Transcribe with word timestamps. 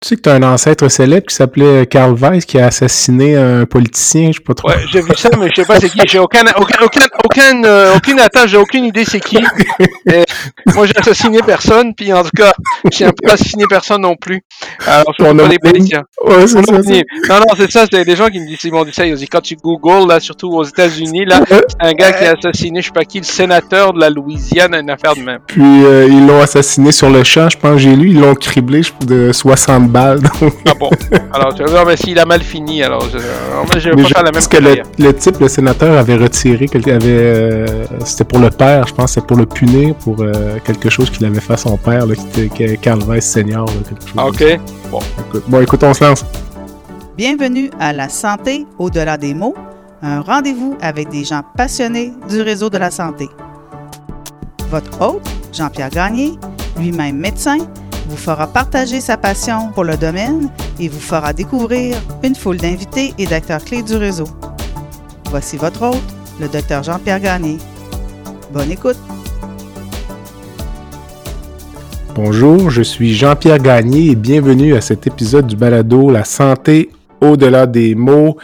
Tu 0.00 0.08
sais 0.10 0.16
que 0.16 0.20
tu 0.22 0.28
as 0.28 0.34
un 0.34 0.42
ancêtre 0.42 0.86
célèbre 0.88 1.26
qui 1.26 1.34
s'appelait 1.34 1.86
Karl 1.86 2.12
Weiss 2.14 2.44
qui 2.44 2.58
a 2.58 2.66
assassiné 2.66 3.36
un 3.36 3.64
politicien, 3.64 4.28
je 4.32 4.38
sais 4.38 4.40
pas 4.44 4.52
trop. 4.52 4.68
Ouais, 4.68 4.76
j'ai 4.92 5.00
vu 5.00 5.12
ça, 5.16 5.30
mais 5.38 5.48
je 5.48 5.62
sais 5.62 5.66
pas 5.66 5.80
c'est 5.80 5.88
qui. 5.88 5.98
J'ai 6.06 6.18
aucun, 6.18 6.42
aucun, 6.58 6.84
aucun, 6.84 7.06
aucun, 7.24 7.64
euh, 7.64 7.94
aucune 7.96 8.20
attache, 8.20 8.50
j'ai 8.50 8.58
aucune 8.58 8.84
idée 8.84 9.04
c'est 9.06 9.20
qui. 9.20 9.38
Et 10.06 10.24
moi, 10.74 10.84
j'ai 10.86 10.96
assassiné 10.98 11.38
personne, 11.46 11.94
puis 11.94 12.12
en 12.12 12.22
tout 12.22 12.30
cas, 12.36 12.52
j'ai 12.92 13.06
un 13.06 13.12
peu 13.12 13.30
assassiné 13.30 13.64
personne 13.68 14.02
non 14.02 14.14
plus. 14.14 14.42
Alors, 14.86 15.04
je 15.18 15.24
suis 15.24 15.34
pas 15.34 15.48
les 15.48 15.58
politiciens. 15.58 16.02
Ouais, 16.22 16.46
c'est 16.46 16.62
ça, 16.66 16.72
Non, 16.72 17.36
non, 17.38 17.54
c'est 17.56 17.70
ça, 17.70 17.86
c'est 17.90 18.04
des 18.04 18.16
gens 18.16 18.28
qui 18.28 18.40
me 18.40 18.46
disent, 18.46 18.58
ils 18.64 18.72
m'ont 18.72 18.84
dit 18.84 18.92
ça, 18.92 19.06
ils 19.06 19.12
ont 19.14 19.16
dit, 19.16 19.26
quand 19.28 19.40
tu 19.40 19.56
googles, 19.56 20.06
là, 20.08 20.20
surtout 20.20 20.48
aux 20.52 20.64
États-Unis, 20.64 21.24
là, 21.24 21.40
c'est 21.48 21.64
un 21.80 21.92
gars 21.92 22.12
qui 22.12 22.24
a 22.24 22.34
assassiné, 22.38 22.82
je 22.82 22.86
sais 22.88 22.92
pas 22.92 23.04
qui, 23.04 23.18
le 23.20 23.24
sénateur 23.24 23.94
de 23.94 24.00
la 24.00 24.10
Louisiane, 24.10 24.74
une 24.74 24.90
affaire 24.90 25.14
de 25.16 25.22
même. 25.22 25.38
Puis 25.46 25.62
euh, 25.84 26.06
ils 26.10 26.26
l'ont 26.26 26.42
assassiné 26.42 26.92
sur 26.92 27.08
le 27.08 27.24
champ, 27.24 27.48
je 27.48 27.56
pense 27.56 27.80
j'ai 27.80 27.96
lu, 27.96 28.10
ils 28.10 28.20
l'ont 28.20 28.34
criblé 28.34 28.82
je- 28.82 29.06
de 29.06 29.32
60 29.32 29.73
balles. 29.80 30.20
donc- 30.20 30.52
Ah 30.68 30.72
bon? 30.78 30.90
Alors, 31.32 31.54
tu 31.54 31.62
vas 31.62 31.70
voir, 31.70 31.86
mais 31.86 31.96
s'il 31.96 32.18
a 32.18 32.24
mal 32.24 32.42
fini, 32.42 32.82
alors, 32.82 33.02
je, 33.10 33.18
alors, 33.18 33.64
moi, 33.66 33.78
je 33.78 33.88
vais 33.90 33.96
Mais 33.96 34.02
pas 34.02 34.08
je 34.08 34.14
faire 34.14 34.22
la 34.22 34.30
même 34.32 34.40
pense 34.40 34.48
que 34.48 34.56
le, 34.58 34.76
le 34.98 35.14
type, 35.14 35.38
le 35.40 35.48
sénateur, 35.48 35.98
avait 35.98 36.16
retiré, 36.16 36.66
quelque- 36.68 36.90
avait, 36.90 37.08
euh, 37.08 37.66
c'était 38.04 38.24
pour 38.24 38.38
le 38.38 38.50
père, 38.50 38.86
je 38.86 38.94
pense, 38.94 39.12
c'était 39.12 39.26
pour 39.26 39.36
le 39.36 39.46
punir 39.46 39.94
pour 39.96 40.16
euh, 40.20 40.58
quelque 40.64 40.88
chose 40.90 41.10
qu'il 41.10 41.24
avait 41.26 41.40
fait 41.40 41.52
à 41.54 41.56
son 41.56 41.76
père, 41.76 42.06
là, 42.06 42.14
qui 42.14 42.42
était 42.42 42.76
Carl 42.76 43.00
Weiss 43.02 43.30
Senior. 43.30 43.66
là, 43.66 43.72
quelque 43.88 44.02
chose. 44.02 44.14
Ah, 44.16 44.26
ok. 44.28 44.40
Écoute- 45.28 45.44
Bon, 45.48 45.60
écoute, 45.60 45.82
on 45.82 45.92
se 45.94 46.04
lance. 46.04 46.24
Bienvenue 47.16 47.70
à 47.78 47.92
La 47.92 48.08
Santé 48.08 48.66
au-delà 48.78 49.16
des 49.16 49.34
mots, 49.34 49.54
un 50.02 50.20
rendez-vous 50.20 50.76
avec 50.82 51.08
des 51.10 51.24
gens 51.24 51.42
passionnés 51.56 52.12
du 52.28 52.42
réseau 52.42 52.68
de 52.70 52.76
la 52.78 52.90
santé. 52.90 53.28
Votre 54.70 55.00
hôte, 55.00 55.22
Jean-Pierre 55.52 55.90
Gagné, 55.90 56.32
lui-même 56.78 57.16
médecin, 57.16 57.58
vous 58.06 58.16
fera 58.16 58.46
partager 58.46 59.00
sa 59.00 59.16
passion 59.16 59.70
pour 59.72 59.84
le 59.84 59.96
domaine 59.96 60.50
et 60.78 60.88
vous 60.88 61.00
fera 61.00 61.32
découvrir 61.32 61.96
une 62.22 62.34
foule 62.34 62.58
d'invités 62.58 63.14
et 63.18 63.26
d'acteurs 63.26 63.64
clés 63.64 63.82
du 63.82 63.96
réseau. 63.96 64.26
Voici 65.30 65.56
votre 65.56 65.82
hôte, 65.82 66.14
le 66.40 66.48
docteur 66.48 66.82
Jean-Pierre 66.82 67.20
Gagné. 67.20 67.58
Bonne 68.52 68.70
écoute! 68.70 68.98
Bonjour, 72.14 72.70
je 72.70 72.82
suis 72.82 73.14
Jean-Pierre 73.14 73.58
Gagné 73.58 74.10
et 74.10 74.14
bienvenue 74.14 74.74
à 74.74 74.80
cet 74.80 75.06
épisode 75.06 75.48
du 75.48 75.56
balado 75.56 76.10
La 76.10 76.24
santé 76.24 76.90
au-delà 77.20 77.66
des 77.66 77.96
mots. 77.96 78.36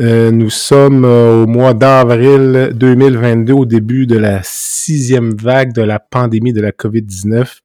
Euh, 0.00 0.30
nous 0.30 0.50
sommes 0.50 1.06
euh, 1.06 1.44
au 1.44 1.46
mois 1.46 1.72
d'avril 1.72 2.72
2022, 2.74 3.52
au 3.54 3.64
début 3.64 4.06
de 4.06 4.18
la 4.18 4.40
sixième 4.42 5.34
vague 5.34 5.72
de 5.72 5.80
la 5.80 5.98
pandémie 5.98 6.52
de 6.52 6.60
la 6.60 6.72
COVID-19. 6.72 7.60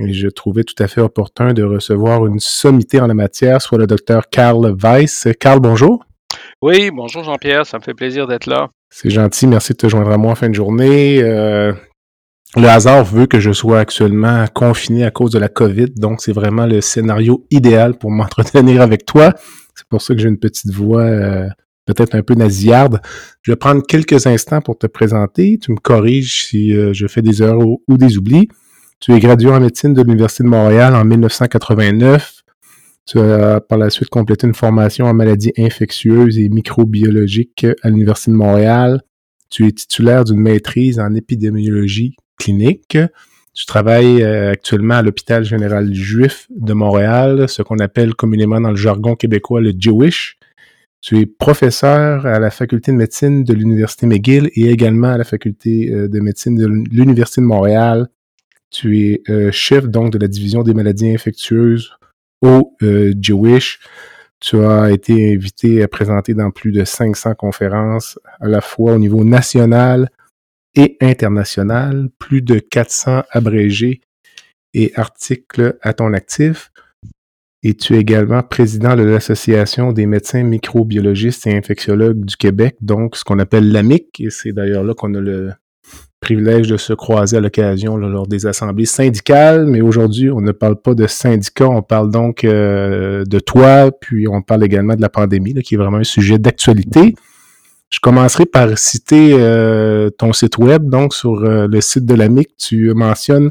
Et 0.00 0.12
je 0.12 0.28
trouvais 0.28 0.62
tout 0.62 0.80
à 0.80 0.86
fait 0.86 1.00
opportun 1.00 1.52
de 1.52 1.64
recevoir 1.64 2.24
une 2.26 2.38
sommité 2.38 3.00
en 3.00 3.08
la 3.08 3.14
matière, 3.14 3.60
soit 3.60 3.78
le 3.78 3.86
docteur 3.88 4.28
Karl 4.30 4.76
Weiss. 4.80 5.26
Karl, 5.40 5.58
bonjour. 5.58 6.04
Oui, 6.62 6.92
bonjour 6.94 7.24
Jean-Pierre, 7.24 7.66
ça 7.66 7.78
me 7.78 7.82
fait 7.82 7.94
plaisir 7.94 8.28
d'être 8.28 8.46
là. 8.46 8.70
C'est 8.90 9.10
gentil, 9.10 9.48
merci 9.48 9.72
de 9.72 9.78
te 9.78 9.88
joindre 9.88 10.12
à 10.12 10.16
moi 10.16 10.32
en 10.32 10.34
fin 10.36 10.48
de 10.48 10.54
journée. 10.54 11.20
Euh, 11.20 11.72
le 12.56 12.68
hasard 12.68 13.04
veut 13.04 13.26
que 13.26 13.40
je 13.40 13.50
sois 13.50 13.80
actuellement 13.80 14.44
confiné 14.54 15.04
à 15.04 15.10
cause 15.10 15.32
de 15.32 15.40
la 15.40 15.48
COVID, 15.48 15.90
donc 15.96 16.20
c'est 16.22 16.32
vraiment 16.32 16.66
le 16.66 16.80
scénario 16.80 17.44
idéal 17.50 17.98
pour 17.98 18.10
m'entretenir 18.12 18.82
avec 18.82 19.04
toi. 19.04 19.34
C'est 19.74 19.88
pour 19.88 20.00
ça 20.00 20.14
que 20.14 20.20
j'ai 20.20 20.28
une 20.28 20.38
petite 20.38 20.70
voix 20.70 21.02
euh, 21.02 21.48
peut-être 21.86 22.14
un 22.14 22.22
peu 22.22 22.34
nasillarde. 22.34 23.00
Je 23.42 23.50
vais 23.50 23.56
prendre 23.56 23.82
quelques 23.84 24.28
instants 24.28 24.60
pour 24.60 24.78
te 24.78 24.86
présenter. 24.86 25.58
Tu 25.60 25.72
me 25.72 25.78
corriges 25.78 26.46
si 26.46 26.72
euh, 26.76 26.92
je 26.92 27.08
fais 27.08 27.22
des 27.22 27.42
erreurs 27.42 27.66
ou, 27.66 27.82
ou 27.88 27.96
des 27.96 28.16
oublis. 28.16 28.48
Tu 29.00 29.12
es 29.12 29.20
gradué 29.20 29.50
en 29.50 29.60
médecine 29.60 29.94
de 29.94 30.02
l'Université 30.02 30.42
de 30.42 30.48
Montréal 30.48 30.96
en 30.96 31.04
1989. 31.04 32.42
Tu 33.06 33.20
as 33.20 33.60
par 33.60 33.78
la 33.78 33.90
suite 33.90 34.08
complété 34.08 34.46
une 34.46 34.54
formation 34.54 35.06
en 35.06 35.14
maladies 35.14 35.52
infectieuses 35.56 36.38
et 36.38 36.48
microbiologiques 36.48 37.66
à 37.82 37.90
l'Université 37.90 38.32
de 38.32 38.36
Montréal. 38.36 39.00
Tu 39.50 39.68
es 39.68 39.72
titulaire 39.72 40.24
d'une 40.24 40.40
maîtrise 40.40 40.98
en 40.98 41.14
épidémiologie 41.14 42.16
clinique. 42.38 42.98
Tu 43.54 43.66
travailles 43.66 44.22
euh, 44.22 44.52
actuellement 44.52 44.94
à 44.94 45.02
l'hôpital 45.02 45.44
général 45.44 45.94
juif 45.94 46.46
de 46.50 46.72
Montréal, 46.72 47.48
ce 47.48 47.62
qu'on 47.62 47.78
appelle 47.78 48.14
communément 48.14 48.60
dans 48.60 48.70
le 48.70 48.76
jargon 48.76 49.14
québécois 49.14 49.60
le 49.60 49.72
Jewish. 49.78 50.38
Tu 51.00 51.18
es 51.20 51.26
professeur 51.26 52.26
à 52.26 52.40
la 52.40 52.50
faculté 52.50 52.90
de 52.90 52.96
médecine 52.96 53.44
de 53.44 53.54
l'Université 53.54 54.06
McGill 54.06 54.50
et 54.54 54.70
également 54.70 55.08
à 55.08 55.18
la 55.18 55.24
faculté 55.24 55.90
euh, 55.92 56.08
de 56.08 56.18
médecine 56.20 56.56
de 56.56 56.66
l'Université 56.66 57.40
de 57.40 57.46
Montréal. 57.46 58.08
Tu 58.70 59.00
es 59.00 59.22
euh, 59.28 59.50
chef 59.50 59.88
donc 59.88 60.12
de 60.12 60.18
la 60.18 60.28
division 60.28 60.62
des 60.62 60.74
maladies 60.74 61.10
infectieuses 61.10 61.92
au 62.42 62.76
euh, 62.82 63.14
Jewish. 63.20 63.80
Tu 64.40 64.60
as 64.60 64.90
été 64.90 65.32
invité 65.34 65.82
à 65.82 65.88
présenter 65.88 66.34
dans 66.34 66.50
plus 66.50 66.70
de 66.70 66.84
500 66.84 67.34
conférences, 67.34 68.18
à 68.40 68.46
la 68.46 68.60
fois 68.60 68.94
au 68.94 68.98
niveau 68.98 69.24
national 69.24 70.10
et 70.74 70.96
international, 71.00 72.08
plus 72.18 72.42
de 72.42 72.58
400 72.58 73.24
abrégés 73.30 74.00
et 74.74 74.92
articles 74.94 75.76
à 75.82 75.92
ton 75.92 76.12
actif. 76.12 76.70
Et 77.64 77.74
tu 77.74 77.96
es 77.96 77.98
également 77.98 78.42
président 78.44 78.94
de 78.94 79.02
l'Association 79.02 79.92
des 79.92 80.06
médecins 80.06 80.44
microbiologistes 80.44 81.48
et 81.48 81.56
infectiologues 81.56 82.24
du 82.24 82.36
Québec, 82.36 82.76
donc 82.80 83.16
ce 83.16 83.24
qu'on 83.24 83.40
appelle 83.40 83.72
l'AMIC, 83.72 84.20
et 84.20 84.30
c'est 84.30 84.52
d'ailleurs 84.52 84.84
là 84.84 84.94
qu'on 84.94 85.14
a 85.14 85.20
le 85.20 85.52
privilège 86.20 86.68
de 86.68 86.76
se 86.76 86.92
croiser 86.92 87.36
à 87.36 87.40
l'occasion 87.40 87.96
lors 87.96 88.26
des 88.26 88.46
assemblées 88.46 88.86
syndicales, 88.86 89.66
mais 89.66 89.80
aujourd'hui, 89.80 90.30
on 90.30 90.40
ne 90.40 90.52
parle 90.52 90.80
pas 90.80 90.94
de 90.94 91.06
syndicats, 91.06 91.68
on 91.68 91.82
parle 91.82 92.10
donc 92.10 92.44
euh, 92.44 93.24
de 93.24 93.38
toi, 93.38 93.90
puis 93.92 94.26
on 94.28 94.42
parle 94.42 94.64
également 94.64 94.96
de 94.96 95.00
la 95.00 95.08
pandémie, 95.08 95.54
qui 95.62 95.74
est 95.74 95.78
vraiment 95.78 95.98
un 95.98 96.04
sujet 96.04 96.38
d'actualité. 96.38 97.14
Je 97.90 98.00
commencerai 98.00 98.44
par 98.46 98.76
citer 98.76 99.32
euh, 99.32 100.10
ton 100.10 100.32
site 100.32 100.58
web. 100.58 100.90
Donc, 100.90 101.14
sur 101.14 101.42
euh, 101.42 101.66
le 101.66 101.80
site 101.80 102.04
de 102.04 102.14
l'AMIC, 102.14 102.56
tu 102.58 102.92
mentionnes 102.94 103.50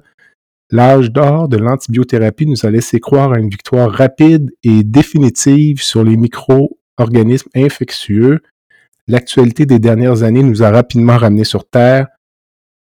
l'âge 0.69 1.11
d'or 1.11 1.47
de 1.47 1.57
l'antibiothérapie 1.57 2.45
nous 2.45 2.65
a 2.65 2.69
laissé 2.69 2.99
croire 2.99 3.31
à 3.31 3.39
une 3.39 3.49
victoire 3.49 3.89
rapide 3.89 4.51
et 4.63 4.83
définitive 4.83 5.81
sur 5.81 6.03
les 6.03 6.17
micro-organismes 6.17 7.49
infectieux. 7.55 8.41
L'actualité 9.07 9.65
des 9.65 9.79
dernières 9.79 10.23
années 10.23 10.43
nous 10.43 10.63
a 10.63 10.69
rapidement 10.69 11.17
ramenés 11.17 11.45
sur 11.45 11.67
Terre. 11.67 12.07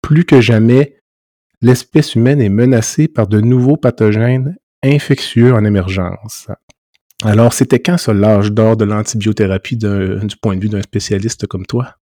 Plus 0.02 0.26
que 0.26 0.42
jamais, 0.42 0.98
l'espèce 1.62 2.16
humaine 2.16 2.42
est 2.42 2.50
menacée 2.50 3.08
par 3.08 3.28
de 3.28 3.40
nouveaux 3.40 3.78
pathogènes 3.78 4.58
infectieux 4.84 5.54
en 5.54 5.64
émergence. 5.64 6.48
Alors, 7.24 7.54
c'était 7.54 7.80
quand 7.80 7.98
ça 7.98 8.14
l'âge 8.14 8.52
d'or 8.52 8.78
de 8.78 8.86
l'antibiothérapie 8.86 9.78
du 9.78 9.88
point 10.42 10.56
de 10.56 10.62
vue 10.62 10.70
d'un 10.70 10.82
spécialiste 10.82 11.46
comme 11.46 11.66
toi? 11.66 11.96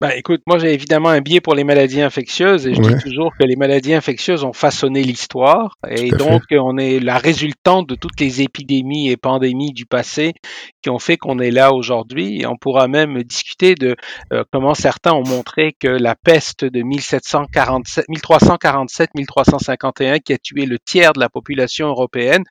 Ben, 0.00 0.10
écoute, 0.10 0.42
moi 0.46 0.58
j'ai 0.58 0.74
évidemment 0.74 1.08
un 1.08 1.20
biais 1.20 1.40
pour 1.40 1.54
les 1.54 1.64
maladies 1.64 2.02
infectieuses 2.02 2.66
et 2.66 2.74
je 2.74 2.80
Ouais. 2.80 2.94
dis 2.96 3.02
toujours 3.02 3.32
que 3.38 3.44
les 3.44 3.56
maladies 3.56 3.94
infectieuses 3.94 4.42
ont 4.44 4.52
façonné 4.52 5.02
l'histoire 5.02 5.76
et 5.88 6.10
donc 6.10 6.42
on 6.50 6.76
est 6.76 6.98
la 6.98 7.16
résultante 7.16 7.88
de 7.88 7.94
toutes 7.94 8.20
les 8.20 8.42
épidémies 8.42 9.08
et 9.08 9.16
pandémies 9.16 9.72
du 9.72 9.86
passé 9.86 10.34
qui 10.84 10.90
ont 10.90 10.98
fait 10.98 11.16
qu'on 11.16 11.38
est 11.38 11.50
là 11.50 11.72
aujourd'hui 11.72 12.42
et 12.42 12.46
on 12.46 12.56
pourra 12.56 12.88
même 12.88 13.22
discuter 13.22 13.74
de 13.74 13.96
euh, 14.34 14.44
comment 14.52 14.74
certains 14.74 15.14
ont 15.14 15.26
montré 15.26 15.72
que 15.72 15.88
la 15.88 16.14
peste 16.14 16.66
de 16.66 16.82
1747, 16.82 18.06
1347, 18.10 19.14
1351 19.14 20.18
qui 20.18 20.34
a 20.34 20.38
tué 20.38 20.66
le 20.66 20.78
tiers 20.78 21.14
de 21.14 21.20
la 21.20 21.30
population 21.30 21.86
européenne 21.88 22.44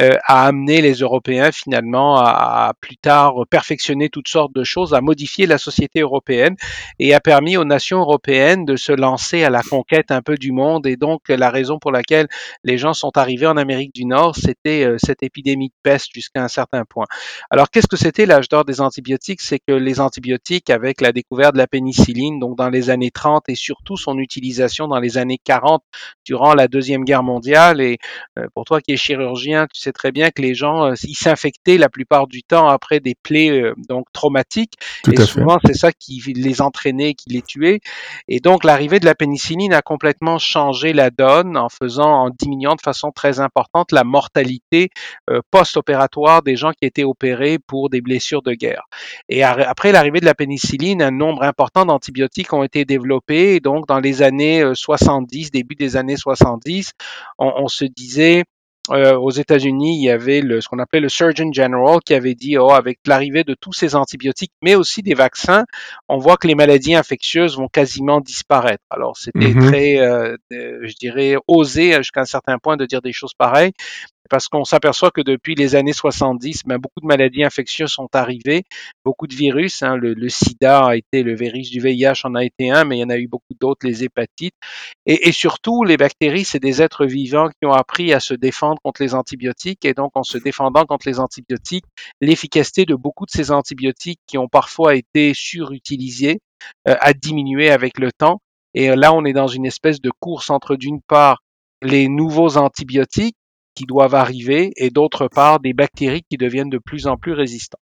euh, 0.00 0.16
a 0.24 0.46
amené 0.46 0.80
les 0.80 0.94
Européens 0.94 1.52
finalement 1.52 2.16
à, 2.16 2.68
à 2.68 2.72
plus 2.80 2.96
tard 2.96 3.34
perfectionner 3.50 4.08
toutes 4.08 4.28
sortes 4.28 4.54
de 4.54 4.64
choses, 4.64 4.94
à 4.94 5.02
modifier 5.02 5.46
la 5.46 5.58
société 5.58 6.00
européenne 6.00 6.56
et 6.98 7.12
a 7.12 7.20
permis 7.20 7.58
aux 7.58 7.66
nations 7.66 7.98
européennes 7.98 8.64
de 8.64 8.76
se 8.76 8.92
lancer 8.92 9.44
à 9.44 9.50
la 9.50 9.62
conquête 9.62 10.10
un 10.10 10.22
peu 10.22 10.36
du 10.36 10.52
monde. 10.52 10.86
Et 10.86 10.96
donc, 10.96 11.28
la 11.28 11.50
raison 11.50 11.78
pour 11.78 11.92
laquelle 11.92 12.28
les 12.62 12.78
gens 12.78 12.94
sont 12.94 13.16
arrivés 13.16 13.46
en 13.46 13.58
Amérique 13.58 13.94
du 13.94 14.06
Nord, 14.06 14.36
c'était 14.36 14.84
euh, 14.84 14.96
cette 14.98 15.22
épidémie 15.22 15.68
de 15.68 15.74
peste 15.82 16.14
jusqu'à 16.14 16.42
un 16.42 16.48
certain 16.48 16.84
point. 16.88 17.04
Alors, 17.50 17.70
qu'est-ce 17.74 17.88
que 17.88 17.96
c'était 17.96 18.24
l'âge 18.24 18.48
d'or 18.48 18.64
des 18.64 18.80
antibiotiques? 18.80 19.40
C'est 19.40 19.58
que 19.58 19.72
les 19.72 19.98
antibiotiques, 19.98 20.70
avec 20.70 21.00
la 21.00 21.10
découverte 21.10 21.54
de 21.54 21.58
la 21.58 21.66
pénicilline, 21.66 22.38
donc 22.38 22.56
dans 22.56 22.68
les 22.68 22.88
années 22.88 23.10
30 23.10 23.48
et 23.48 23.56
surtout 23.56 23.96
son 23.96 24.16
utilisation 24.18 24.86
dans 24.86 25.00
les 25.00 25.18
années 25.18 25.40
40 25.42 25.82
durant 26.24 26.54
la 26.54 26.68
Deuxième 26.68 27.04
Guerre 27.04 27.24
mondiale, 27.24 27.80
et 27.80 27.98
euh, 28.38 28.46
pour 28.54 28.64
toi 28.64 28.80
qui 28.80 28.92
es 28.92 28.96
chirurgien, 28.96 29.66
tu 29.66 29.80
sais 29.80 29.90
très 29.90 30.12
bien 30.12 30.30
que 30.30 30.40
les 30.40 30.54
gens, 30.54 30.84
euh, 30.84 30.94
ils 31.02 31.16
s'infectaient 31.16 31.76
la 31.76 31.88
plupart 31.88 32.28
du 32.28 32.44
temps 32.44 32.68
après 32.68 33.00
des 33.00 33.16
plaies 33.20 33.50
euh, 33.50 33.74
donc 33.88 34.06
traumatiques. 34.12 34.74
Tout 35.02 35.10
et 35.10 35.20
souvent, 35.20 35.58
c'est 35.66 35.74
ça 35.74 35.90
qui 35.90 36.22
les 36.32 36.62
entraînait, 36.62 37.14
qui 37.14 37.30
les 37.30 37.42
tuait. 37.42 37.80
Et 38.28 38.38
donc, 38.38 38.62
l'arrivée 38.62 39.00
de 39.00 39.04
la 39.04 39.16
pénicilline 39.16 39.74
a 39.74 39.82
complètement 39.82 40.38
changé 40.38 40.92
la 40.92 41.10
donne 41.10 41.56
en 41.56 41.68
faisant, 41.68 42.26
en 42.26 42.30
diminuant 42.30 42.76
de 42.76 42.80
façon 42.80 43.10
très 43.10 43.40
importante 43.40 43.90
la 43.90 44.04
mortalité 44.04 44.90
euh, 45.28 45.40
post-opératoire 45.50 46.42
des 46.42 46.54
gens 46.54 46.70
qui 46.70 46.86
étaient 46.86 47.02
opérés 47.02 47.58
pour 47.66 47.90
des 47.90 48.00
blessures 48.00 48.42
de 48.42 48.52
guerre. 48.54 48.82
Et 49.28 49.42
après 49.42 49.92
l'arrivée 49.92 50.20
de 50.20 50.24
la 50.26 50.34
pénicilline, 50.34 51.02
un 51.02 51.10
nombre 51.10 51.42
important 51.42 51.84
d'antibiotiques 51.86 52.52
ont 52.52 52.62
été 52.62 52.84
développés. 52.84 53.54
Et 53.56 53.60
donc, 53.60 53.86
dans 53.86 54.00
les 54.00 54.22
années 54.22 54.62
euh, 54.62 54.74
70, 54.74 55.50
début 55.50 55.74
des 55.74 55.96
années 55.96 56.16
70, 56.16 56.92
on, 57.38 57.52
on 57.56 57.68
se 57.68 57.84
disait 57.84 58.44
euh, 58.90 59.16
aux 59.16 59.30
États-Unis, 59.30 59.96
il 59.98 60.04
y 60.04 60.10
avait 60.10 60.42
le, 60.42 60.60
ce 60.60 60.68
qu'on 60.68 60.78
appelait 60.78 61.00
le 61.00 61.08
Surgeon 61.08 61.50
General 61.50 62.00
qui 62.04 62.12
avait 62.12 62.34
dit, 62.34 62.58
oh, 62.58 62.70
avec 62.70 62.98
l'arrivée 63.06 63.42
de 63.42 63.54
tous 63.58 63.72
ces 63.72 63.94
antibiotiques, 63.94 64.52
mais 64.62 64.74
aussi 64.74 65.00
des 65.00 65.14
vaccins, 65.14 65.64
on 66.10 66.18
voit 66.18 66.36
que 66.36 66.46
les 66.46 66.54
maladies 66.54 66.94
infectieuses 66.94 67.56
vont 67.56 67.68
quasiment 67.68 68.20
disparaître. 68.20 68.84
Alors, 68.90 69.16
c'était 69.16 69.54
Mhm. 69.54 69.66
très, 69.68 69.98
euh, 70.00 70.36
euh, 70.52 70.80
je 70.82 70.94
dirais, 70.96 71.36
osé 71.48 71.94
jusqu'à 71.94 72.20
un 72.20 72.24
certain 72.26 72.58
point 72.58 72.76
de 72.76 72.84
dire 72.84 73.00
des 73.00 73.12
choses 73.14 73.32
pareilles 73.38 73.72
parce 74.30 74.48
qu'on 74.48 74.64
s'aperçoit 74.64 75.10
que 75.10 75.20
depuis 75.20 75.54
les 75.54 75.74
années 75.74 75.92
70, 75.92 76.62
ben, 76.66 76.78
beaucoup 76.78 77.00
de 77.00 77.06
maladies 77.06 77.44
infectieuses 77.44 77.90
sont 77.90 78.08
arrivées, 78.14 78.64
beaucoup 79.04 79.26
de 79.26 79.34
virus. 79.34 79.82
Hein, 79.82 79.96
le, 79.96 80.14
le, 80.14 80.28
sida 80.28 80.86
a 80.86 80.96
été, 80.96 81.22
le 81.22 81.34
virus 81.34 81.70
du 81.70 81.80
VIH 81.80 82.24
en 82.24 82.34
a 82.34 82.44
été 82.44 82.70
un, 82.70 82.84
mais 82.84 82.98
il 82.98 83.00
y 83.00 83.04
en 83.04 83.10
a 83.10 83.18
eu 83.18 83.28
beaucoup 83.28 83.54
d'autres, 83.60 83.86
les 83.86 84.04
hépatites. 84.04 84.54
Et, 85.06 85.28
et, 85.28 85.32
surtout, 85.32 85.84
les 85.84 85.96
bactéries, 85.96 86.44
c'est 86.44 86.58
des 86.58 86.80
êtres 86.82 87.06
vivants 87.06 87.48
qui 87.48 87.66
ont 87.66 87.72
appris 87.72 88.12
à 88.12 88.20
se 88.20 88.34
défendre 88.34 88.78
contre 88.82 89.02
les 89.02 89.14
antibiotiques. 89.14 89.84
Et 89.84 89.94
donc, 89.94 90.12
en 90.14 90.22
se 90.22 90.38
défendant 90.38 90.84
contre 90.86 91.06
les 91.08 91.20
antibiotiques, 91.20 91.84
l'efficacité 92.20 92.86
de 92.86 92.94
beaucoup 92.94 93.26
de 93.26 93.30
ces 93.30 93.50
antibiotiques 93.50 94.20
qui 94.26 94.38
ont 94.38 94.48
parfois 94.48 94.94
été 94.94 95.32
surutilisés 95.34 96.40
euh, 96.88 96.96
a 97.00 97.12
diminué 97.12 97.70
avec 97.70 97.98
le 97.98 98.10
temps. 98.10 98.40
Et 98.74 98.94
là, 98.96 99.12
on 99.12 99.24
est 99.24 99.32
dans 99.32 99.46
une 99.46 99.66
espèce 99.66 100.00
de 100.00 100.10
course 100.18 100.50
entre, 100.50 100.76
d'une 100.76 101.00
part, 101.00 101.42
les 101.82 102.08
nouveaux 102.08 102.56
antibiotiques 102.56 103.36
qui 103.74 103.84
doivent 103.84 104.14
arriver 104.14 104.72
et 104.76 104.90
d'autre 104.90 105.28
part 105.28 105.60
des 105.60 105.72
bactéries 105.72 106.24
qui 106.28 106.36
deviennent 106.36 106.70
de 106.70 106.78
plus 106.78 107.06
en 107.06 107.16
plus 107.16 107.32
résistantes. 107.32 107.80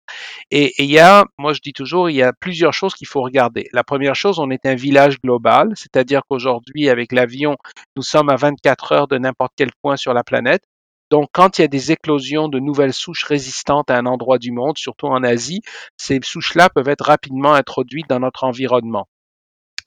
Et, 0.50 0.72
il 0.78 0.90
y 0.90 0.98
a, 0.98 1.24
moi 1.38 1.52
je 1.52 1.60
dis 1.60 1.72
toujours, 1.72 2.10
il 2.10 2.16
y 2.16 2.22
a 2.22 2.32
plusieurs 2.32 2.72
choses 2.72 2.94
qu'il 2.94 3.06
faut 3.06 3.22
regarder. 3.22 3.68
La 3.72 3.84
première 3.84 4.14
chose, 4.14 4.38
on 4.38 4.50
est 4.50 4.66
un 4.66 4.74
village 4.74 5.20
global, 5.20 5.72
c'est-à-dire 5.74 6.22
qu'aujourd'hui 6.28 6.88
avec 6.88 7.12
l'avion, 7.12 7.56
nous 7.96 8.02
sommes 8.02 8.30
à 8.30 8.36
24 8.36 8.92
heures 8.92 9.08
de 9.08 9.18
n'importe 9.18 9.52
quel 9.56 9.70
point 9.82 9.96
sur 9.96 10.14
la 10.14 10.24
planète. 10.24 10.62
Donc, 11.10 11.28
quand 11.32 11.58
il 11.58 11.62
y 11.62 11.64
a 11.64 11.68
des 11.68 11.90
éclosions 11.90 12.48
de 12.48 12.60
nouvelles 12.60 12.94
souches 12.94 13.24
résistantes 13.24 13.90
à 13.90 13.98
un 13.98 14.06
endroit 14.06 14.38
du 14.38 14.52
monde, 14.52 14.78
surtout 14.78 15.06
en 15.06 15.24
Asie, 15.24 15.60
ces 15.96 16.20
souches-là 16.22 16.70
peuvent 16.70 16.88
être 16.88 17.04
rapidement 17.04 17.52
introduites 17.52 18.08
dans 18.08 18.20
notre 18.20 18.44
environnement. 18.44 19.08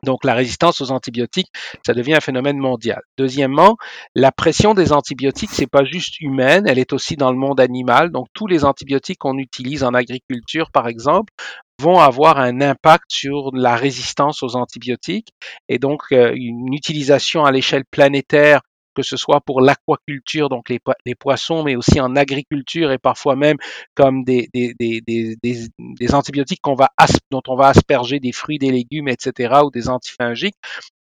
Donc 0.04 0.24
la 0.24 0.34
résistance 0.34 0.82
aux 0.82 0.92
antibiotiques, 0.92 1.50
ça 1.86 1.94
devient 1.94 2.16
un 2.16 2.22
phénomène 2.22 2.58
mondial. 2.58 3.02
Deuxièmement, 3.18 3.78
la 4.16 4.32
pression 4.32 4.74
des 4.74 4.92
antibiotiques, 4.92 5.52
c'est 5.52 5.68
pas 5.68 5.86
juste 5.86 6.20
humaine, 6.20 6.66
elle 6.68 6.80
est 6.80 6.94
aussi 6.94 7.16
dans 7.16 7.32
le 7.32 7.38
monde 7.38 7.60
animal. 7.60 8.12
Donc 8.12 8.28
tous 8.34 8.48
les 8.48 8.66
antibiotiques 8.66 9.20
qu'on 9.20 9.38
utilise 9.38 9.84
en 9.84 9.94
agriculture, 9.94 10.72
par 10.72 10.88
exemple, 10.88 11.34
vont 11.80 12.00
avoir 12.00 12.38
un 12.38 12.62
impact 12.62 13.06
sur 13.08 13.50
la 13.54 13.76
résistance 13.76 14.44
aux 14.44 14.56
antibiotiques. 14.56 15.30
Et 15.70 15.80
donc 15.80 16.02
euh, 16.12 16.34
une 16.36 16.74
utilisation 16.74 17.46
à 17.46 17.52
l'échelle 17.52 17.86
planétaire 17.90 18.62
que 18.94 19.04
ce 19.04 19.18
soit 19.18 19.42
pour 19.42 19.62
l'aquaculture, 19.62 20.50
donc 20.50 20.70
les, 20.70 20.80
les, 21.06 21.16
poissons, 21.16 21.64
mais 21.64 21.76
aussi 21.76 22.00
en 22.00 22.16
agriculture 22.16 22.92
et 22.92 22.98
parfois 22.98 23.36
même 23.36 23.58
comme 23.96 24.24
des, 24.24 24.50
des, 24.54 24.74
des, 24.80 25.02
des, 25.08 25.68
des 25.78 26.16
antibiotiques 26.16 26.62
qu'on 26.62 26.76
va 26.76 26.90
dont 27.32 27.42
on 27.48 27.56
va 27.56 27.68
asperger 27.68 28.20
des 28.20 28.32
fruits, 28.32 28.60
des 28.60 28.72
légumes, 28.72 29.08
etc., 29.08 29.62
ou 29.64 29.72
des 29.72 29.90
antifungiques. 29.90 30.56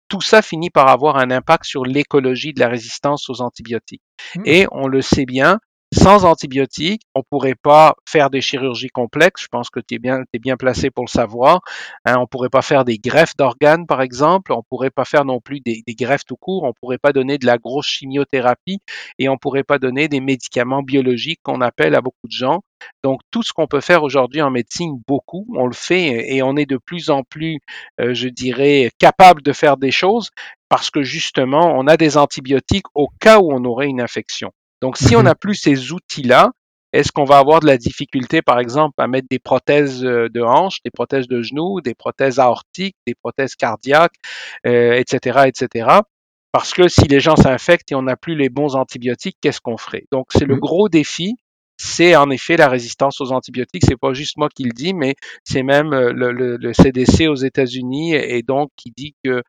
Tout 0.08 0.20
ça 0.20 0.42
finit 0.42 0.70
par 0.70 0.88
avoir 0.88 1.16
un 1.16 1.30
impact 1.30 1.64
sur 1.64 1.84
l'écologie 1.84 2.52
de 2.52 2.60
la 2.60 2.68
résistance 2.68 3.30
aux 3.30 3.40
antibiotiques. 3.40 4.02
Mmh. 4.36 4.42
Et 4.44 4.66
on 4.70 4.86
le 4.86 5.00
sait 5.00 5.24
bien, 5.24 5.58
sans 5.92 6.24
antibiotiques, 6.24 7.02
on 7.14 7.22
pourrait 7.22 7.54
pas 7.54 7.94
faire 8.08 8.30
des 8.30 8.40
chirurgies 8.40 8.88
complexes. 8.88 9.42
Je 9.42 9.48
pense 9.48 9.68
que 9.68 9.78
tu 9.78 9.96
es 9.96 9.98
bien, 9.98 10.56
placé 10.56 10.90
pour 10.90 11.04
le 11.04 11.10
savoir. 11.10 11.60
Hein, 12.06 12.16
on 12.18 12.26
pourrait 12.26 12.48
pas 12.48 12.62
faire 12.62 12.84
des 12.84 12.98
greffes 12.98 13.36
d'organes, 13.36 13.86
par 13.86 14.00
exemple. 14.00 14.52
On 14.52 14.62
pourrait 14.62 14.90
pas 14.90 15.04
faire 15.04 15.24
non 15.24 15.40
plus 15.40 15.60
des, 15.60 15.82
greffes 15.88 16.24
tout 16.24 16.36
court. 16.36 16.64
On 16.64 16.72
pourrait 16.72 16.98
pas 16.98 17.12
donner 17.12 17.36
de 17.36 17.46
la 17.46 17.58
grosse 17.58 17.86
chimiothérapie 17.86 18.80
et 19.18 19.28
on 19.28 19.36
pourrait 19.36 19.64
pas 19.64 19.78
donner 19.78 20.08
des 20.08 20.20
médicaments 20.20 20.82
biologiques 20.82 21.40
qu'on 21.42 21.60
appelle 21.60 21.94
à 21.94 22.00
beaucoup 22.00 22.26
de 22.26 22.32
gens. 22.32 22.62
Donc 23.04 23.20
tout 23.30 23.42
ce 23.42 23.52
qu'on 23.52 23.66
peut 23.66 23.80
faire 23.80 24.02
aujourd'hui 24.02 24.42
en 24.42 24.50
médecine, 24.50 25.00
beaucoup, 25.06 25.46
on 25.56 25.66
le 25.66 25.74
fait 25.74 26.34
et 26.34 26.42
on 26.42 26.56
est 26.56 26.66
de 26.66 26.78
plus 26.78 27.10
en 27.10 27.22
plus, 27.22 27.60
euh, 28.00 28.14
je 28.14 28.28
dirais, 28.28 28.90
capable 28.98 29.42
de 29.42 29.52
faire 29.52 29.76
des 29.76 29.92
choses 29.92 30.30
parce 30.68 30.90
que 30.90 31.02
justement, 31.02 31.74
on 31.76 31.86
a 31.86 31.98
des 31.98 32.16
antibiotiques 32.16 32.86
au 32.94 33.08
cas 33.20 33.38
où 33.38 33.52
on 33.52 33.64
aurait 33.66 33.88
une 33.88 34.00
infection. 34.00 34.52
Donc, 34.82 34.98
si 34.98 35.14
on 35.14 35.22
n'a 35.22 35.36
plus 35.36 35.54
ces 35.54 35.92
outils-là, 35.92 36.50
est-ce 36.92 37.12
qu'on 37.12 37.24
va 37.24 37.38
avoir 37.38 37.60
de 37.60 37.66
la 37.66 37.78
difficulté, 37.78 38.42
par 38.42 38.58
exemple, 38.58 38.94
à 38.98 39.06
mettre 39.06 39.28
des 39.30 39.38
prothèses 39.38 40.00
de 40.00 40.42
hanches, 40.42 40.82
des 40.84 40.90
prothèses 40.90 41.28
de 41.28 41.40
genoux, 41.40 41.80
des 41.80 41.94
prothèses 41.94 42.38
aortiques, 42.38 42.96
des 43.06 43.14
prothèses 43.14 43.54
cardiaques, 43.54 44.16
euh, 44.66 44.92
etc., 44.94 45.44
etc. 45.46 46.00
Parce 46.50 46.74
que 46.74 46.88
si 46.88 47.02
les 47.02 47.20
gens 47.20 47.36
s'infectent 47.36 47.92
et 47.92 47.94
on 47.94 48.02
n'a 48.02 48.16
plus 48.16 48.34
les 48.34 48.50
bons 48.50 48.74
antibiotiques, 48.74 49.38
qu'est-ce 49.40 49.60
qu'on 49.60 49.78
ferait? 49.78 50.04
Donc, 50.12 50.26
c'est 50.32 50.44
le 50.44 50.56
gros 50.56 50.88
défi. 50.90 51.36
C'est 51.78 52.14
en 52.14 52.28
effet 52.30 52.56
la 52.56 52.68
résistance 52.68 53.20
aux 53.20 53.32
antibiotiques. 53.32 53.84
C'est 53.88 53.96
pas 53.96 54.12
juste 54.12 54.36
moi 54.36 54.48
qui 54.54 54.64
le 54.64 54.72
dis, 54.72 54.92
mais 54.92 55.14
c'est 55.44 55.62
même 55.62 55.90
le, 55.90 56.12
le, 56.32 56.56
le, 56.56 56.72
CDC 56.74 57.26
aux 57.28 57.36
États-Unis 57.36 58.14
et 58.14 58.42
donc 58.42 58.70
qui 58.76 58.92
dit 58.94 59.14
que 59.24 59.42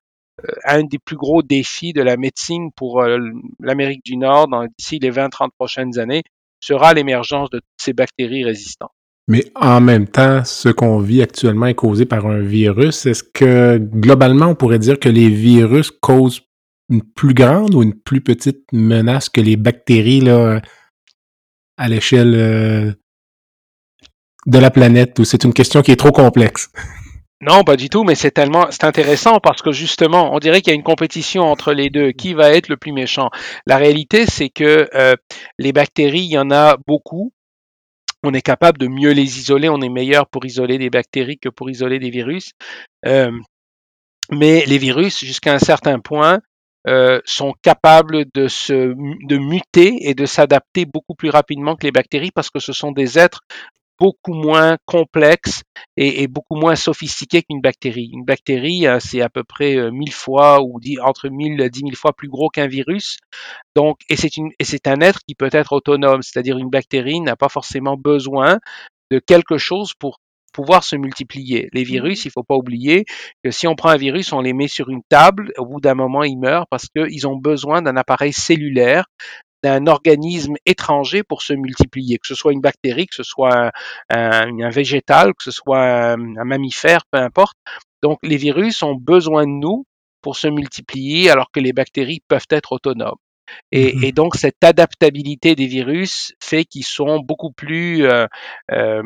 un 0.65 0.83
des 0.83 0.99
plus 0.99 1.15
gros 1.15 1.43
défis 1.43 1.93
de 1.93 2.01
la 2.01 2.17
médecine 2.17 2.71
pour 2.75 3.01
euh, 3.01 3.17
l'Amérique 3.59 4.03
du 4.03 4.17
Nord 4.17 4.49
d'ici 4.77 4.99
les 4.99 5.11
20-30 5.11 5.49
prochaines 5.57 5.99
années 5.99 6.23
sera 6.59 6.93
l'émergence 6.93 7.49
de 7.49 7.61
ces 7.77 7.93
bactéries 7.93 8.43
résistantes. 8.43 8.91
Mais 9.27 9.45
en 9.55 9.79
même 9.79 10.07
temps, 10.07 10.43
ce 10.43 10.69
qu'on 10.69 10.99
vit 10.99 11.21
actuellement 11.21 11.67
est 11.67 11.75
causé 11.75 12.05
par 12.05 12.25
un 12.25 12.39
virus. 12.39 13.05
Est-ce 13.05 13.23
que 13.23 13.77
globalement, 13.77 14.47
on 14.47 14.55
pourrait 14.55 14.79
dire 14.79 14.99
que 14.99 15.09
les 15.09 15.29
virus 15.29 15.91
causent 15.91 16.41
une 16.89 17.03
plus 17.03 17.33
grande 17.33 17.73
ou 17.73 17.83
une 17.83 17.93
plus 17.93 18.21
petite 18.21 18.65
menace 18.73 19.29
que 19.29 19.39
les 19.39 19.55
bactéries 19.55 20.27
à 21.77 21.87
l'échelle 21.87 22.35
euh, 22.35 22.91
de 24.45 24.57
la 24.57 24.71
planète 24.71 25.17
ou 25.19 25.23
c'est 25.23 25.45
une 25.45 25.53
question 25.53 25.81
qui 25.81 25.91
est 25.91 25.97
trop 25.97 26.11
complexe? 26.11 26.69
Non, 27.45 27.65
pas 27.65 27.75
du 27.75 27.89
tout, 27.89 28.05
mais 28.05 28.15
c'est 28.15 28.31
tellement, 28.31 28.67
c'est 28.69 28.85
intéressant 28.85 29.39
parce 29.41 29.61
que 29.61 29.73
justement, 29.73 30.33
on 30.33 30.39
dirait 30.39 30.61
qu'il 30.61 30.71
y 30.71 30.75
a 30.75 30.75
une 30.75 30.83
compétition 30.83 31.43
entre 31.43 31.73
les 31.73 31.89
deux. 31.89 32.11
Qui 32.13 32.33
va 32.33 32.51
être 32.51 32.69
le 32.69 32.77
plus 32.77 32.93
méchant? 32.93 33.29
La 33.65 33.75
réalité, 33.75 34.25
c'est 34.25 34.49
que 34.49 34.87
euh, 34.93 35.15
les 35.59 35.73
bactéries, 35.73 36.23
il 36.23 36.31
y 36.31 36.37
en 36.37 36.51
a 36.51 36.77
beaucoup. 36.87 37.33
On 38.23 38.33
est 38.33 38.41
capable 38.41 38.77
de 38.77 38.87
mieux 38.87 39.11
les 39.11 39.39
isoler. 39.39 39.67
On 39.67 39.81
est 39.81 39.89
meilleur 39.89 40.27
pour 40.27 40.45
isoler 40.45 40.77
des 40.77 40.89
bactéries 40.89 41.37
que 41.37 41.49
pour 41.49 41.69
isoler 41.69 41.99
des 41.99 42.11
virus. 42.11 42.53
Euh, 43.05 43.31
mais 44.31 44.63
les 44.65 44.77
virus, 44.77 45.19
jusqu'à 45.19 45.53
un 45.53 45.59
certain 45.59 45.99
point, 45.99 46.39
euh, 46.87 47.19
sont 47.25 47.53
capables 47.61 48.25
de 48.33 48.47
se 48.47 48.93
de 49.27 49.37
muter 49.37 49.97
et 50.01 50.13
de 50.13 50.25
s'adapter 50.25 50.85
beaucoup 50.85 51.15
plus 51.15 51.29
rapidement 51.29 51.75
que 51.75 51.85
les 51.85 51.91
bactéries 51.91 52.31
parce 52.31 52.49
que 52.49 52.59
ce 52.59 52.71
sont 52.71 52.91
des 52.91 53.19
êtres 53.19 53.41
beaucoup 53.99 54.33
moins 54.33 54.77
complexe 54.85 55.63
et, 55.97 56.23
et 56.23 56.27
beaucoup 56.27 56.55
moins 56.55 56.75
sophistiqué 56.75 57.43
qu'une 57.43 57.61
bactérie. 57.61 58.09
Une 58.13 58.25
bactérie, 58.25 58.87
euh, 58.87 58.99
c'est 58.99 59.21
à 59.21 59.29
peu 59.29 59.43
près 59.43 59.75
euh, 59.75 59.91
mille 59.91 60.13
fois 60.13 60.61
ou 60.61 60.79
entre 61.01 61.29
mille 61.29 61.61
et 61.61 61.69
dix 61.69 61.83
mille 61.83 61.95
fois 61.95 62.13
plus 62.13 62.29
gros 62.29 62.49
qu'un 62.49 62.67
virus. 62.67 63.17
Donc, 63.75 63.97
et 64.09 64.15
c'est 64.15 64.37
une, 64.37 64.51
et 64.59 64.63
c'est 64.63 64.87
un 64.87 64.99
être 65.01 65.19
qui 65.27 65.35
peut 65.35 65.49
être 65.51 65.73
autonome, 65.73 66.21
c'est-à-dire 66.21 66.57
une 66.57 66.69
bactérie 66.69 67.21
n'a 67.21 67.35
pas 67.35 67.49
forcément 67.49 67.97
besoin 67.97 68.59
de 69.11 69.19
quelque 69.19 69.57
chose 69.57 69.93
pour 69.97 70.19
pouvoir 70.53 70.83
se 70.83 70.95
multiplier. 70.95 71.67
Les 71.73 71.83
virus, 71.83 72.25
il 72.25 72.31
faut 72.31 72.43
pas 72.43 72.55
oublier 72.55 73.05
que 73.43 73.51
si 73.51 73.67
on 73.67 73.75
prend 73.75 73.89
un 73.89 73.97
virus, 73.97 74.31
on 74.33 74.41
les 74.41 74.53
met 74.53 74.67
sur 74.67 74.89
une 74.89 75.01
table, 75.09 75.51
au 75.57 75.65
bout 75.65 75.81
d'un 75.81 75.95
moment, 75.95 76.23
ils 76.23 76.37
meurent 76.37 76.67
parce 76.69 76.87
qu'ils 76.95 77.27
ont 77.27 77.35
besoin 77.35 77.81
d'un 77.81 77.97
appareil 77.97 78.33
cellulaire 78.33 79.05
d'un 79.63 79.87
organisme 79.87 80.55
étranger 80.65 81.23
pour 81.23 81.41
se 81.41 81.53
multiplier, 81.53 82.17
que 82.17 82.27
ce 82.27 82.35
soit 82.35 82.53
une 82.53 82.61
bactérie, 82.61 83.07
que 83.07 83.15
ce 83.15 83.23
soit 83.23 83.71
un, 84.09 84.59
un, 84.59 84.69
végétal, 84.69 85.33
que 85.33 85.43
ce 85.43 85.51
soit 85.51 85.81
un, 85.81 86.37
un, 86.37 86.43
mammifère, 86.43 87.05
peu 87.09 87.19
importe. 87.19 87.57
Donc 88.01 88.19
les 88.23 88.37
virus 88.37 88.83
ont 88.83 88.95
besoin 88.95 89.43
de 89.43 89.51
nous 89.51 89.85
pour 90.21 90.35
se 90.35 90.47
multiplier 90.47 91.29
alors 91.29 91.51
que 91.51 91.59
les 91.59 91.73
bactéries 91.73 92.21
peuvent 92.27 92.47
être 92.49 92.73
autonomes. 92.73 93.17
Et, 93.71 93.93
mmh. 93.93 94.03
et 94.03 94.11
donc 94.11 94.35
cette 94.35 94.63
adaptabilité 94.63 95.55
des 95.55 95.67
virus 95.67 96.33
fait 96.41 96.65
qu'ils 96.65 96.85
sont 96.85 97.19
beaucoup 97.19 97.51
plus, 97.51 98.05
euh, 98.05 98.25
euh, 98.71 99.03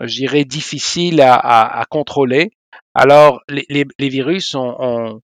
je 0.00 0.14
dirais, 0.14 0.44
difficiles 0.44 1.20
à, 1.20 1.34
à, 1.34 1.80
à 1.80 1.84
contrôler. 1.84 2.50
Alors 2.94 3.40
les, 3.48 3.64
les, 3.68 3.84
les 3.98 4.08
virus 4.08 4.54
ont, 4.54 4.74
ont 4.78 5.20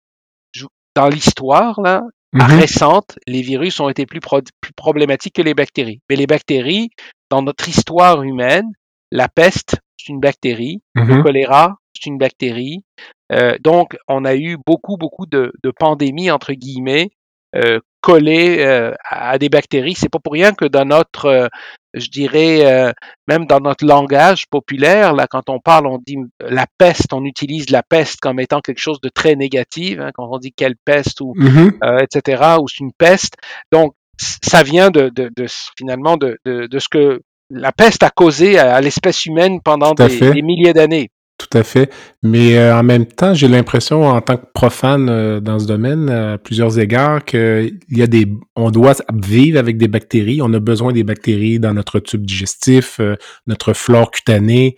dans 0.96 1.08
l'histoire, 1.08 1.80
là, 1.82 2.02
Mhm. 2.34 2.60
récente, 2.60 3.18
les 3.28 3.42
virus 3.42 3.80
ont 3.80 3.90
été 3.90 4.06
plus, 4.06 4.20
pro 4.20 4.42
plus, 4.62 4.74
problématiques 4.74 5.36
que 5.36 5.42
les 5.42 5.54
bactéries. 5.54 6.02
Mais 6.10 6.16
les 6.16 6.28
bactéries, 6.28 6.90
dans 7.30 7.42
notre 7.42 7.68
histoire 7.68 8.22
humaine, 8.24 8.68
la 9.12 9.28
peste, 9.28 9.78
c'est 9.98 10.10
une 10.10 10.20
bactérie, 10.20 10.82
Mhm. 10.96 11.18
le 11.18 11.24
choléra, 11.24 11.76
c'est 11.94 12.06
une 12.08 12.18
bactérie. 12.18 12.84
Euh, 13.32 13.58
donc, 13.60 13.98
on 14.08 14.26
a 14.26 14.36
eu 14.36 14.58
beaucoup, 14.66 14.98
beaucoup 14.98 15.26
de, 15.26 15.52
de 15.64 15.72
pandémies, 15.72 16.32
entre 16.32 16.54
guillemets, 16.54 17.10
euh, 17.56 17.80
collées 18.02 18.58
euh, 18.60 18.94
à 19.10 19.38
des 19.38 19.50
bactéries. 19.50 19.96
C'est 19.96 20.10
pas 20.10 20.20
pour 20.20 20.34
rien 20.34 20.54
que 20.54 20.66
dans 20.66 20.86
notre, 20.86 21.26
euh, 21.26 21.48
je 21.94 22.10
dirais, 22.10 22.66
euh, 22.66 22.92
même 23.28 23.46
dans 23.46 23.60
notre 23.60 23.86
langage 23.86 24.46
populaire, 24.50 25.14
là, 25.14 25.28
quand 25.28 25.50
on 25.50 25.60
parle, 25.60 25.88
on 25.88 26.00
dit 26.06 26.18
la 26.40 26.66
peste, 26.78 27.14
on 27.14 27.26
utilise 27.26 27.70
la 27.70 27.84
peste 27.84 28.20
comme 28.20 28.40
étant 28.40 28.62
quelque 28.62 28.80
chose 28.80 29.02
de 29.02 29.10
très 29.10 29.36
négatif. 29.36 30.00
Hein, 30.00 30.12
quand 30.14 30.28
on 30.32 30.38
dit 30.38 30.54
quelle 30.54 30.76
peste 30.86 31.22
ou 31.22 31.34
Mhm. 31.36 31.74
euh, 31.84 32.00
etc. 32.00 32.56
ou 32.62 32.68
c'est 32.68 32.80
une 32.80 32.94
peste. 32.94 33.36
Donc 33.72 33.94
ça 34.20 34.64
vient 34.64 34.92
de, 34.92 35.10
de, 35.10 35.32
de 35.36 35.46
finalement 35.78 36.18
de, 36.18 36.38
de, 36.46 36.80
ce 36.80 36.90
que 36.90 37.22
la 37.50 37.72
peste 37.72 38.04
a 38.04 38.10
causé 38.10 38.60
à, 38.60 38.82
l'espèce 38.82 39.26
humaine 39.26 39.62
pendant 39.62 39.94
des, 39.94 40.42
milliers 40.42 40.74
d'années. 40.74 41.10
Tout 41.40 41.58
à 41.58 41.64
fait. 41.64 41.90
Mais 42.22 42.58
euh, 42.58 42.78
en 42.78 42.84
même 42.84 43.06
temps, 43.06 43.34
j'ai 43.34 43.48
l'impression, 43.48 44.04
en 44.04 44.20
tant 44.20 44.36
que 44.36 44.46
profane 44.54 45.08
euh, 45.10 45.40
dans 45.40 45.58
ce 45.58 45.66
domaine, 45.66 46.10
à 46.10 46.38
plusieurs 46.38 46.78
égards, 46.78 47.24
qu'il 47.24 47.80
y 47.90 48.02
a 48.02 48.08
des, 48.08 48.28
on 48.58 48.72
doit 48.72 48.96
vivre 49.14 49.58
avec 49.58 49.78
des 49.78 49.88
bactéries. 49.88 50.42
On 50.42 50.54
a 50.54 50.60
besoin 50.60 50.92
des 50.92 51.06
bactéries 51.06 51.58
dans 51.58 51.74
notre 51.74 52.02
tube 52.02 52.26
digestif, 52.26 53.00
euh, 53.00 53.16
notre 53.48 53.72
flore 53.74 54.12
cutanée. 54.12 54.76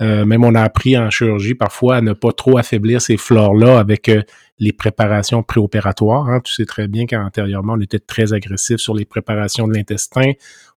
même 0.00 0.44
on 0.44 0.54
a 0.54 0.62
appris 0.62 0.96
en 0.96 1.10
chirurgie 1.10 1.54
parfois 1.54 1.96
à 1.96 2.00
ne 2.00 2.14
pas 2.14 2.32
trop 2.32 2.56
affaiblir 2.56 3.02
ces 3.02 3.18
flores-là 3.18 3.78
avec 3.78 4.10
les 4.58 4.72
préparations 4.72 5.42
préopératoires. 5.42 6.26
Hein. 6.28 6.40
Tu 6.42 6.54
sais 6.54 6.64
très 6.64 6.88
bien 6.88 7.04
qu'antérieurement, 7.06 7.74
on 7.76 7.80
était 7.80 7.98
très 7.98 8.32
agressif 8.32 8.78
sur 8.78 8.94
les 8.94 9.04
préparations 9.04 9.68
de 9.68 9.74
l'intestin. 9.74 10.32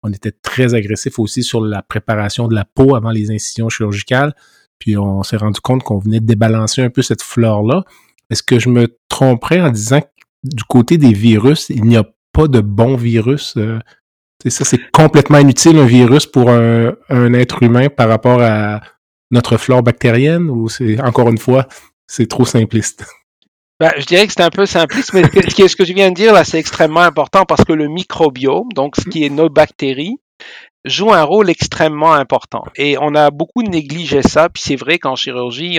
On 0.03 0.11
était 0.11 0.33
très 0.33 0.75
agressif 0.75 1.19
aussi 1.19 1.43
sur 1.43 1.61
la 1.61 1.83
préparation 1.83 2.49
de 2.49 2.55
la 2.55 2.65
peau 2.65 2.97
avant 2.97 3.11
les 3.11 3.31
incisions 3.31 3.69
chirurgicales. 3.69 4.35
Puis 4.81 4.97
on 4.97 5.23
s'est 5.23 5.37
rendu 5.37 5.61
compte 5.61 5.85
qu'on 5.85 5.99
venait 5.99 6.19
de 6.19 6.27
débalancer 6.27 6.83
un 6.83 6.91
peu 6.91 7.03
cette 7.03 7.23
flore-là. 7.23 7.85
Est-ce 8.31 8.43
que 8.43 8.59
je 8.59 8.69
me 8.69 8.99
tromperais 9.09 9.61
en 9.61 9.71
disant 9.71 10.01
que 10.01 10.07
du 10.43 10.65
côté 10.65 10.99
des 10.99 11.13
virus, 11.13 11.69
il 11.69 11.85
n'y 11.85 11.97
a 11.97 12.05
pas 12.33 12.49
de 12.49 12.61
bons 12.61 12.97
virus? 12.97 13.55
Euh, 13.57 13.79
ça, 14.49 14.65
c'est 14.65 14.91
complètement 14.91 15.39
inutile, 15.39 15.79
un 15.79 15.85
virus 15.85 16.27
pour 16.27 16.51
un, 16.51 16.95
un, 17.11 17.35
être 17.35 17.63
humain 17.63 17.89
par 17.89 18.09
rapport 18.09 18.41
à 18.41 18.81
notre 19.31 19.59
flore 19.59 19.83
bactérienne 19.83 20.49
ou 20.49 20.69
c'est, 20.69 21.01
encore 21.01 21.29
une 21.29 21.39
fois, 21.39 21.69
c'est 22.07 22.27
trop 22.27 22.47
simpliste? 22.47 23.05
Ben, 23.79 23.93
je 23.99 24.05
dirais 24.05 24.27
que 24.27 24.33
c'est 24.33 24.43
un 24.43 24.51
peu 24.51 24.67
simpliste, 24.67 25.13
mais 25.13 25.23
ce 25.23 25.55
que, 25.55 25.69
ce 25.69 25.77
que 25.77 25.85
je 25.85 25.93
viens 25.93 26.11
de 26.11 26.15
dire 26.15 26.33
là, 26.33 26.45
c'est 26.45 26.59
extrêmement 26.59 27.01
important 27.01 27.45
parce 27.45 27.65
que 27.65 27.73
le 27.73 27.89
microbiome, 27.89 28.69
donc 28.75 28.97
ce 28.97 29.09
qui 29.09 29.25
est 29.25 29.31
nos 29.31 29.49
bactéries, 29.49 30.19
joue 30.85 31.13
un 31.13 31.23
rôle 31.23 31.51
extrêmement 31.51 32.13
important. 32.13 32.65
Et 32.77 32.97
on 32.99 33.15
a 33.15 33.31
beaucoup 33.31 33.63
négligé 33.63 34.23
ça, 34.23 34.49
puis 34.49 34.63
c'est 34.65 34.77
vrai 34.77 34.99
qu'en 34.99 35.15
chirurgie, 35.15 35.79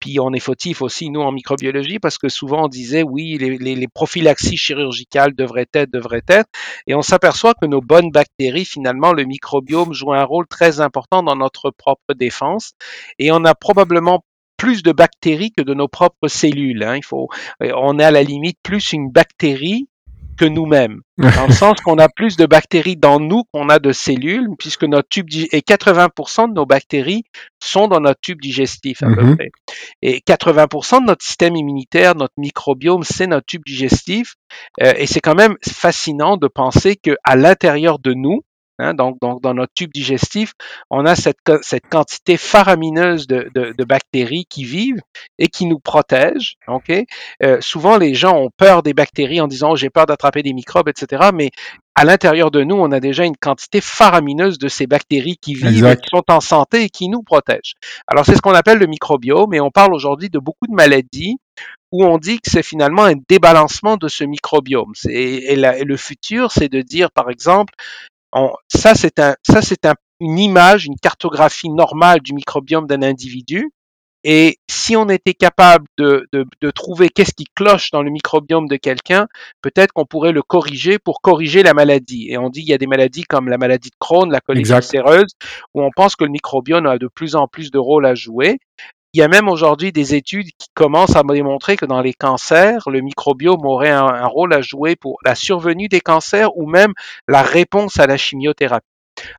puis 0.00 0.20
on 0.20 0.32
est 0.32 0.40
fautif 0.40 0.82
aussi, 0.82 1.10
nous, 1.10 1.20
en 1.20 1.32
microbiologie, 1.32 1.98
parce 1.98 2.18
que 2.18 2.28
souvent 2.28 2.64
on 2.64 2.68
disait, 2.68 3.02
oui, 3.02 3.36
les, 3.38 3.58
les, 3.58 3.74
les 3.74 3.88
prophylaxies 3.88 4.56
chirurgicales 4.56 5.34
devraient 5.34 5.68
être, 5.74 5.90
devraient 5.90 6.22
être, 6.28 6.48
et 6.86 6.94
on 6.94 7.02
s'aperçoit 7.02 7.54
que 7.54 7.66
nos 7.66 7.80
bonnes 7.80 8.10
bactéries, 8.10 8.64
finalement, 8.64 9.12
le 9.12 9.24
microbiome 9.24 9.92
joue 9.92 10.12
un 10.12 10.24
rôle 10.24 10.46
très 10.46 10.80
important 10.80 11.22
dans 11.22 11.36
notre 11.36 11.70
propre 11.70 12.14
défense, 12.14 12.72
et 13.18 13.30
on 13.32 13.44
a 13.44 13.54
probablement 13.54 14.24
plus 14.56 14.82
de 14.82 14.92
bactéries 14.92 15.52
que 15.56 15.62
de 15.62 15.72
nos 15.72 15.88
propres 15.88 16.28
cellules. 16.28 16.82
Hein. 16.82 16.96
Il 16.96 17.04
faut, 17.04 17.28
on 17.60 17.98
est 17.98 18.04
à 18.04 18.10
la 18.10 18.24
limite 18.24 18.58
plus 18.62 18.92
une 18.92 19.10
bactérie 19.10 19.88
que 20.38 20.44
nous-mêmes, 20.44 21.00
dans 21.18 21.46
le 21.46 21.52
sens 21.52 21.80
qu'on 21.80 21.98
a 21.98 22.08
plus 22.08 22.36
de 22.36 22.46
bactéries 22.46 22.96
dans 22.96 23.20
nous 23.20 23.42
qu'on 23.52 23.68
a 23.68 23.78
de 23.78 23.92
cellules, 23.92 24.48
puisque 24.58 24.84
notre 24.84 25.08
tube 25.08 25.26
et 25.30 25.60
80% 25.60 26.48
de 26.48 26.54
nos 26.54 26.66
bactéries 26.66 27.24
sont 27.62 27.88
dans 27.88 28.00
notre 28.00 28.20
tube 28.20 28.40
digestif 28.40 29.02
à 29.02 29.06
peu 29.06 29.22
mm-hmm. 29.22 29.36
près. 29.36 29.50
Et 30.02 30.20
80% 30.20 31.02
de 31.02 31.06
notre 31.06 31.24
système 31.24 31.56
immunitaire, 31.56 32.14
notre 32.14 32.34
microbiome, 32.38 33.02
c'est 33.02 33.26
notre 33.26 33.46
tube 33.46 33.62
digestif. 33.66 34.34
Euh, 34.80 34.94
et 34.96 35.06
c'est 35.06 35.20
quand 35.20 35.34
même 35.34 35.56
fascinant 35.62 36.36
de 36.36 36.48
penser 36.48 36.96
que 36.96 37.16
à 37.24 37.36
l'intérieur 37.36 37.98
de 37.98 38.14
nous, 38.14 38.42
Hein, 38.80 38.94
donc, 38.94 39.16
donc, 39.20 39.42
dans 39.42 39.54
notre 39.54 39.72
tube 39.74 39.90
digestif, 39.92 40.52
on 40.88 41.04
a 41.04 41.16
cette, 41.16 41.38
cette 41.62 41.88
quantité 41.88 42.36
faramineuse 42.36 43.26
de, 43.26 43.50
de, 43.54 43.74
de, 43.76 43.84
bactéries 43.84 44.46
qui 44.48 44.62
vivent 44.64 45.00
et 45.38 45.48
qui 45.48 45.66
nous 45.66 45.80
protègent. 45.80 46.54
Ok, 46.68 46.92
euh, 47.42 47.58
souvent 47.60 47.96
les 47.96 48.14
gens 48.14 48.36
ont 48.36 48.50
peur 48.56 48.84
des 48.84 48.94
bactéries 48.94 49.40
en 49.40 49.48
disant 49.48 49.72
oh, 49.72 49.76
j'ai 49.76 49.90
peur 49.90 50.06
d'attraper 50.06 50.44
des 50.44 50.52
microbes, 50.52 50.88
etc. 50.88 51.30
Mais 51.34 51.50
à 51.96 52.04
l'intérieur 52.04 52.52
de 52.52 52.62
nous, 52.62 52.76
on 52.76 52.92
a 52.92 53.00
déjà 53.00 53.24
une 53.24 53.36
quantité 53.36 53.80
faramineuse 53.80 54.58
de 54.58 54.68
ces 54.68 54.86
bactéries 54.86 55.38
qui 55.38 55.54
vivent, 55.54 55.96
qui 55.96 56.08
sont 56.10 56.22
en 56.28 56.40
santé 56.40 56.84
et 56.84 56.88
qui 56.88 57.08
nous 57.08 57.24
protègent. 57.24 57.74
Alors 58.06 58.24
c'est 58.24 58.36
ce 58.36 58.40
qu'on 58.40 58.54
appelle 58.54 58.78
le 58.78 58.86
microbiome 58.86 59.52
et 59.54 59.60
on 59.60 59.72
parle 59.72 59.92
aujourd'hui 59.92 60.30
de 60.30 60.38
beaucoup 60.38 60.68
de 60.68 60.74
maladies 60.74 61.38
où 61.90 62.04
on 62.04 62.18
dit 62.18 62.36
que 62.36 62.50
c'est 62.50 62.62
finalement 62.62 63.04
un 63.04 63.14
débalancement 63.28 63.96
de 63.96 64.06
ce 64.06 64.22
microbiome. 64.22 64.92
Et, 65.08 65.52
et, 65.52 65.54
et 65.54 65.84
le 65.84 65.96
futur, 65.96 66.52
c'est 66.52 66.68
de 66.68 66.82
dire, 66.82 67.10
par 67.10 67.30
exemple, 67.30 67.74
ça, 68.68 68.94
c'est 68.94 69.18
un, 69.18 69.36
ça, 69.42 69.62
c'est 69.62 69.86
un, 69.86 69.94
une 70.20 70.38
image, 70.38 70.86
une 70.86 70.96
cartographie 70.96 71.70
normale 71.70 72.20
du 72.20 72.32
microbiome 72.34 72.86
d'un 72.86 73.02
individu. 73.02 73.70
Et 74.24 74.58
si 74.68 74.96
on 74.96 75.08
était 75.08 75.32
capable 75.32 75.86
de, 75.96 76.26
de, 76.32 76.44
de 76.60 76.70
trouver 76.70 77.08
qu'est-ce 77.08 77.32
qui 77.32 77.46
cloche 77.54 77.92
dans 77.92 78.02
le 78.02 78.10
microbiome 78.10 78.66
de 78.66 78.76
quelqu'un, 78.76 79.28
peut-être 79.62 79.92
qu'on 79.92 80.06
pourrait 80.06 80.32
le 80.32 80.42
corriger 80.42 80.98
pour 80.98 81.20
corriger 81.20 81.62
la 81.62 81.72
maladie. 81.72 82.26
Et 82.28 82.36
on 82.36 82.50
dit 82.50 82.60
qu'il 82.60 82.70
y 82.70 82.74
a 82.74 82.78
des 82.78 82.88
maladies 82.88 83.22
comme 83.22 83.48
la 83.48 83.58
maladie 83.58 83.90
de 83.90 83.96
Crohn, 84.00 84.30
la 84.30 84.40
colique 84.40 84.68
ulcéreuse, 84.68 85.30
où 85.72 85.82
on 85.82 85.90
pense 85.94 86.16
que 86.16 86.24
le 86.24 86.30
microbiome 86.30 86.86
a 86.86 86.98
de 86.98 87.06
plus 87.06 87.36
en 87.36 87.46
plus 87.46 87.70
de 87.70 87.78
rôle 87.78 88.06
à 88.06 88.16
jouer. 88.16 88.58
Il 89.14 89.20
y 89.20 89.22
a 89.22 89.28
même 89.28 89.48
aujourd'hui 89.48 89.90
des 89.90 90.14
études 90.14 90.48
qui 90.58 90.68
commencent 90.74 91.16
à 91.16 91.22
démontrer 91.22 91.76
que 91.76 91.86
dans 91.86 92.02
les 92.02 92.12
cancers, 92.12 92.88
le 92.90 93.00
microbiome 93.00 93.64
aurait 93.64 93.90
un, 93.90 94.26
rôle 94.26 94.52
à 94.52 94.60
jouer 94.60 94.96
pour 94.96 95.18
la 95.24 95.34
survenue 95.34 95.88
des 95.88 96.00
cancers 96.00 96.56
ou 96.56 96.66
même 96.66 96.92
la 97.26 97.42
réponse 97.42 97.98
à 97.98 98.06
la 98.06 98.18
chimiothérapie. 98.18 98.86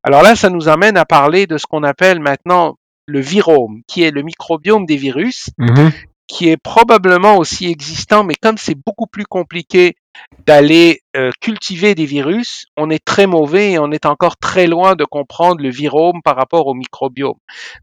Alors 0.03 0.23
là, 0.23 0.35
ça 0.35 0.49
nous 0.49 0.69
amène 0.69 0.97
à 0.97 1.05
parler 1.05 1.45
de 1.45 1.57
ce 1.57 1.67
qu'on 1.67 1.83
appelle 1.83 2.19
maintenant 2.19 2.77
le 3.05 3.19
virome, 3.19 3.81
qui 3.87 4.03
est 4.03 4.11
le 4.11 4.23
microbiome 4.23 4.85
des 4.85 4.97
virus, 4.97 5.49
mm-hmm. 5.59 5.91
qui 6.27 6.49
est 6.49 6.57
probablement 6.57 7.37
aussi 7.37 7.67
existant, 7.67 8.23
mais 8.23 8.35
comme 8.35 8.57
c'est 8.57 8.75
beaucoup 8.75 9.07
plus 9.07 9.25
compliqué 9.25 9.95
d'aller 10.45 11.01
euh, 11.15 11.31
cultiver 11.41 11.95
des 11.95 12.05
virus, 12.05 12.65
on 12.77 12.89
est 12.89 13.03
très 13.03 13.27
mauvais 13.27 13.71
et 13.71 13.79
on 13.79 13.91
est 13.91 14.05
encore 14.05 14.37
très 14.37 14.67
loin 14.67 14.95
de 14.95 15.05
comprendre 15.05 15.61
le 15.61 15.69
virome 15.69 16.21
par 16.23 16.35
rapport 16.35 16.67
au 16.67 16.73
microbiome. 16.73 17.37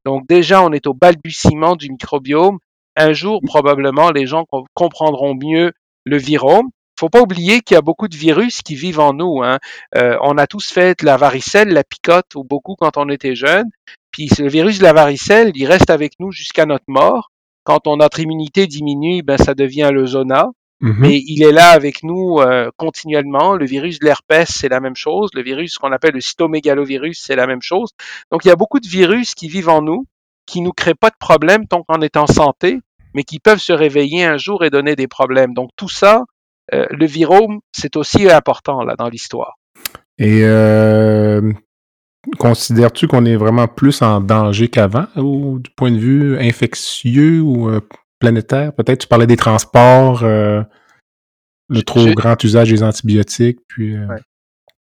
Donc 0.05 0.26
déjà, 0.28 0.62
on 0.62 0.73
est 0.73 0.87
au 0.87 0.95
balbutiement 0.95 1.76
du 1.76 1.90
microbiome. 1.90 2.59
Un 2.97 3.12
jour, 3.12 3.40
probablement, 3.45 4.11
les 4.11 4.26
gens 4.26 4.47
comprendront 4.75 5.35
mieux 5.35 5.73
le 6.05 6.16
virome. 6.16 6.71
Faut 6.99 7.11
pas 7.11 7.21
oublier 7.21 7.61
qu'il 7.61 7.75
y 7.75 7.78
a 7.78 7.83
beaucoup 7.83 8.09
de 8.09 8.16
virus 8.16 8.62
qui 8.62 8.75
vivent 8.75 9.00
en 9.00 9.12
nous. 9.12 9.43
Hein. 9.43 9.59
Euh, 9.97 10.16
on 10.23 10.38
a 10.38 10.47
tous 10.47 10.71
fait 10.71 11.02
la 11.02 11.19
varicelle, 11.19 11.69
la 11.69 11.85
picote 11.85 12.35
ou 12.35 12.43
beaucoup 12.43 12.75
quand 12.75 12.97
on 12.97 13.11
était 13.11 13.35
jeune. 13.35 13.66
Puis 14.12 14.31
le 14.38 14.49
virus 14.49 14.78
de 14.78 14.83
la 14.83 14.95
varicelle, 14.95 15.52
il 15.55 15.66
reste 15.66 15.90
avec 15.90 16.14
nous 16.21 16.33
jusqu'à 16.33 16.64
notre 16.64 16.87
mort. 16.88 17.31
Quand 17.64 17.87
notre 17.87 18.21
immunité 18.21 18.66
diminue, 18.66 19.23
ben 19.23 19.37
ça 19.37 19.55
devient 19.55 19.90
le 19.93 20.07
zona. 20.07 20.47
Mm-hmm. 20.83 20.95
Mais 20.99 21.23
il 21.26 21.42
est 21.42 21.52
là 21.52 21.71
avec 21.71 22.02
nous 22.02 22.38
euh, 22.38 22.71
continuellement. 22.76 23.54
Le 23.54 23.64
virus 23.64 23.99
de 23.99 24.04
l'herpès, 24.04 24.49
c'est 24.49 24.68
la 24.68 24.80
même 24.80 24.97
chose. 24.97 25.30
Le 25.35 25.42
virus 25.42 25.78
qu'on 25.78 25.92
appelle 25.92 26.14
le 26.14 26.21
cytomégalovirus, 26.21 27.21
c'est 27.23 27.37
la 27.37 27.47
même 27.47 27.62
chose. 27.62 27.90
Donc, 28.30 28.45
il 28.45 28.49
y 28.49 28.50
a 28.50 28.56
beaucoup 28.56 28.80
de 28.80 28.88
virus 28.88 29.35
qui 29.35 29.49
vivent 29.49 29.71
en 29.71 29.83
nous, 29.83 30.06
qui 30.47 30.61
nous 30.61 30.73
créent 30.73 30.95
pas 30.95 31.11
de 31.11 31.16
problème 31.18 31.66
tant 31.66 31.83
qu'on 31.83 32.02
est 32.02 32.16
en 32.16 32.26
santé, 32.26 32.80
mais 33.14 33.25
qui 33.25 33.38
peuvent 33.38 33.61
se 33.61 33.73
réveiller 33.73 34.25
un 34.25 34.37
jour 34.37 34.64
et 34.64 34.71
donner 34.71 34.97
des 34.97 35.09
problèmes. 35.09 35.54
Donc, 35.54 35.71
tout 35.76 35.88
ça, 35.88 36.25
euh, 36.75 36.87
le 36.90 37.06
virome, 37.06 37.61
c'est 37.73 37.97
aussi 37.97 38.30
important 38.30 38.83
là 38.83 38.97
dans 38.97 39.09
l'histoire. 39.09 39.54
Et 40.18 40.40
euh, 40.45 41.52
considères-tu 42.38 43.06
qu'on 43.06 43.25
est 43.25 43.37
vraiment 43.37 43.68
plus 43.68 44.02
en 44.02 44.21
danger 44.21 44.68
qu'avant, 44.68 45.06
ou 45.16 45.59
du 45.59 45.71
point 45.71 45.90
de 45.90 45.99
vue 45.99 46.38
infectieux 46.38 47.40
ou 47.40 47.71
planétaire, 48.19 48.73
peut-être. 48.75 49.03
Tu 49.03 49.09
parlais 49.09 49.27
des 49.27 49.37
transports, 49.37 50.23
euh, 50.23 50.63
le 51.69 51.83
trop 51.83 52.05
grand 52.15 52.43
usage 52.43 52.71
des 52.71 52.83
antibiotiques, 52.83 53.59
puis. 53.69 53.97
Euh, 53.97 54.07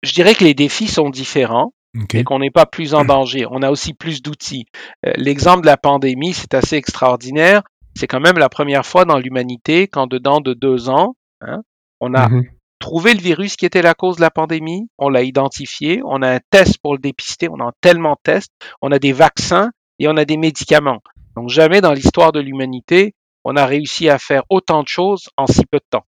Je 0.02 0.12
dirais 0.12 0.34
que 0.34 0.44
les 0.44 0.54
défis 0.54 0.88
sont 0.88 1.10
différents. 1.10 1.72
Et 2.14 2.22
qu'on 2.22 2.38
n'est 2.38 2.52
pas 2.52 2.66
plus 2.66 2.94
en 2.94 3.04
danger. 3.04 3.46
On 3.50 3.62
a 3.62 3.70
aussi 3.70 3.94
plus 3.94 4.22
d'outils. 4.22 4.66
Euh, 5.04 5.12
l'exemple 5.16 5.62
de 5.62 5.66
la 5.66 5.76
pandémie, 5.76 6.32
c'est 6.34 6.54
assez 6.54 6.76
extraordinaire. 6.76 7.62
C'est 7.96 8.06
quand 8.06 8.20
même 8.20 8.38
la 8.38 8.48
première 8.48 8.86
fois 8.86 9.04
dans 9.04 9.18
l'humanité 9.18 9.88
qu'en 9.88 10.06
dedans 10.06 10.40
de 10.40 10.54
deux 10.54 10.88
ans, 10.88 11.16
hein, 11.40 11.62
on 11.98 12.14
a 12.14 12.28
mm-hmm. 12.28 12.48
trouvé 12.78 13.14
le 13.14 13.20
virus 13.20 13.56
qui 13.56 13.66
était 13.66 13.82
la 13.82 13.94
cause 13.94 14.16
de 14.16 14.20
la 14.20 14.30
pandémie, 14.30 14.88
on 14.98 15.08
l'a 15.08 15.24
identifié, 15.24 16.00
on 16.04 16.22
a 16.22 16.30
un 16.30 16.38
test 16.50 16.78
pour 16.80 16.94
le 16.94 17.00
dépister, 17.00 17.48
on 17.48 17.58
a 17.58 17.72
tellement 17.80 18.12
de 18.12 18.20
tests, 18.22 18.52
on 18.80 18.92
a 18.92 19.00
des 19.00 19.12
vaccins 19.12 19.70
et 19.98 20.06
on 20.06 20.16
a 20.16 20.24
des 20.24 20.36
médicaments. 20.36 21.00
Donc 21.40 21.48
jamais 21.48 21.80
dans 21.80 21.94
l'histoire 21.94 22.32
de 22.32 22.40
l'humanité, 22.40 23.14
on 23.44 23.56
a 23.56 23.64
réussi 23.64 24.10
à 24.10 24.18
faire 24.18 24.42
autant 24.50 24.82
de 24.82 24.88
choses 24.88 25.30
en 25.38 25.46
si 25.46 25.64
peu 25.64 25.78
de 25.78 25.86
temps. 25.88 26.04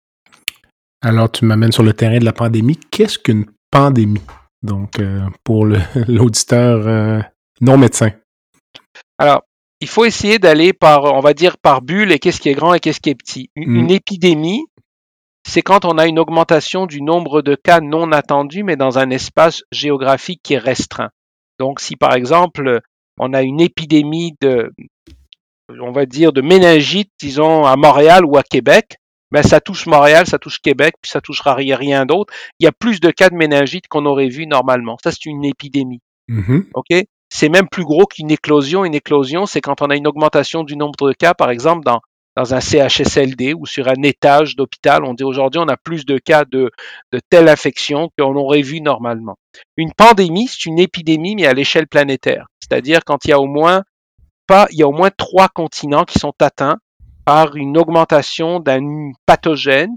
Alors 1.04 1.32
tu 1.32 1.46
m'amènes 1.46 1.72
sur 1.72 1.84
le 1.84 1.94
terrain 1.94 2.18
de 2.18 2.26
la 2.26 2.34
pandémie. 2.34 2.78
Qu'est-ce 2.90 3.20
qu'une 3.20 3.46
pandémie? 3.70 4.24
Donc 4.64 4.98
euh, 4.98 5.22
pour 5.44 5.68
l'auditeur 6.08 6.88
euh, 6.88 7.22
non 7.62 7.78
médecin. 7.78 8.10
Alors, 9.20 9.44
il 9.82 9.88
faut 9.88 10.04
essayer 10.04 10.40
d'aller 10.40 10.74
par, 10.74 11.04
on 11.04 11.20
va 11.20 11.36
dire, 11.36 11.60
par 11.60 11.84
bulle 11.84 12.12
et 12.12 12.18
qu'est-ce 12.18 12.42
qui 12.42 12.50
est 12.50 12.56
grand 12.56 12.74
et 12.74 12.80
qu'est-ce 12.80 13.00
qui 13.00 13.12
est 13.12 13.16
petit. 13.16 13.52
Une, 13.56 13.86
mm. 13.86 13.92
épidémie, 13.92 14.66
c'est 15.48 15.62
quand 15.62 15.86
on 15.86 16.00
a 16.00 16.08
une 16.08 16.18
augmentation 16.18 16.88
du 16.88 17.04
nombre 17.04 17.44
de 17.44 17.54
cas 17.54 17.82
non 17.82 18.12
attendus, 18.14 18.64
mais 18.64 18.78
dans 18.78 18.98
un 18.98 19.12
espace 19.12 19.62
géographique 19.72 20.42
qui 20.42 20.56
est 20.56 20.58
restreint. 20.58 21.12
Donc, 21.60 21.82
si 21.82 21.96
par 21.96 22.16
exemple, 22.16 22.80
on 23.20 23.34
a 23.34 23.44
une 23.44 23.62
épidémie 23.62 24.34
de, 24.42 24.72
on 25.82 25.92
va 25.92 26.06
dire, 26.06 26.34
de 26.34 26.42
méningite, 26.42 27.12
disons, 27.20 27.66
à 27.66 27.76
Montréal 27.76 28.26
ou 28.26 28.38
à 28.38 28.44
Québec, 28.44 28.98
ben 29.32 29.44
ça 29.44 29.60
touche 29.60 29.86
Montréal, 29.86 30.26
ça 30.26 30.40
touche 30.40 30.60
Québec, 30.60 30.96
puis 31.02 31.12
ça 31.12 31.22
touchera 31.22 31.54
rien 31.54 32.06
d'autre. 32.06 32.34
Il 32.60 32.64
y 32.64 32.68
a 32.68 32.72
plus 32.72 33.00
de 33.00 33.12
cas 33.12 33.30
de 33.30 33.36
méningite 33.36 33.88
qu'on 33.88 34.06
aurait 34.06 34.30
vu 34.30 34.48
normalement. 34.48 34.98
Ça, 35.04 35.12
c'est 35.12 35.26
une 35.26 35.46
épidémie. 35.46 36.02
Mhm. 36.28 36.66
OK? 36.74 37.04
C'est 37.32 37.50
même 37.50 37.68
plus 37.70 37.84
gros 37.84 38.06
qu'une 38.06 38.32
éclosion. 38.32 38.86
Une 38.86 38.96
éclosion, 38.96 39.46
c'est 39.46 39.62
quand 39.62 39.82
on 39.82 39.90
a 39.92 39.96
une 39.96 40.08
augmentation 40.08 40.64
du 40.64 40.76
nombre 40.76 41.08
de 41.08 41.14
cas, 41.14 41.36
par 41.36 41.52
exemple, 41.52 41.86
dans, 41.86 42.02
dans 42.36 42.56
un 42.56 42.60
CHSLD 42.60 43.54
ou 43.54 43.68
sur 43.68 43.88
un 43.88 44.02
étage 44.02 44.56
d'hôpital. 44.56 45.04
On 45.04 45.14
dit 45.14 45.24
aujourd'hui, 45.24 45.62
on 45.64 45.68
a 45.68 45.78
plus 45.78 46.06
de 46.06 46.18
cas 46.18 46.46
de, 46.46 46.72
de 47.12 47.20
telle 47.30 47.50
infection 47.50 48.10
qu'on 48.18 48.36
aurait 48.36 48.62
vu 48.62 48.82
normalement. 48.82 49.36
Une 49.78 49.94
pandémie, 49.94 50.48
c'est 50.48 50.66
une 50.66 50.80
épidémie, 50.80 51.36
mais 51.36 51.46
à 51.46 51.54
l'échelle 51.54 51.88
planétaire. 51.88 52.48
C'est-à-dire 52.60 53.02
quand 53.06 53.26
il 53.26 53.30
y 53.30 53.34
a 53.34 53.40
au 53.40 53.48
moins 53.48 53.84
pas, 54.50 54.68
il 54.72 54.80
y 54.80 54.84
a 54.84 54.88
au 54.88 54.92
moins 54.92 55.12
trois 55.16 55.48
continents 55.48 56.06
qui 56.06 56.18
sont 56.18 56.34
atteints 56.42 56.78
par 57.24 57.56
une 57.56 57.78
augmentation 57.78 58.60
d'un 58.60 59.12
pathogène 59.28 59.92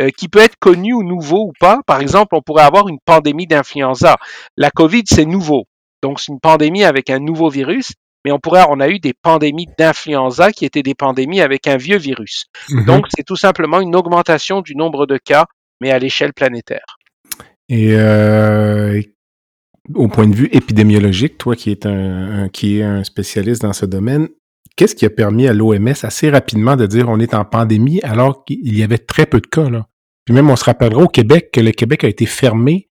euh, 0.00 0.10
qui 0.16 0.28
peut 0.28 0.38
être 0.38 0.56
connu 0.60 0.94
ou 0.94 1.02
nouveau 1.02 1.48
ou 1.48 1.52
pas. 1.58 1.80
Par 1.86 2.00
exemple, 2.00 2.36
on 2.36 2.40
pourrait 2.40 2.62
avoir 2.62 2.86
une 2.86 3.00
pandémie 3.04 3.48
d'influenza. 3.48 4.16
La 4.56 4.70
COVID, 4.70 5.02
c'est 5.06 5.24
nouveau. 5.24 5.64
Donc, 6.02 6.20
c'est 6.20 6.30
une 6.30 6.38
pandémie 6.38 6.84
avec 6.84 7.10
un 7.10 7.18
nouveau 7.18 7.48
virus, 7.48 7.94
mais 8.24 8.30
on 8.30 8.38
pourrait, 8.38 8.64
on 8.68 8.78
a 8.78 8.88
eu 8.88 9.00
des 9.00 9.12
pandémies 9.12 9.66
d'influenza 9.76 10.52
qui 10.52 10.64
étaient 10.64 10.84
des 10.84 10.94
pandémies 10.94 11.40
avec 11.40 11.66
un 11.66 11.76
vieux 11.76 11.98
virus. 11.98 12.44
Mhm. 12.70 12.84
Donc, 12.84 13.06
c'est 13.16 13.24
tout 13.24 13.36
simplement 13.36 13.80
une 13.80 13.96
augmentation 13.96 14.60
du 14.60 14.76
nombre 14.76 15.06
de 15.06 15.18
cas, 15.18 15.46
mais 15.80 15.90
à 15.90 15.98
l'échelle 15.98 16.32
planétaire. 16.32 16.98
Et 17.68 17.96
euh, 17.96 19.02
au 19.94 20.08
point 20.08 20.26
de 20.26 20.34
vue 20.34 20.48
épidémiologique, 20.52 21.38
toi 21.38 21.54
qui 21.56 21.70
es 21.70 21.86
un, 21.86 22.44
un- 22.44 22.48
qui 22.48 22.78
est 22.78 22.82
un 22.82 23.04
spécialiste 23.04 23.62
dans 23.62 23.72
ce 23.72 23.86
domaine, 23.86 24.28
qu'est-ce 24.76 24.94
qui 24.94 25.04
a 25.06 25.10
permis 25.10 25.46
à 25.46 25.52
l'OMS 25.52 25.94
assez 26.02 26.28
rapidement 26.30 26.76
de 26.76 26.86
dire 26.86 27.08
on 27.08 27.18
est 27.20 27.34
en 27.34 27.44
pandémie 27.44 28.00
alors 28.02 28.44
qu'il 28.44 28.76
y 28.76 28.82
avait 28.82 28.98
très 28.98 29.26
peu 29.26 29.40
de 29.40 29.46
cas 29.46 29.70
là? 29.70 29.86
Puis 30.24 30.34
même 30.34 30.50
on 30.50 30.56
se 30.56 30.64
rappellera 30.64 31.02
au 31.02 31.08
Québec 31.08 31.50
que 31.52 31.60
le 31.60 31.70
Québec 31.70 32.04
a 32.04 32.08
été 32.08 32.26
fermé. 32.26 32.88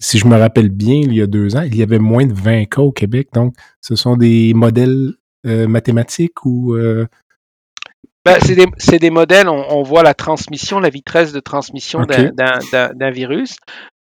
Si 0.00 0.18
je 0.18 0.26
me 0.26 0.36
rappelle 0.36 0.68
bien, 0.68 0.94
il 0.96 1.12
y 1.14 1.22
a 1.22 1.26
deux 1.26 1.56
ans, 1.56 1.62
il 1.62 1.74
y 1.74 1.82
avait 1.82 1.98
moins 1.98 2.24
de 2.26 2.32
20 2.32 2.66
cas 2.66 2.82
au 2.82 2.92
Québec. 2.92 3.28
Donc, 3.32 3.54
ce 3.80 3.96
sont 3.96 4.16
des 4.16 4.52
modèles 4.54 5.14
euh, 5.46 5.66
mathématiques 5.66 6.44
ou 6.44 6.74
euh, 6.76 7.06
Ben, 8.24 8.36
c'est 8.42 8.54
des, 8.54 8.66
c'est 8.76 8.98
des 9.00 9.10
modèles, 9.10 9.48
on, 9.48 9.64
on 9.70 9.82
voit 9.82 10.02
la 10.04 10.14
transmission, 10.14 10.78
la 10.78 10.90
vitesse 10.90 11.32
de 11.32 11.40
transmission 11.40 12.02
d'un 12.94 13.10
virus. 13.10 13.56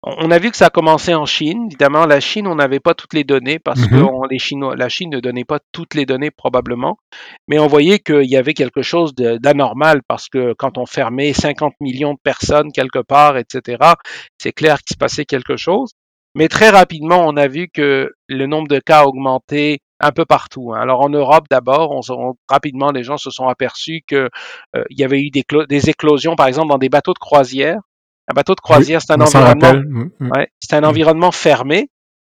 On 0.03 0.31
a 0.31 0.39
vu 0.39 0.49
que 0.49 0.57
ça 0.57 0.65
a 0.65 0.69
commencé 0.71 1.13
en 1.13 1.25
Chine. 1.27 1.67
Évidemment, 1.67 2.07
la 2.07 2.19
Chine, 2.19 2.47
on 2.47 2.55
n'avait 2.55 2.79
pas 2.79 2.95
toutes 2.95 3.13
les 3.13 3.23
données 3.23 3.59
parce 3.59 3.85
que 3.85 3.93
Mhm. 3.95 4.07
on- 4.09 4.23
les 4.23 4.39
Chinois, 4.39 4.75
la 4.75 4.89
Chine 4.89 5.11
ne 5.11 5.19
donnait 5.19 5.45
pas 5.45 5.59
toutes 5.71 5.93
les 5.93 6.07
données 6.07 6.31
probablement. 6.31 6.97
Mais 7.47 7.59
on 7.59 7.67
voyait 7.67 7.99
qu'il 7.99 8.25
y 8.29 8.35
avait 8.35 8.55
quelque 8.55 8.81
chose 8.81 9.13
d'anormal 9.13 10.01
parce 10.07 10.27
que 10.27 10.53
quand 10.57 10.79
on 10.79 10.87
fermait 10.87 11.33
50 11.33 11.75
millions 11.79 12.13
de 12.13 12.19
personnes 12.23 12.71
quelque 12.71 12.97
part, 12.99 13.37
etc., 13.37 13.77
c'est 14.39 14.53
clair 14.53 14.79
qu'il 14.81 14.95
se 14.95 14.97
passait 14.97 15.25
quelque 15.25 15.55
chose. 15.55 15.91
Mais 16.33 16.47
très 16.47 16.69
rapidement, 16.69 17.23
on 17.27 17.37
a 17.37 17.47
vu 17.47 17.67
que 17.71 18.09
le 18.27 18.45
nombre 18.47 18.69
de 18.69 18.79
cas 18.79 19.01
a 19.01 19.05
augmenté 19.05 19.79
un 19.99 20.11
peu 20.11 20.25
partout. 20.25 20.73
hein. 20.73 20.79
Alors 20.81 21.01
en 21.01 21.09
Europe 21.09 21.45
d'abord, 21.51 21.91
on, 21.91 22.01
se- 22.01 22.11
on- 22.11 22.33
rapidement 22.49 22.89
les 22.91 23.03
gens 23.03 23.17
se 23.17 23.29
sont 23.29 23.47
aperçus 23.47 24.01
que 24.07 24.29
euh, 24.75 24.83
il 24.89 24.99
y 24.99 25.03
avait 25.03 25.19
eu 25.21 25.29
des 25.29 25.89
éclosions, 25.91 26.35
par 26.35 26.47
exemple 26.47 26.69
dans 26.69 26.79
des 26.79 26.89
bateaux 26.89 27.13
de 27.13 27.19
croisière. 27.19 27.77
Un 28.31 28.33
bateau 28.33 28.55
de 28.55 28.61
croisière, 28.61 29.01
c'est 29.01 29.11
un 29.11 29.19
environnement. 29.19 29.73
Mm, 29.73 30.09
mm. 30.19 30.31
ouais, 30.31 30.47
c'est 30.61 30.73
un 30.75 30.83
environnement 30.83 31.31
fermé. 31.33 31.89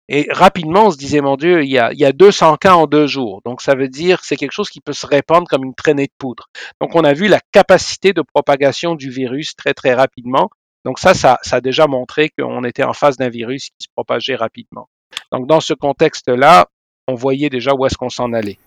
Et 0.09 0.27
rapidement, 0.31 0.87
on 0.87 0.91
se 0.91 0.97
disait, 0.97 1.21
mon 1.21 1.37
Dieu, 1.37 1.63
il 1.63 1.69
y 1.69 1.77
a, 1.77 1.93
il 1.93 1.99
y 1.99 2.05
a 2.05 2.11
200 2.11 2.57
cas 2.57 2.73
en 2.73 2.87
deux 2.87 3.05
jours. 3.05 3.41
Donc, 3.45 3.61
ça 3.61 3.75
veut 3.75 3.87
dire 3.87 4.19
que 4.19 4.25
c'est 4.25 4.35
quelque 4.35 4.51
chose 4.51 4.69
qui 4.69 4.81
peut 4.81 4.93
se 4.93 5.05
répandre 5.05 5.47
comme 5.47 5.63
une 5.63 5.75
traînée 5.75 6.07
de 6.07 6.13
poudre. 6.17 6.49
Donc, 6.81 6.95
on 6.95 7.03
a 7.03 7.13
vu 7.13 7.27
la 7.27 7.39
capacité 7.51 8.13
de 8.13 8.23
propagation 8.23 8.95
du 8.95 9.11
virus 9.11 9.55
très, 9.55 9.75
très 9.75 9.93
rapidement. 9.93 10.49
Donc, 10.85 10.97
ça, 10.97 11.13
ça, 11.13 11.37
ça 11.43 11.57
a 11.57 11.61
déjà 11.61 11.85
montré 11.85 12.29
qu'on 12.29 12.63
était 12.63 12.83
en 12.83 12.93
face 12.93 13.15
d'un 13.15 13.29
virus 13.29 13.65
qui 13.65 13.85
se 13.85 13.87
propageait 13.95 14.35
rapidement. 14.35 14.89
Donc, 15.31 15.47
dans 15.47 15.61
ce 15.61 15.75
contexte-là, 15.75 16.65
on 17.07 17.13
voyait 17.13 17.49
déjà 17.49 17.73
où 17.75 17.85
est-ce 17.85 17.95
qu'on 17.95 18.09
s'en 18.09 18.33
allait. 18.33 18.57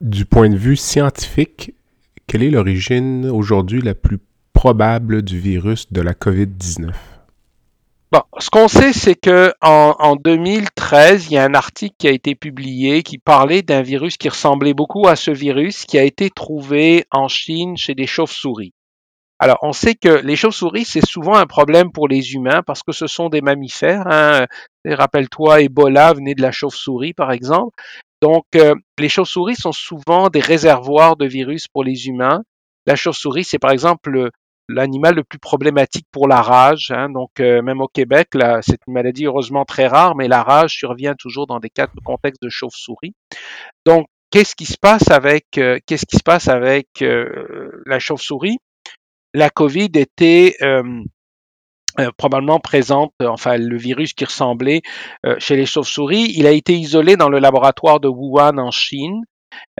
Du 0.00 0.24
point 0.24 0.50
de 0.50 0.56
vue 0.56 0.76
scientifique, 0.76 1.72
quelle 2.26 2.42
est 2.42 2.50
l'origine 2.50 3.30
aujourd'hui 3.30 3.80
la 3.80 3.94
plus 3.94 4.18
probable 4.62 5.22
du 5.22 5.40
virus 5.40 5.92
de 5.92 6.00
la 6.00 6.12
COVID-19? 6.12 6.92
Bon, 8.12 8.22
ce 8.38 8.48
qu'on 8.48 8.68
sait, 8.68 8.92
c'est 8.92 9.16
que 9.16 9.52
en, 9.60 9.96
en 9.98 10.14
2013, 10.14 11.26
il 11.26 11.32
y 11.32 11.36
a 11.36 11.42
un 11.42 11.54
article 11.54 11.96
qui 11.98 12.06
a 12.06 12.12
été 12.12 12.36
publié 12.36 13.02
qui 13.02 13.18
parlait 13.18 13.62
d'un 13.62 13.82
virus 13.82 14.16
qui 14.16 14.28
ressemblait 14.28 14.72
beaucoup 14.72 15.08
à 15.08 15.16
ce 15.16 15.32
virus 15.32 15.84
qui 15.84 15.98
a 15.98 16.04
été 16.04 16.30
trouvé 16.30 17.06
en 17.10 17.26
Chine 17.26 17.76
chez 17.76 17.96
des 17.96 18.06
chauves-souris. 18.06 18.72
Alors, 19.40 19.58
on 19.62 19.72
sait 19.72 19.96
que 19.96 20.20
les 20.24 20.36
chauves-souris, 20.36 20.84
c'est 20.84 21.04
souvent 21.04 21.34
un 21.34 21.46
problème 21.46 21.90
pour 21.90 22.06
les 22.06 22.34
humains 22.34 22.62
parce 22.64 22.84
que 22.84 22.92
ce 22.92 23.08
sont 23.08 23.30
des 23.30 23.40
mammifères. 23.40 24.06
Hein. 24.06 24.46
Et 24.84 24.94
Rappelle-toi, 24.94 25.62
Ebola 25.62 26.12
venait 26.12 26.36
de 26.36 26.42
la 26.42 26.52
chauve-souris, 26.52 27.14
par 27.14 27.32
exemple. 27.32 27.74
Donc, 28.20 28.44
euh, 28.54 28.76
les 29.00 29.08
chauves-souris 29.08 29.56
sont 29.56 29.72
souvent 29.72 30.28
des 30.28 30.38
réservoirs 30.38 31.16
de 31.16 31.26
virus 31.26 31.66
pour 31.66 31.82
les 31.82 32.06
humains. 32.06 32.42
La 32.86 32.94
chauve-souris, 32.94 33.42
c'est 33.42 33.58
par 33.58 33.72
exemple 33.72 34.10
le- 34.10 34.30
l'animal 34.68 35.14
le 35.14 35.24
plus 35.24 35.38
problématique 35.38 36.06
pour 36.10 36.28
la 36.28 36.40
rage. 36.42 36.90
hein. 36.90 37.08
Donc, 37.10 37.40
euh, 37.40 37.62
même 37.62 37.80
au 37.80 37.88
Québec, 37.88 38.28
c'est 38.62 38.78
une 38.86 38.94
maladie 38.94 39.26
heureusement 39.26 39.64
très 39.64 39.86
rare, 39.86 40.14
mais 40.16 40.28
la 40.28 40.42
rage 40.42 40.74
survient 40.74 41.14
toujours 41.14 41.46
dans 41.46 41.60
des 41.60 41.70
cas 41.70 41.86
de 41.86 42.00
contexte 42.04 42.42
de 42.42 42.48
chauve-souris. 42.48 43.14
Donc, 43.84 44.06
qu'est-ce 44.30 44.54
qui 44.54 44.66
se 44.66 44.78
passe 44.78 45.10
avec 45.10 45.46
euh, 45.58 45.78
euh, 47.02 47.82
la 47.86 47.98
chauve-souris? 47.98 48.58
La 49.34 49.50
COVID 49.50 49.90
était 49.94 50.56
probablement 52.16 52.58
présente, 52.58 53.12
enfin 53.22 53.56
le 53.58 53.76
virus 53.76 54.12
qui 54.14 54.24
ressemblait 54.24 54.82
chez 55.38 55.56
les 55.56 55.64
chauves-souris. 55.64 56.32
Il 56.36 56.46
a 56.46 56.50
été 56.50 56.74
isolé 56.74 57.16
dans 57.16 57.30
le 57.30 57.38
laboratoire 57.38 57.98
de 57.98 58.08
Wuhan 58.08 58.58
en 58.58 58.70
Chine. 58.70 59.22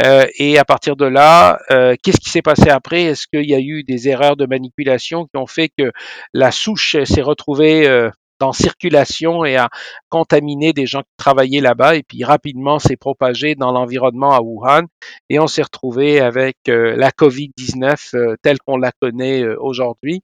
Euh, 0.05 0.27
et 0.39 0.59
à 0.59 0.65
partir 0.65 0.97
de 0.97 1.05
là, 1.05 1.59
euh, 1.71 1.95
qu'est-ce 2.03 2.21
qui 2.21 2.31
s'est 2.31 2.43
passé 2.43 2.69
après? 2.69 3.03
Est-ce 3.03 3.27
qu'il 3.27 3.49
y 3.49 3.55
a 3.55 3.61
eu 3.61 3.85
des 3.85 4.09
erreurs 4.09 4.37
de 4.37 4.47
manipulation 4.47 5.25
qui 5.27 5.37
ont 5.37 5.47
fait 5.47 5.71
que 5.77 5.93
la 6.33 6.51
souche 6.51 6.97
s'est 7.05 7.23
retrouvée 7.23 7.87
euh, 7.87 8.11
en 8.41 8.53
circulation 8.53 9.45
et 9.45 9.57
a 9.57 9.69
contaminé 10.09 10.73
des 10.73 10.85
gens 10.87 11.03
qui 11.03 11.15
travaillaient 11.17 11.61
là-bas 11.61 11.95
et 11.95 12.03
puis 12.03 12.25
rapidement 12.25 12.81
s'est 12.81 12.97
propagé 12.97 13.55
dans 13.55 13.71
l'environnement 13.71 14.33
à 14.33 14.41
Wuhan 14.41 14.87
et 15.31 15.39
on 15.39 15.47
s'est 15.47 15.63
retrouvé 15.63 16.19
avec 16.19 16.57
la 16.67 17.11
COVID-19 17.11 18.17
euh, 18.17 18.35
telle 18.43 18.59
qu'on 18.59 18.79
la 18.79 18.91
connaît 19.01 19.47
aujourd'hui. 19.47 20.23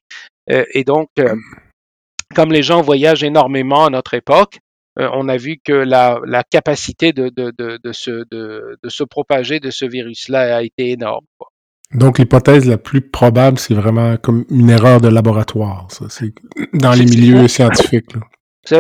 Et 0.49 0.83
donc, 0.83 1.11
comme 2.35 2.53
les 2.53 2.63
gens 2.63 2.81
voyagent 2.81 3.23
énormément 3.23 3.85
à 3.85 3.91
notre 3.91 4.15
époque, 4.15 4.61
on 4.99 5.29
a 5.29 5.37
vu 5.37 5.59
que 5.63 5.73
la, 5.73 6.21
la 6.27 6.43
capacité 6.43 7.13
de, 7.13 7.29
de, 7.29 7.53
de, 7.57 7.79
de, 7.83 7.93
se, 7.93 8.11
de, 8.31 8.77
de 8.83 8.89
se 8.89 9.05
propager 9.05 9.61
de 9.61 9.71
ce 9.71 9.85
virus-là 9.85 10.57
a 10.57 10.63
été 10.63 10.91
énorme. 10.91 11.25
quoi. 11.39 11.49
Donc, 11.95 12.19
l'hypothèse 12.19 12.67
la 12.67 12.77
plus 12.77 13.01
probable, 13.01 13.59
c'est 13.59 13.75
vraiment 13.75 14.17
comme 14.19 14.45
une 14.51 14.69
erreur 14.71 15.01
de 15.01 15.09
laboratoire, 15.09 15.87
ça. 15.91 16.07
C'est 16.11 16.33
dans 16.75 16.93
les 16.93 17.07
milieux 17.07 17.49
ça. 17.49 17.73
scientifiques. 17.73 18.13
là. 18.15 18.21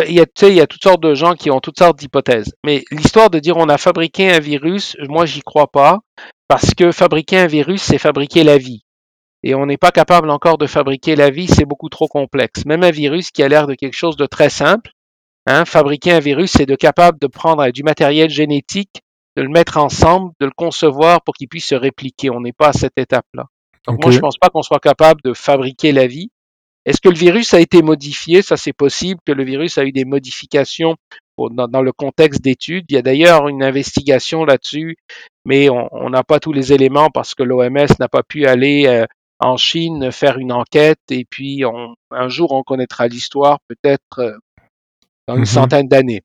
Il 0.07 0.12
y, 0.12 0.20
a, 0.20 0.26
tu 0.26 0.33
sais, 0.37 0.48
il 0.50 0.57
y 0.57 0.61
a 0.61 0.66
toutes 0.66 0.83
sortes 0.83 1.02
de 1.02 1.14
gens 1.14 1.35
qui 1.35 1.50
ont 1.50 1.61
toutes 1.61 1.78
sortes 1.78 1.98
d'hypothèses. 1.98 2.52
Mais 2.66 2.85
l'histoire 2.90 3.31
de 3.31 3.38
dire 3.38 3.57
on 3.57 3.70
a 3.70 3.78
fabriqué 3.78 4.31
un 4.31 4.40
virus, 4.40 4.96
moi, 5.09 5.24
j'y 5.24 5.40
crois 5.40 5.68
pas. 5.68 6.00
Parce 6.46 6.74
que 6.74 6.92
fabriquer 6.92 7.38
un 7.38 7.46
virus, 7.46 7.83
c'est 7.83 7.98
fabriquer 7.98 8.44
la 8.44 8.59
vie. 8.59 8.83
Et 9.42 9.54
on 9.54 9.66
n'est 9.66 9.76
pas 9.78 9.90
capable 9.90 10.31
encore 10.31 10.59
de 10.59 10.66
fabriquer 10.66 11.14
la 11.16 11.31
vie, 11.31 11.46
c'est 11.46 11.64
beaucoup 11.64 11.88
trop 11.88 12.09
complexe. 12.09 12.66
Même 12.66 12.83
un 12.83 12.90
virus 12.90 13.31
qui 13.31 13.42
a 13.42 13.48
l'air 13.48 13.66
de 13.66 13.74
quelque 13.74 13.96
chose 13.96 14.16
de 14.16 14.26
très 14.26 14.50
simple, 14.50 14.90
hein, 15.49 15.65
fabriquer 15.65 16.13
un 16.13 16.21
virus, 16.21 16.53
c'est 16.53 16.67
de 16.67 16.75
capable 16.77 17.19
de 17.21 17.27
prendre 17.27 17.69
du 17.71 17.83
matériel 17.83 18.31
génétique, 18.31 19.01
de 19.37 19.43
le 19.43 19.49
mettre 19.49 19.77
ensemble, 19.79 20.33
de 20.41 20.47
le 20.47 20.53
concevoir 20.57 21.23
pour 21.23 21.35
qu'il 21.35 21.49
puisse 21.49 21.67
se 21.67 21.75
répliquer. 21.75 22.31
On 22.31 22.41
n'est 22.41 22.53
pas 22.53 22.69
à 22.69 22.73
cette 22.73 22.97
étape-là. 22.99 23.47
Donc 23.87 24.03
moi, 24.03 24.11
je 24.11 24.19
pense 24.21 24.37
pas 24.39 24.49
qu'on 24.49 24.63
soit 24.63 24.81
capable 24.81 25.21
de 25.25 25.33
fabriquer 25.33 25.93
la 25.93 26.07
vie. 26.07 26.31
Est-ce 26.85 27.01
que 27.01 27.09
le 27.09 27.17
virus 27.17 27.55
a 27.55 27.61
été 27.61 27.83
modifié? 27.83 28.43
Ça, 28.43 28.57
c'est 28.57 28.73
possible 28.73 29.21
que 29.27 29.33
le 29.33 29.45
virus 29.45 29.79
a 29.79 29.85
eu 29.85 29.93
des 29.93 30.05
modifications 30.05 30.97
dans, 31.39 31.69
dans 31.69 31.83
le 31.83 31.93
contexte 31.93 32.41
d'études. 32.43 32.87
Il 32.89 32.95
y 32.95 32.99
a 32.99 33.03
d'ailleurs 33.03 33.49
une 33.49 33.63
investigation 33.63 34.45
là-dessus, 34.45 34.97
mais 35.45 35.69
on 35.71 35.89
on 35.93 36.11
n'a 36.11 36.25
pas 36.25 36.41
tous 36.41 36.53
les 36.53 36.73
éléments 36.73 37.11
parce 37.11 37.35
que 37.35 37.43
l'OMS 37.43 37.87
n'a 38.01 38.09
pas 38.09 38.23
pu 38.23 38.47
aller 38.47 38.87
euh, 38.87 39.07
en 39.39 39.57
Chine 39.57 40.11
faire 40.11 40.39
une 40.39 40.53
enquête 40.53 40.99
et 41.11 41.25
puis 41.29 41.65
on- 41.65 41.95
un 42.11 42.29
jour 42.29 42.53
on 42.53 42.63
connaîtra 42.63 43.07
l'histoire, 43.07 43.59
peut-être 43.69 44.19
euh, 44.21 44.33
dans 45.29 45.35
une 45.35 45.41
Mhm. 45.43 45.47
centaine 45.47 45.88
d'années. 45.88 46.23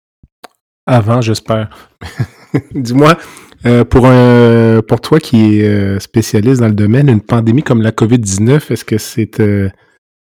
Avant, 0.88 1.22
j'espère. 1.22 1.70
Dis-moi, 2.74 3.18
euh, 3.66 3.84
pour 3.84 4.08
un, 4.08 4.82
pour 4.88 5.02
toi 5.02 5.20
qui 5.20 5.60
est 5.60 5.68
euh, 5.68 6.00
spécialiste 6.00 6.62
dans 6.62 6.68
le 6.68 6.74
domaine, 6.74 7.10
une 7.10 7.22
pandémie 7.22 7.64
comme 7.64 7.82
la 7.82 7.92
COVID-19, 7.92 8.72
est-ce 8.72 8.86
que 8.86 8.98
c'est 8.98 9.40
euh, 9.40 9.70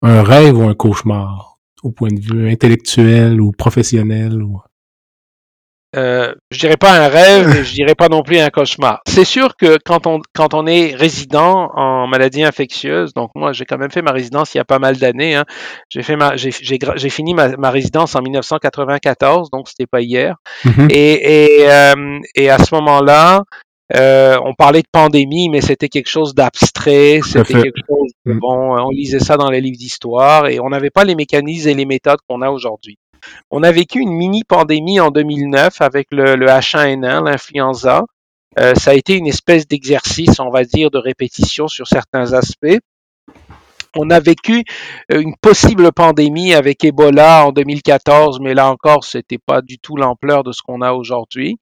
un 0.03 0.23
rêve 0.23 0.59
ou 0.59 0.63
un 0.69 0.75
cauchemar 0.75 1.59
au 1.83 1.91
point 1.93 2.09
de 2.11 2.21
vue 2.21 2.51
intellectuel 2.51 3.41
ou 3.41 3.53
professionnel 3.53 4.43
ou 4.43 4.61
euh, 5.97 6.35
je 6.51 6.59
dirais 6.59 6.77
pas 6.77 6.93
un 6.93 7.09
rêve, 7.09 7.57
et 7.57 7.65
je 7.65 7.73
dirais 7.73 7.95
pas 7.95 8.09
non 8.09 8.23
plus 8.23 8.39
un 8.39 8.51
cauchemar. 8.51 9.01
C'est 9.07 9.25
sûr 9.25 9.57
que 9.57 9.79
quand 9.85 10.07
on 10.07 10.21
quand 10.35 10.55
on 10.55 10.67
est 10.67 10.95
résident 10.95 11.71
en 11.75 12.07
maladie 12.07 12.45
infectieuse, 12.45 13.15
donc 13.15 13.31
moi 13.35 13.53
j'ai 13.53 13.65
quand 13.65 13.79
même 13.79 13.91
fait 13.91 14.03
ma 14.03 14.13
résidence 14.13 14.55
il 14.55 14.59
y 14.59 14.61
a 14.61 14.65
pas 14.65 14.79
mal 14.79 14.97
d'années. 14.97 15.35
Hein. 15.35 15.45
J'ai 15.89 16.03
fait 16.03 16.17
ma 16.17 16.37
j'ai 16.37 16.51
j'ai 16.51 17.09
fini 17.09 17.35
ma, 17.35 17.57
ma, 17.57 17.71
résidence 17.71 18.15
en 18.15 18.23
1994, 18.23 19.51
donc 19.51 19.69
c'était 19.69 19.87
pas 19.87 20.01
hier. 20.01 20.37
Mm-hmm. 20.65 20.93
Et 20.93 21.63
et, 21.63 21.71
euh, 21.71 22.19
et 22.35 22.51
à 22.51 22.59
ce 22.59 22.75
moment-là, 22.75 23.45
euh, 23.95 24.37
on 24.45 24.55
parlait 24.55 24.83
de 24.83 24.89
pandémie, 24.91 25.49
mais 25.49 25.61
c'était 25.61 25.89
quelque 25.89 26.09
chose 26.09 26.35
d'abstrait, 26.35 27.21
c'était 27.25 27.55
quelque 27.55 27.81
chose 27.89 28.11
de 28.25 28.33
mm. 28.33 28.39
bon. 28.41 28.77
On 28.79 28.91
lisait 28.91 29.21
ça 29.21 29.37
dans 29.37 29.51
les 29.51 29.61
livres 29.61 29.79
d'histoire 29.79 30.49
et 30.49 30.59
on 30.59 30.71
n'avait 30.71 30.91
pas 30.91 31.05
les 31.05 31.15
mécanismes 31.15 31.69
et 31.69 31.75
les 31.75 31.87
méthodes 31.87 32.19
qu'on 32.29 32.43
a 32.43 32.51
aujourd'hui. 32.51 32.99
On 33.51 33.63
a 33.63 33.73
vécu 33.73 34.01
une 34.01 34.13
mini 34.13 34.45
pandémie 34.45 35.01
en 35.01 35.11
2009 35.11 35.81
avec 35.81 36.09
le, 36.11 36.37
H1N1, 36.37 37.25
l'influenza. 37.25 38.03
Euh, 38.59 38.75
ça 38.75 38.93
a 38.93 38.95
été 38.95 39.15
une 39.15 39.27
espèce 39.27 39.67
d'exercice, 39.67 40.41
on 40.41 40.51
va 40.51 40.65
dire, 40.65 40.91
de 40.91 40.99
répétition 40.99 41.69
sur 41.69 41.87
certains 41.87 42.33
aspects. 42.33 42.79
On 43.95 44.11
a 44.11 44.21
vécu 44.21 44.65
euh, 45.13 45.21
une 45.21 45.35
possible 45.37 45.91
pandémie 45.93 46.55
avec 46.55 46.85
Ebola 46.85 47.47
en 47.47 47.53
2014, 47.53 48.41
mais 48.41 48.55
là 48.55 48.71
encore, 48.71 49.05
c'était 49.05 49.39
pas 49.39 49.63
du 49.63 49.79
tout 49.79 49.97
l'ampleur 49.97 50.45
de 50.45 50.53
ce 50.53 50.63
qu'on 50.63 50.83
a 50.83 50.93
aujourd'hui. 50.93 51.59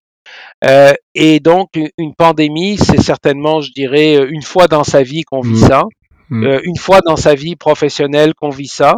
Euh, 0.64 0.92
et 1.14 1.40
donc, 1.40 1.78
une 1.98 2.14
pandémie, 2.14 2.76
c'est 2.78 3.00
certainement, 3.00 3.60
je 3.60 3.72
dirais, 3.72 4.16
une 4.28 4.42
fois 4.42 4.68
dans 4.68 4.84
sa 4.84 5.02
vie 5.02 5.22
qu'on 5.22 5.40
vit 5.40 5.62
mmh. 5.62 5.68
ça, 5.68 5.84
mmh. 6.30 6.44
Euh, 6.44 6.60
une 6.64 6.76
fois 6.76 7.00
dans 7.00 7.16
sa 7.16 7.34
vie 7.34 7.56
professionnelle 7.56 8.34
qu'on 8.34 8.50
vit 8.50 8.68
ça. 8.68 8.96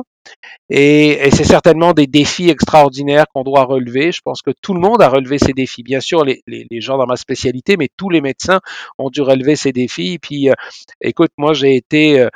Et, 0.71 1.31
c'est 1.33 1.45
certainement 1.45 1.93
des 1.93 2.07
défis 2.07 2.51
extraordinaires 2.51 3.27
qu'on 3.33 3.45
doit 3.45 3.65
relever. 3.65 4.13
Je 4.13 4.21
pense 4.25 4.43
que 4.43 4.51
tout 4.63 4.75
le 4.75 4.81
monde 4.81 5.03
a 5.03 5.09
relevé 5.09 5.39
ces 5.39 5.53
défis. 5.53 5.83
Bien 5.83 6.01
sûr, 6.01 6.25
les, 6.25 6.43
gens 6.81 6.99
dans 6.99 7.07
ma 7.07 7.17
spécialité, 7.17 7.77
mais 7.77 7.89
tous 7.97 8.11
les 8.11 8.21
médecins 8.21 8.61
ont 8.99 9.11
dû 9.11 9.23
relever 9.23 9.57
ces 9.57 9.73
défis. 9.73 10.19
Puis, 10.19 10.51
euh, 10.51 10.55
écoute, 11.01 11.31
moi, 11.39 11.55
j'ai 11.55 11.77
été 11.77 12.21
euh, 12.21 12.29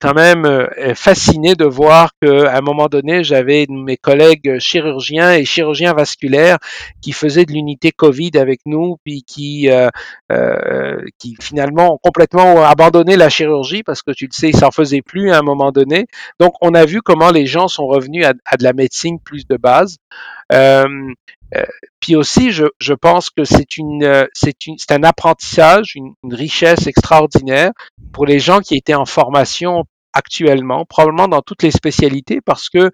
quand 0.00 0.14
même 0.14 0.44
euh, 0.44 0.94
fasciné 0.94 1.54
de 1.54 1.64
voir 1.64 2.10
qu'à 2.20 2.56
un 2.56 2.60
moment 2.60 2.86
donné, 2.86 3.22
j'avais 3.22 3.66
mes 3.68 3.96
collègues 3.96 4.58
chirurgiens 4.58 5.34
et 5.34 5.44
chirurgiens 5.44 5.92
vasculaires 5.92 6.58
qui 7.00 7.12
faisaient 7.12 7.44
de 7.44 7.52
l'unité 7.52 7.92
Covid 7.92 8.32
avec 8.34 8.60
nous, 8.66 8.96
puis 9.04 9.22
qui, 9.22 9.70
euh, 9.70 9.88
euh, 10.32 11.00
qui 11.18 11.36
finalement 11.40 11.94
ont 11.94 11.98
complètement 12.02 12.64
abandonné 12.64 13.16
la 13.16 13.28
chirurgie 13.28 13.82
parce 13.82 14.02
que 14.02 14.10
tu 14.10 14.26
le 14.26 14.32
sais, 14.32 14.48
ils 14.50 14.56
s'en 14.56 14.70
faisaient 14.70 15.02
plus 15.02 15.30
à 15.30 15.38
un 15.38 15.42
moment 15.42 15.70
donné. 15.70 16.06
Donc, 16.40 16.54
on 16.60 16.74
a 16.74 16.84
vu 16.84 17.00
comment 17.00 17.30
les 17.30 17.46
gens 17.46 17.68
sont 17.68 17.86
revenus 17.86 18.26
à, 18.26 18.32
à 18.46 18.56
de 18.56 18.64
la 18.64 18.72
médecine 18.72 19.20
plus 19.20 19.46
de 19.46 19.56
base. 19.56 19.98
Euh, 20.52 20.86
euh, 21.56 21.64
puis 22.00 22.16
aussi, 22.16 22.52
je, 22.52 22.64
je 22.80 22.94
pense 22.94 23.30
que 23.30 23.44
c'est 23.44 23.76
une, 23.76 24.04
euh, 24.04 24.26
c'est 24.32 24.66
une, 24.66 24.76
c'est 24.78 24.92
un 24.92 25.02
apprentissage, 25.02 25.94
une, 25.94 26.14
richesse 26.30 26.86
extraordinaire 26.86 27.72
pour 28.12 28.26
les 28.26 28.38
gens 28.38 28.60
qui 28.60 28.76
étaient 28.76 28.94
en 28.94 29.06
formation 29.06 29.84
actuellement, 30.12 30.84
probablement 30.84 31.28
dans 31.28 31.42
toutes 31.42 31.62
les 31.62 31.70
spécialités, 31.70 32.40
parce 32.44 32.68
que 32.68 32.90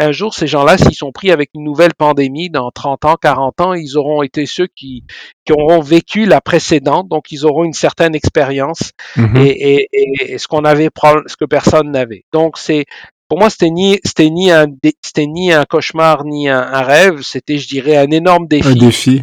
un 0.00 0.12
jour, 0.12 0.32
ces 0.32 0.46
gens-là, 0.46 0.78
s'ils 0.78 0.94
sont 0.94 1.10
pris 1.10 1.32
avec 1.32 1.50
une 1.54 1.64
nouvelle 1.64 1.92
pandémie 1.92 2.50
dans 2.50 2.70
30 2.70 3.04
ans, 3.04 3.16
40 3.20 3.60
ans, 3.60 3.74
ils 3.74 3.98
auront 3.98 4.22
été 4.22 4.46
ceux 4.46 4.68
qui, 4.68 5.02
qui 5.44 5.52
auront 5.52 5.80
vécu 5.80 6.24
la 6.24 6.40
précédente, 6.40 7.08
donc 7.08 7.32
ils 7.32 7.44
auront 7.44 7.64
une 7.64 7.72
certaine 7.72 8.14
expérience 8.14 8.92
mm-hmm. 9.16 9.38
et, 9.38 9.88
et, 9.92 10.32
et, 10.34 10.38
ce 10.38 10.46
qu'on 10.46 10.64
avait, 10.64 10.88
ce 11.26 11.36
que 11.36 11.44
personne 11.44 11.90
n'avait. 11.90 12.24
Donc 12.32 12.58
c'est 12.58 12.84
pour 13.28 13.38
moi, 13.38 13.50
c'était 13.50 13.70
ni, 13.70 13.98
c'était 14.04 14.30
ni 14.30 14.50
un, 14.50 14.66
c'était 15.02 15.26
ni 15.26 15.52
un 15.52 15.64
cauchemar 15.64 16.24
ni 16.24 16.48
un, 16.48 16.82
rêve. 16.82 17.20
C'était, 17.22 17.58
je 17.58 17.68
dirais, 17.68 17.96
un 17.96 18.10
énorme 18.10 18.46
défi. 18.46 18.68
Un 18.68 18.74
défi. 18.74 19.22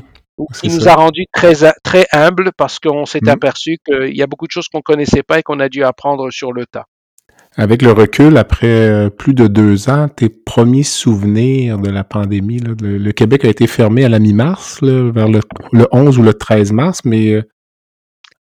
Qui 0.62 0.68
nous 0.68 0.90
a 0.90 0.96
rendu 0.96 1.26
très, 1.34 1.54
très 1.82 2.08
humbles 2.12 2.52
parce 2.58 2.80
qu'on 2.80 3.06
s'est 3.06 3.22
mmh. 3.22 3.30
aperçu 3.30 3.78
qu'il 3.86 4.16
y 4.16 4.22
a 4.22 4.28
beaucoup 4.28 4.48
de 4.48 4.52
choses 4.52 4.68
qu'on 4.68 4.82
connaissait 4.82 5.24
pas 5.24 5.40
et 5.40 5.44
qu'on 5.44 5.62
a 5.62 5.70
dû 5.70 5.84
apprendre 5.84 6.30
sur 6.30 6.52
le 6.52 6.66
tas. 6.66 6.86
Avec 7.58 7.82
le 7.82 7.94
recul, 7.94 8.36
après 8.36 8.68
euh, 8.68 9.10
plus 9.10 9.34
de 9.34 9.48
deux 9.48 9.90
ans, 9.90 10.10
tes 10.10 10.28
premiers 10.28 10.84
souvenirs 10.84 11.80
de 11.80 11.90
la 11.90 12.04
pandémie, 12.04 12.60
là, 12.60 12.72
le, 12.82 13.12
Québec 13.14 13.46
a 13.46 13.48
été 13.48 13.66
fermé 13.66 14.04
à 14.04 14.10
la 14.10 14.20
mi-mars, 14.20 14.84
vers 14.84 15.30
le, 15.30 15.40
le, 15.72 15.88
11 15.94 16.20
ou 16.20 16.22
le 16.22 16.34
13 16.34 16.74
mars, 16.74 17.00
mais 17.06 17.32
euh, 17.32 17.44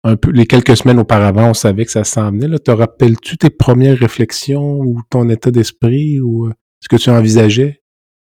un 0.04 0.16
peu 0.16 0.30
les 0.30 0.46
quelques 0.46 0.76
semaines 0.76 0.98
auparavant, 0.98 1.50
on 1.50 1.54
savait 1.54 1.84
que 1.84 1.90
ça 1.92 2.04
s'en 2.04 2.30
venait. 2.30 2.58
Te 2.58 2.70
rappelles-tu 2.70 3.36
tes 3.36 3.50
premières 3.50 3.98
réflexions 3.98 4.80
ou 4.80 5.00
ton 5.10 5.28
état 5.28 5.50
d'esprit 5.50 6.20
ou 6.20 6.46
euh, 6.46 6.52
ce 6.80 6.88
que 6.88 6.96
tu 6.96 7.10
envisageais? 7.10 7.81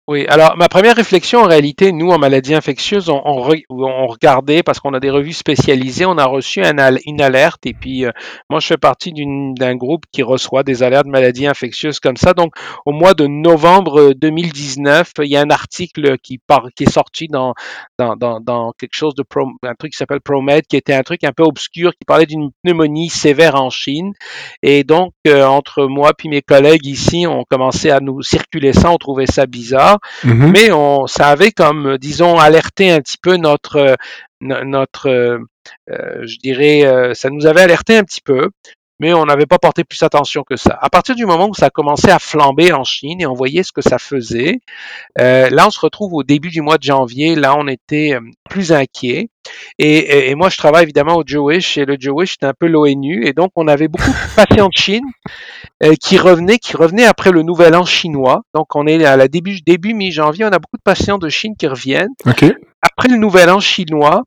Oui, 0.07 0.27
alors 0.27 0.55
ma 0.55 0.69
première 0.69 0.95
réflexion 0.95 1.39
en 1.39 1.47
réalité, 1.47 1.91
nous 1.91 2.11
en 2.11 2.19
maladie 2.19 2.53
infectieuse, 2.53 3.09
on, 3.09 3.23
on, 3.25 4.05
regardait 4.05 4.61
parce 4.61 4.79
qu'on 4.79 4.93
a 4.93 4.99
des 4.99 5.09
revues 5.09 5.33
spécialisées, 5.33 6.05
on 6.05 6.19
a 6.19 6.25
reçu 6.25 6.61
un, 6.63 6.95
une 7.07 7.21
alerte 7.21 7.65
et 7.65 7.73
puis 7.73 8.05
euh, 8.05 8.11
moi 8.51 8.59
je 8.59 8.67
fais 8.67 8.77
partie 8.77 9.11
d'un 9.15 9.75
groupe 9.75 10.03
qui 10.11 10.21
reçoit 10.21 10.61
des 10.61 10.83
alertes 10.83 11.07
de 11.07 11.11
maladies 11.11 11.47
infectieuses 11.47 11.99
comme 11.99 12.17
ça. 12.17 12.35
Donc 12.35 12.53
au 12.85 12.91
mois 12.91 13.15
de 13.15 13.25
novembre 13.25 14.13
2019, 14.13 15.11
il 15.23 15.31
y 15.31 15.37
a 15.37 15.41
un 15.41 15.49
article 15.49 16.19
qui, 16.19 16.37
par, 16.37 16.67
qui 16.75 16.83
est 16.83 16.91
sorti 16.91 17.25
dans, 17.27 17.55
dans, 17.97 18.15
dans, 18.15 18.39
dans 18.39 18.73
quelque 18.77 18.93
chose 18.93 19.15
de 19.15 19.23
pro, 19.23 19.47
un 19.63 19.73
truc 19.73 19.93
qui 19.93 19.97
s'appelle 19.97 20.21
ProMed, 20.21 20.67
qui 20.67 20.77
était 20.77 20.93
un 20.93 21.01
truc 21.01 21.23
un 21.23 21.31
peu 21.31 21.41
obscur, 21.41 21.93
qui 21.93 22.05
parlait 22.05 22.27
d'une 22.27 22.51
pneumonie 22.63 23.09
sévère 23.09 23.55
en 23.55 23.71
Chine. 23.71 24.13
Et 24.61 24.83
donc 24.83 25.13
euh, 25.25 25.45
entre 25.45 25.85
moi 25.87 26.11
puis 26.15 26.29
mes 26.29 26.43
collègues 26.43 26.85
ici, 26.85 27.25
on 27.27 27.43
commençait 27.49 27.89
à 27.89 28.01
nous 28.01 28.21
circuler 28.21 28.71
ça, 28.71 28.91
on 28.91 28.97
trouvait 28.97 29.25
ça 29.25 29.47
bizarre. 29.47 29.94
Mhm. 30.23 30.51
mais 30.51 30.71
on, 30.71 31.07
ça 31.07 31.29
avait 31.29 31.51
comme, 31.51 31.97
disons, 31.97 32.37
alerté 32.37 32.91
un 32.91 33.01
petit 33.01 33.17
peu 33.21 33.37
notre, 33.37 33.95
notre, 34.41 35.09
euh, 35.09 35.39
je 36.25 36.37
dirais, 36.37 36.85
euh, 36.85 37.13
ça 37.13 37.29
nous 37.29 37.45
avait 37.45 37.61
alerté 37.61 37.97
un 37.97 38.03
petit 38.03 38.21
peu 38.21 38.49
mais 38.99 39.13
on 39.13 39.25
n'avait 39.25 39.45
pas 39.45 39.57
porté 39.57 39.83
plus 39.83 40.01
attention 40.03 40.43
que 40.43 40.55
ça. 40.55 40.77
À 40.81 40.89
partir 40.89 41.15
du 41.15 41.25
moment 41.25 41.47
où 41.47 41.53
ça 41.53 41.67
a 41.67 41.69
commencé 41.69 42.09
à 42.09 42.19
flamber 42.19 42.73
en 42.73 42.83
Chine 42.83 43.21
et 43.21 43.25
on 43.25 43.33
voyait 43.33 43.63
ce 43.63 43.71
que 43.71 43.81
ça 43.81 43.97
faisait, 43.99 44.59
euh, 45.19 45.49
là 45.49 45.67
on 45.67 45.69
se 45.69 45.79
retrouve 45.79 46.13
au 46.13 46.23
début 46.23 46.49
du 46.49 46.61
mois 46.61 46.77
de 46.77 46.83
janvier, 46.83 47.35
là 47.35 47.55
on 47.57 47.67
était 47.67 48.13
euh, 48.13 48.21
plus 48.49 48.71
inquiet. 48.71 49.29
Et, 49.77 50.29
et, 50.29 50.35
moi 50.35 50.49
je 50.49 50.57
travaille 50.57 50.83
évidemment 50.83 51.17
au 51.17 51.23
Jewish 51.25 51.77
et 51.77 51.85
le 51.85 51.97
Jewish 51.99 52.37
c'est 52.39 52.47
un 52.47 52.53
peu 52.57 52.65
l'ONU 52.67 53.27
et 53.27 53.33
donc 53.33 53.51
on 53.55 53.67
avait 53.67 53.87
beaucoup 53.87 54.09
de 54.09 54.35
patients 54.35 54.69
de 54.69 54.77
Chine 54.77 55.05
euh, 55.83 55.93
qui 56.01 56.17
revenaient, 56.17 56.57
qui 56.57 56.75
revenaient 56.75 57.05
après 57.05 57.31
le 57.31 57.43
Nouvel 57.43 57.75
An 57.75 57.85
chinois. 57.85 58.41
Donc 58.55 58.75
on 58.75 58.87
est 58.87 59.05
à 59.05 59.17
la 59.17 59.27
début 59.27 59.59
début 59.61 59.93
mi-janvier, 59.93 60.45
on 60.45 60.51
a 60.51 60.59
beaucoup 60.59 60.77
de 60.77 60.83
patients 60.83 61.19
de 61.19 61.29
Chine 61.29 61.55
qui 61.57 61.67
reviennent. 61.67 62.13
Okay 62.25 62.55
après 62.85 63.07
le 63.07 63.17
Nouvel 63.17 63.49
An 63.49 63.59
chinois 63.59 64.23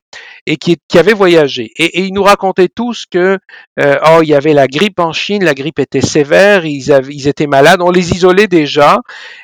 et 0.47 0.57
qui, 0.57 0.77
qui 0.89 0.99
avaient 0.99 1.15
voyagé. 1.15 1.71
Et, 1.77 2.03
ils 2.03 2.13
nous 2.13 2.23
racontaient 2.23 2.69
tous 2.69 3.05
que 3.11 3.39
euh, 3.81 3.97
oh, 4.11 4.21
il 4.23 4.29
y 4.29 4.35
avait 4.35 4.55
la 4.55 4.67
grippe 4.67 4.99
en 4.99 5.13
Chine, 5.13 5.45
la 5.45 5.55
grippe 5.55 5.79
était 5.79 6.01
sévère, 6.01 6.65
ils, 6.65 6.93
avaient, 6.93 7.13
ils 7.13 7.29
étaient 7.29 7.47
malades, 7.47 7.81
on 7.83 7.91
les 7.91 8.13
isolait 8.13 8.49
déjà, 8.49 9.01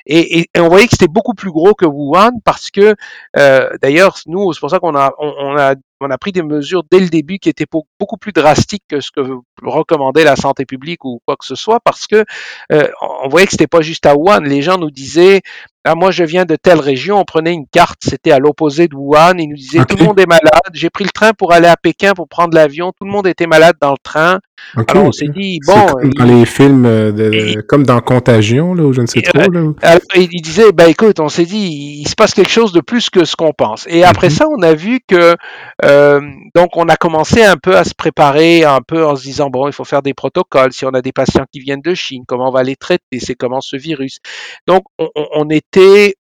et, 0.07 0.41
et, 0.41 0.49
on 0.59 0.69
voyait 0.69 0.87
que 0.87 0.93
c'était 0.93 1.09
beaucoup 1.09 1.35
plus 1.35 1.51
gros 1.51 1.75
que 1.75 1.87
Wuhan 1.87 2.31
parce 2.45 2.71
que 2.71 2.95
euh, 3.37 3.71
d'ailleurs 3.83 4.19
nous, 4.27 4.53
c'est 4.53 4.61
pour 4.61 4.71
ça 4.71 4.79
qu'on 4.79 4.97
a 4.97 5.13
on, 5.19 5.57
a 5.57 5.75
on 6.05 6.11
a 6.11 6.19
pris 6.19 6.33
des 6.33 6.43
mesures 6.43 6.83
dès 6.91 7.01
le 7.01 7.09
début 7.09 7.39
qui 7.39 7.49
étaient 7.49 7.67
beaucoup 7.99 8.17
plus 8.17 8.33
drastiques 8.33 8.85
que 8.89 9.01
ce 9.01 9.11
que 9.11 9.21
recommandait 9.63 10.25
la 10.25 10.37
santé 10.37 10.65
publique 10.65 11.05
ou 11.05 11.21
quoi 11.27 11.37
que 11.37 11.47
ce 11.47 11.55
soit, 11.55 11.81
parce 11.81 12.07
que 12.07 12.25
euh, 12.73 12.89
on 13.25 13.29
voyait 13.29 13.47
que 13.47 13.53
c'était 13.53 13.67
pas 13.67 13.81
juste 13.81 14.07
à 14.07 14.17
Wuhan. 14.17 14.41
Les 14.41 14.63
gens 14.63 14.79
nous 14.79 14.91
disaient 14.91 15.43
ah, 15.87 15.95
moi, 15.95 16.11
je 16.11 16.25
viens 16.25 16.47
de 16.47 16.57
telle 16.57 16.81
région. 16.81 17.19
On 17.19 17.25
prenait 17.25 17.53
une 17.53 17.67
carte, 17.67 17.99
c'était 18.03 18.31
à 18.31 18.39
l'opposé 18.39 18.89
de 18.89 18.97
Wuhan. 18.97 19.37
Ils 19.37 19.49
nous 19.49 19.57
disaient 19.57 19.85
tout 19.85 19.97
le 19.99 20.05
monde 20.05 20.19
est 20.19 20.27
malade. 20.27 20.51
J'ai 20.73 20.89
pris 20.89 21.05
le 21.05 21.11
train 21.11 21.33
pour 21.35 21.53
aller 21.53 21.69
à 21.69 21.77
Pékin 21.77 22.15
pour 22.15 22.27
prendre 22.27 22.55
l'avion. 22.57 22.93
Tout 22.99 23.05
le 23.05 23.11
monde 23.11 23.27
était 23.27 23.47
malade 23.47 23.77
dans 23.83 23.91
le 23.91 23.99
train. 24.03 24.41
Alors 24.77 25.05
on 25.05 25.13
s'est 25.13 25.29
dit 25.29 25.61
bon. 25.67 25.87
Comme 25.87 26.13
dans 26.15 26.25
les 26.25 26.47
films, 26.47 26.87
euh, 26.87 27.63
comme 27.69 27.85
dans 27.85 28.01
Contagion, 28.01 28.75
là, 28.75 28.85
ou 28.85 28.93
je 28.93 29.03
ne 29.03 29.07
sais 29.07 29.23
trop. 29.23 29.51
Là. 29.51 29.73
Alors, 29.83 30.01
il 30.17 30.43
disait 30.43 30.73
bah 30.73 30.89
écoute, 30.89 31.21
on 31.21 31.29
s'est 31.29 31.45
dit 31.45 32.01
il 32.01 32.09
se 32.09 32.15
passe 32.15 32.35
quelque 32.35 32.51
chose 32.51 32.73
de 32.73 32.81
plus 32.81 33.11
que 33.11 33.25
ce 33.25 33.37
qu'on 33.37 33.53
pense. 33.53 33.87
Et 33.89 34.05
après 34.05 34.29
mhm. 34.29 34.35
ça, 34.35 34.47
on 34.49 34.63
a 34.63 34.75
vu 34.75 35.01
que 35.07 35.37
euh, 35.85 36.21
donc 36.55 36.77
on 36.77 36.89
a 36.89 36.97
commencé 36.97 37.45
un 37.45 37.57
peu 37.57 37.77
à 37.77 37.85
se 37.85 37.95
préparer, 37.95 38.65
un 38.65 38.81
peu 38.81 39.05
en 39.05 39.17
se 39.17 39.23
disant 39.23 39.51
bon, 39.51 39.67
il 39.69 39.73
faut 39.73 39.85
faire 39.85 40.03
des 40.03 40.15
protocoles. 40.15 40.73
Si 40.73 40.85
on 40.85 40.91
a 40.91 41.03
des 41.03 41.13
patients 41.13 41.45
qui 41.53 41.61
viennent 41.61 41.83
de 41.83 41.95
Chine, 41.95 42.25
comment 42.27 42.49
on 42.49 42.53
va 42.53 42.63
les 42.63 42.77
traiter? 42.77 43.19
C'est 43.21 43.35
comment 43.35 43.61
ce 43.61 43.77
virus? 43.77 44.19
Donc 44.67 44.85
on, 44.99 45.09
on 45.15 45.49
est 45.51 45.65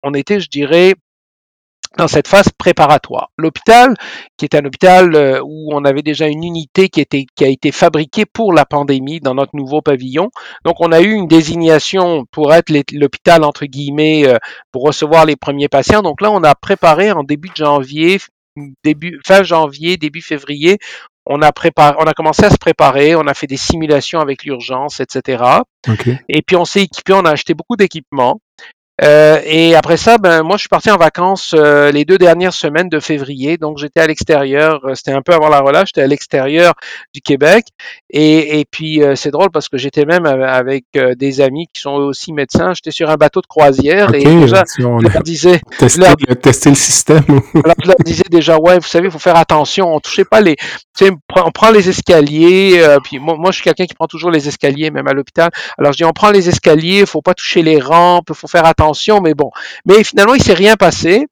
on 0.03 0.15
était, 0.15 0.41
je 0.41 0.49
dirais, 0.49 0.95
dans 1.97 2.09
cette 2.09 2.29
phase 2.29 2.49
préparatoire. 2.57 3.31
L'hôpital, 3.37 3.95
qui 4.37 4.45
est 4.45 4.55
un 4.55 4.65
hôpital 4.65 5.15
euh, 5.15 5.41
où 5.43 5.71
on 5.73 5.85
avait 5.85 6.03
déjà 6.03 6.27
une 6.29 6.45
unité 6.45 6.89
qui, 6.89 7.01
était, 7.01 7.27
qui 7.35 7.45
a 7.45 7.49
été 7.49 7.73
fabriquée 7.73 8.27
pour 8.27 8.53
la 8.53 8.65
pandémie 8.65 9.21
dans 9.21 9.35
notre 9.35 9.55
nouveau 9.55 9.83
pavillon. 9.83 10.31
Donc 10.65 10.77
on 10.81 10.93
a 10.93 11.01
eu 11.01 11.13
une 11.13 11.27
désignation 11.27 12.25
pour 12.31 12.53
être 12.53 12.73
l'hôpital 12.93 13.45
entre 13.45 13.67
guillemets 13.67 14.27
euh, 14.27 14.37
pour 14.73 14.83
recevoir 14.83 15.25
les 15.27 15.37
premiers 15.37 15.69
patients. 15.69 16.03
Donc 16.03 16.21
là 16.21 16.31
on 16.31 16.43
a 16.43 16.55
préparé 16.55 17.13
en 17.13 17.23
début 17.23 17.49
de 17.49 17.57
janvier, 17.57 18.19
début 18.85 19.21
fin 19.25 19.43
janvier, 19.43 19.97
début 19.97 20.23
février, 20.23 20.79
on 21.27 21.43
a 21.43 21.53
préparé, 21.53 21.97
on 21.99 22.05
a 22.05 22.13
commencé 22.13 22.45
à 22.45 22.51
se 22.51 22.57
préparer, 22.57 23.17
on 23.17 23.27
a 23.27 23.35
fait 23.35 23.49
des 23.49 23.57
simulations 23.57 24.21
avec 24.21 24.45
l'urgence, 24.45 25.01
etc. 25.01 25.43
Et 26.29 26.43
puis 26.43 26.57
on 26.57 26.65
s'est 26.65 26.83
équipé, 26.83 27.13
on 27.15 27.25
a 27.25 27.31
acheté 27.31 27.55
beaucoup 27.55 27.77
d'équipements. 27.77 28.41
Euh, 29.05 29.41
et 29.45 29.75
après 29.75 29.99
ça, 29.99 30.17
ben 30.17 30.43
moi 30.43 30.57
je 30.57 30.61
suis 30.61 30.69
parti 30.71 30.91
en 30.91 30.97
vacances 30.97 31.55
euh, 31.55 31.93
les 31.93 32.07
deux 32.07 32.17
dernières 32.17 32.55
semaines 32.55 32.89
de 32.89 32.99
février, 32.99 33.59
donc 33.59 33.77
j'étais 33.77 34.01
à 34.01 34.07
l'extérieur. 34.07 34.81
euh, 34.87 34.95
C'était 34.95 35.13
un 35.13 35.21
peu 35.21 35.35
avant 35.35 35.51
la 35.51 35.61
relâche, 35.61 35.89
j'étais 35.89 36.01
à 36.03 36.07
l'extérieur 36.07 36.73
du 37.13 37.21
Québec. 37.21 37.67
Et, 38.19 38.61
et 38.61 38.65
puis 38.65 39.03
euh, 39.03 39.15
c'est 39.15 39.31
drôle 39.31 39.51
parce 39.51 39.69
que 39.69 39.77
j'étais 39.77 40.07
même 40.07 40.25
av- 40.25 40.41
avec 40.43 40.87
euh, 40.97 41.15
des 41.15 41.43
amis 41.43 41.67
qui 41.71 41.83
sont 41.83 41.99
eux 42.01 42.05
aussi 42.05 42.33
médecins. 42.33 42.73
J'étais 42.73 42.91
sur 42.91 43.11
un 43.11 43.17
bateau 43.17 43.43
de 43.43 43.47
croisière 43.47 44.15
et 44.15 44.25
déjà 44.25 44.65
si 44.67 44.83
on 44.85 45.01
je 45.01 45.07
leur 45.09 45.23
disais, 45.23 45.61
testé, 45.79 46.01
leur- 46.01 46.15
le, 46.27 46.75
système. 46.75 47.23
alors 47.63 47.77
je 47.83 47.89
leur 47.89 47.97
disais 48.03 48.25
déjà, 48.31 48.57
ouais, 48.59 48.79
vous 48.79 48.87
savez, 48.87 49.09
il 49.09 49.11
faut 49.11 49.19
faire 49.19 49.37
attention. 49.37 49.95
On 49.95 50.01
touchait 50.01 50.25
pas 50.25 50.41
les, 50.41 50.57
on 51.35 51.51
prend 51.51 51.71
les 51.71 51.91
escaliers. 51.91 52.79
euh, 52.79 52.99
puis 53.05 53.19
moi, 53.19 53.37
moi, 53.39 53.51
je 53.51 53.57
suis 53.57 53.65
quelqu'un 53.65 53.85
qui 53.85 53.95
prend 53.95 54.07
toujours 54.07 54.31
les 54.31 54.49
escaliers, 54.49 54.91
même 54.91 55.09
à 55.09 55.13
l'hôpital. 55.13 55.51
Alors 55.77 55.93
je 55.93 55.99
dis, 55.99 56.05
on 56.05 56.13
prend 56.13 56.31
les 56.31 56.49
escaliers, 56.49 57.05
faut 57.05 57.21
pas 57.21 57.35
toucher 57.35 57.61
les 57.63 57.81
rampes, 57.81 58.33
faut 58.33 58.49
faire 58.49 58.65
attention. 58.65 59.21
Mais 59.21 59.35
bon, 59.35 59.51
mais 59.85 60.03
finalement, 60.05 60.33
il 60.35 60.43
s'est 60.43 60.55
rien 60.55 60.77
passé. 60.77 61.27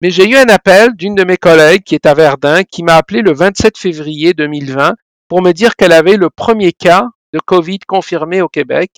Mais 0.00 0.10
j'ai 0.10 0.26
eu 0.26 0.36
un 0.36 0.46
appel 0.48 0.94
d'une 0.96 1.14
de 1.14 1.24
mes 1.24 1.36
collègues 1.36 1.82
qui 1.84 1.94
est 1.94 2.06
à 2.06 2.14
Verdun, 2.14 2.62
qui 2.64 2.82
m'a 2.82 2.94
appelé 2.94 3.20
le 3.20 3.34
27 3.34 3.76
février 3.76 4.32
2020 4.32 4.94
pour 5.30 5.42
me 5.42 5.52
dire 5.52 5.76
qu'elle 5.76 5.92
avait 5.92 6.16
le 6.16 6.28
premier 6.28 6.72
cas 6.72 7.06
de 7.32 7.38
Covid 7.38 7.78
confirmé 7.86 8.42
au 8.42 8.48
Québec 8.48 8.90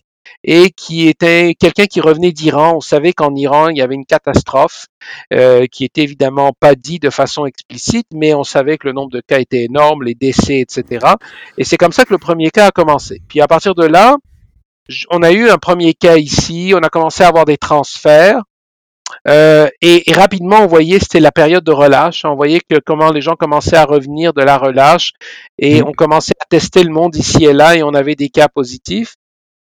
et 0.42 0.71
qui 0.71 1.07
était 1.07 1.55
quelqu'un 1.55 1.85
qui 1.85 2.01
revenait 2.01 2.33
d'Iran. 2.33 2.77
On 2.77 2.81
savait 2.81 3.12
qu'en 3.12 3.35
Iran, 3.35 3.68
il 3.68 3.77
y 3.77 3.83
avait 3.83 3.97
une 3.97 4.07
catastrophe 4.07 4.87
euh, 5.35 5.66
qui 5.66 5.85
était 5.85 6.01
évidemment 6.01 6.53
pas 6.59 6.75
dit 6.75 6.99
de 6.99 7.11
façon 7.11 7.45
explicite, 7.45 8.07
mais 8.14 8.33
on 8.33 8.45
savait 8.45 8.79
que 8.79 8.87
le 8.87 8.95
nombre 8.95 9.11
de 9.11 9.21
cas 9.21 9.40
était 9.40 9.64
énorme, 9.64 10.05
les 10.05 10.14
décès, 10.14 10.61
etc. 10.61 11.07
Et 11.59 11.64
c'est 11.64 11.77
comme 11.77 11.92
ça 11.92 12.07
que 12.07 12.14
le 12.14 12.18
premier 12.18 12.51
cas 12.51 12.68
a 12.68 12.71
commencé. 12.71 13.21
Puis 13.29 13.42
à 13.42 13.47
partir 13.47 13.75
de 13.75 13.85
là, 13.85 14.16
on 15.11 15.23
a 15.23 15.33
eu 15.33 15.51
un 15.51 15.59
premier 15.59 15.92
cas 15.92 16.16
ici, 16.16 16.73
on 16.75 16.79
a 16.79 16.88
commencé 16.88 17.23
à 17.25 17.29
avoir 17.29 17.45
des 17.45 17.59
transferts. 17.59 18.40
Euh, 19.28 19.68
et, 19.80 20.11
et 20.11 20.14
rapidement, 20.14 20.61
on 20.62 20.66
voyait 20.66 20.98
c'était 20.98 21.20
la 21.20 21.32
période 21.32 21.64
de 21.64 21.72
relâche. 21.72 22.24
On 22.24 22.35
voyait 22.35 22.61
que 22.61 22.78
comment 22.85 23.11
les 23.12 23.20
gens 23.20 23.37
commençaient 23.37 23.76
à 23.76 23.85
revenir 23.85 24.32
de 24.32 24.42
la 24.42 24.58
relâche 24.58 25.12
et 25.58 25.82
Mm. 25.82 25.87
on 25.87 25.92
commençait 25.92 26.35
à 26.40 26.44
tester 26.46 26.82
le 26.82 26.90
monde 26.90 27.14
ici 27.16 27.44
et 27.44 27.52
là 27.52 27.76
et 27.76 27.82
on 27.82 27.94
avait 27.94 28.16
des 28.16 28.28
cas 28.30 28.48
positifs. 28.48 29.14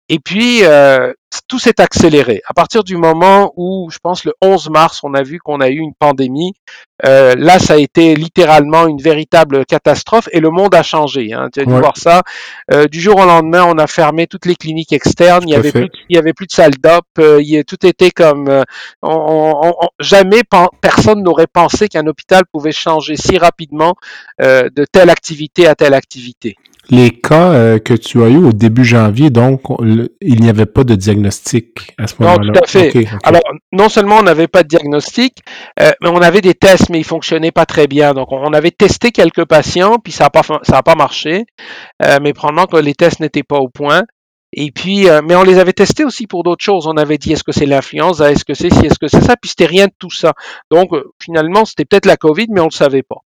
Et 0.09 0.19
puis, 0.19 0.63
euh, 0.63 1.11
tout 1.49 1.59
s'est 1.59 1.81
accéléré. 1.81 2.41
À 2.47 2.53
partir 2.53 2.83
du 2.85 2.95
moment 2.95 3.51
où, 3.57 3.89
je 3.91 3.97
pense, 4.01 4.23
le 4.23 4.33
11 4.41 4.69
mars, 4.69 5.01
on 5.03 5.13
a 5.13 5.21
vu 5.21 5.39
qu'on 5.39 5.59
a 5.59 5.67
eu 5.69 5.77
une 5.79 5.93
pandémie, 5.93 6.53
euh, 7.05 7.35
là, 7.37 7.59
ça 7.59 7.73
a 7.73 7.77
été 7.77 8.15
littéralement 8.15 8.87
une 8.87 9.01
véritable 9.01 9.65
catastrophe 9.65 10.29
et 10.31 10.39
le 10.39 10.49
monde 10.49 10.73
a 10.73 10.81
changé. 10.83 11.33
Hein. 11.33 11.49
Tu 11.53 11.59
as 11.59 11.65
dû 11.65 11.73
Ouais. 11.73 11.79
voir 11.79 11.97
ça. 11.97 12.23
Euh, 12.73 12.87
du 12.87 13.01
jour 13.01 13.17
au 13.17 13.25
lendemain, 13.25 13.65
on 13.67 13.77
a 13.77 13.85
fermé 13.87 14.27
toutes 14.27 14.45
les 14.45 14.55
cliniques 14.55 14.93
externes. 14.93 15.43
Il 15.45 15.49
y 15.49 15.53
Tout 15.53 15.57
à 15.57 15.59
avait 15.59 15.71
plus, 15.73 15.89
il 16.09 16.15
y 16.15 16.19
avait 16.19 16.33
plus 16.33 16.47
de 16.47 16.53
salles 16.53 16.75
d'op. 16.81 17.03
euh, 17.19 17.41
tout 17.67 17.85
était 17.85 18.11
comme 18.11 18.47
euh, 18.47 18.63
on, 19.01 19.09
on- 19.11 19.73
on- 19.81 19.89
jamais 19.99 20.41
personne 20.81 21.21
n'aurait 21.21 21.47
pensé 21.51 21.89
qu'un 21.89 22.07
hôpital 22.07 22.43
pouvait 22.51 22.71
changer 22.71 23.17
si 23.17 23.37
rapidement 23.37 23.95
euh, 24.41 24.69
de 24.73 24.85
telle 24.89 25.09
activité 25.09 25.67
à 25.67 25.75
telle 25.75 25.93
activité. 25.93 26.55
Les 26.89 27.09
cas 27.11 27.51
euh, 27.51 27.79
que 27.79 27.93
tu 27.93 28.23
as 28.23 28.29
eu 28.29 28.37
au 28.37 28.53
début 28.53 28.85
janvier, 28.85 29.29
donc, 29.29 29.61
le- 29.81 30.15
il 30.21 30.39
n'y 30.41 30.49
avait 30.49 30.65
pas 30.65 30.85
de 30.85 30.95
diagnostic 30.95 31.93
à 31.97 32.07
ce 32.07 32.15
Non, 32.19 32.27
moment-là. 32.29 32.53
tout 32.53 32.63
à 32.63 32.67
fait. 32.67 33.05
Alors, 33.23 33.41
non 33.73 33.89
seulement 33.89 34.17
on 34.19 34.23
n'avait 34.23 34.47
pas 34.47 34.63
de 34.63 34.69
diagnostic, 34.69 35.39
euh, 35.81 35.91
mais 36.01 36.07
on 36.09 36.21
avait 36.21 36.39
des 36.41 36.53
tests, 36.53 36.89
mais 36.89 36.99
ils 36.99 37.03
fonctionnaient 37.05 37.51
pas 37.51 37.65
très 37.65 37.87
bien. 37.87 38.13
Donc, 38.13 38.31
on 38.31 38.53
avait 38.53 38.71
testé 38.71 39.11
quelques 39.11 39.43
patients, 39.45 39.97
puis 40.01 40.13
ça 40.13 40.25
n'a 40.25 40.29
pas, 40.29 40.43
fa- 40.43 40.61
ça 40.63 40.77
a 40.77 40.83
pas 40.83 40.95
marché, 40.95 41.45
euh, 42.05 42.19
mais 42.21 42.31
probablement 42.33 42.67
que 42.67 42.77
les 42.77 42.93
tests 42.93 43.19
n'étaient 43.19 43.43
pas 43.43 43.57
au 43.57 43.67
point. 43.67 44.03
Et 44.53 44.71
puis, 44.71 45.09
euh, 45.09 45.21
mais 45.21 45.35
on 45.35 45.43
les 45.43 45.59
avait 45.59 45.73
testés 45.73 46.05
aussi 46.05 46.25
pour 46.25 46.43
d'autres 46.43 46.63
choses. 46.63 46.87
On 46.87 46.95
avait 46.95 47.17
dit, 47.17 47.33
est-ce 47.33 47.43
que 47.43 47.51
c'est 47.51 47.65
l'influenza, 47.65 48.31
est-ce 48.31 48.45
que 48.45 48.53
c'est 48.53 48.73
ci, 48.73 48.85
est-ce 48.85 48.97
que 48.97 49.09
c'est 49.09 49.21
ça, 49.21 49.35
puis 49.35 49.49
c'était 49.49 49.65
rien 49.65 49.87
de 49.87 49.93
tout 49.99 50.09
ça. 50.09 50.33
Donc, 50.71 50.91
finalement, 51.21 51.65
c'était 51.65 51.83
peut-être 51.83 52.05
la 52.05 52.15
COVID, 52.15 52.47
mais 52.49 52.61
on 52.61 52.65
le 52.67 52.71
savait 52.71 53.03
pas. 53.03 53.17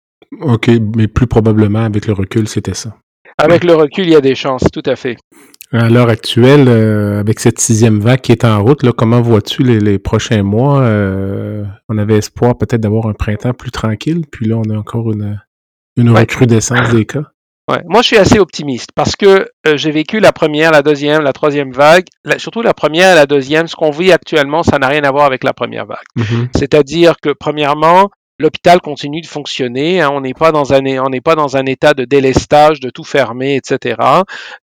OK, 0.41 0.67
mais 0.95 1.07
plus 1.07 1.27
probablement, 1.27 1.83
avec 1.85 2.07
le 2.07 2.13
recul, 2.13 2.47
c'était 2.47 2.73
ça. 2.73 2.95
Avec 3.37 3.63
le 3.63 3.73
recul, 3.75 4.05
il 4.05 4.11
y 4.11 4.15
a 4.15 4.21
des 4.21 4.35
chances, 4.35 4.63
tout 4.71 4.83
à 4.85 4.95
fait. 4.95 5.17
À 5.73 5.89
l'heure 5.89 6.09
actuelle, 6.09 6.65
euh, 6.67 7.19
avec 7.21 7.39
cette 7.39 7.59
sixième 7.59 7.99
vague 7.99 8.19
qui 8.19 8.33
est 8.33 8.43
en 8.43 8.61
route, 8.61 8.83
là, 8.83 8.91
comment 8.91 9.21
vois-tu 9.21 9.63
les, 9.63 9.79
les 9.79 9.99
prochains 9.99 10.43
mois? 10.43 10.81
Euh, 10.81 11.63
on 11.87 11.97
avait 11.97 12.17
espoir 12.17 12.57
peut-être 12.57 12.81
d'avoir 12.81 13.07
un 13.07 13.13
printemps 13.13 13.53
plus 13.53 13.71
tranquille, 13.71 14.25
puis 14.29 14.47
là, 14.47 14.57
on 14.57 14.69
a 14.69 14.77
encore 14.77 15.11
une, 15.13 15.39
une 15.95 16.09
Ouais. 16.09 16.19
recrudescence 16.21 16.89
des 16.89 17.05
cas. 17.05 17.23
Ouais. 17.71 17.79
Moi, 17.87 18.01
je 18.01 18.07
suis 18.07 18.17
assez 18.17 18.37
optimiste 18.37 18.89
parce 18.93 19.15
que 19.15 19.47
euh, 19.65 19.77
j'ai 19.77 19.91
vécu 19.91 20.19
la 20.19 20.33
première, 20.33 20.71
la 20.71 20.81
deuxième, 20.81 21.21
la 21.21 21.31
troisième 21.31 21.71
vague, 21.71 22.05
la- 22.25 22.37
surtout 22.37 22.61
la 22.61 22.73
première 22.73 23.13
et 23.13 23.15
la 23.15 23.25
deuxième. 23.25 23.67
Ce 23.67 23.75
qu'on 23.77 23.91
vit 23.91 24.11
actuellement, 24.11 24.63
ça 24.63 24.77
n'a 24.77 24.87
rien 24.89 25.03
à 25.05 25.11
voir 25.11 25.25
avec 25.25 25.45
la 25.45 25.53
première 25.53 25.85
vague. 25.85 25.99
Mhm. 26.17 26.49
C'est-à-dire 26.53 27.15
que, 27.21 27.29
premièrement, 27.29 28.09
l'hôpital 28.41 28.81
continue 28.81 29.21
de 29.21 29.27
fonctionner. 29.27 30.01
hein, 30.01 30.09
on 30.11 30.21
n'est 30.21 30.33
pas 30.33 30.51
dans 30.51 30.73
un, 30.73 30.85
on 30.99 31.09
n'est 31.09 31.21
pas 31.21 31.35
dans 31.35 31.55
un 31.57 31.65
état 31.65 31.93
de 31.93 32.03
délestage, 32.05 32.79
de 32.79 32.89
tout 32.89 33.03
fermer, 33.05 33.55
etc. 33.55 33.95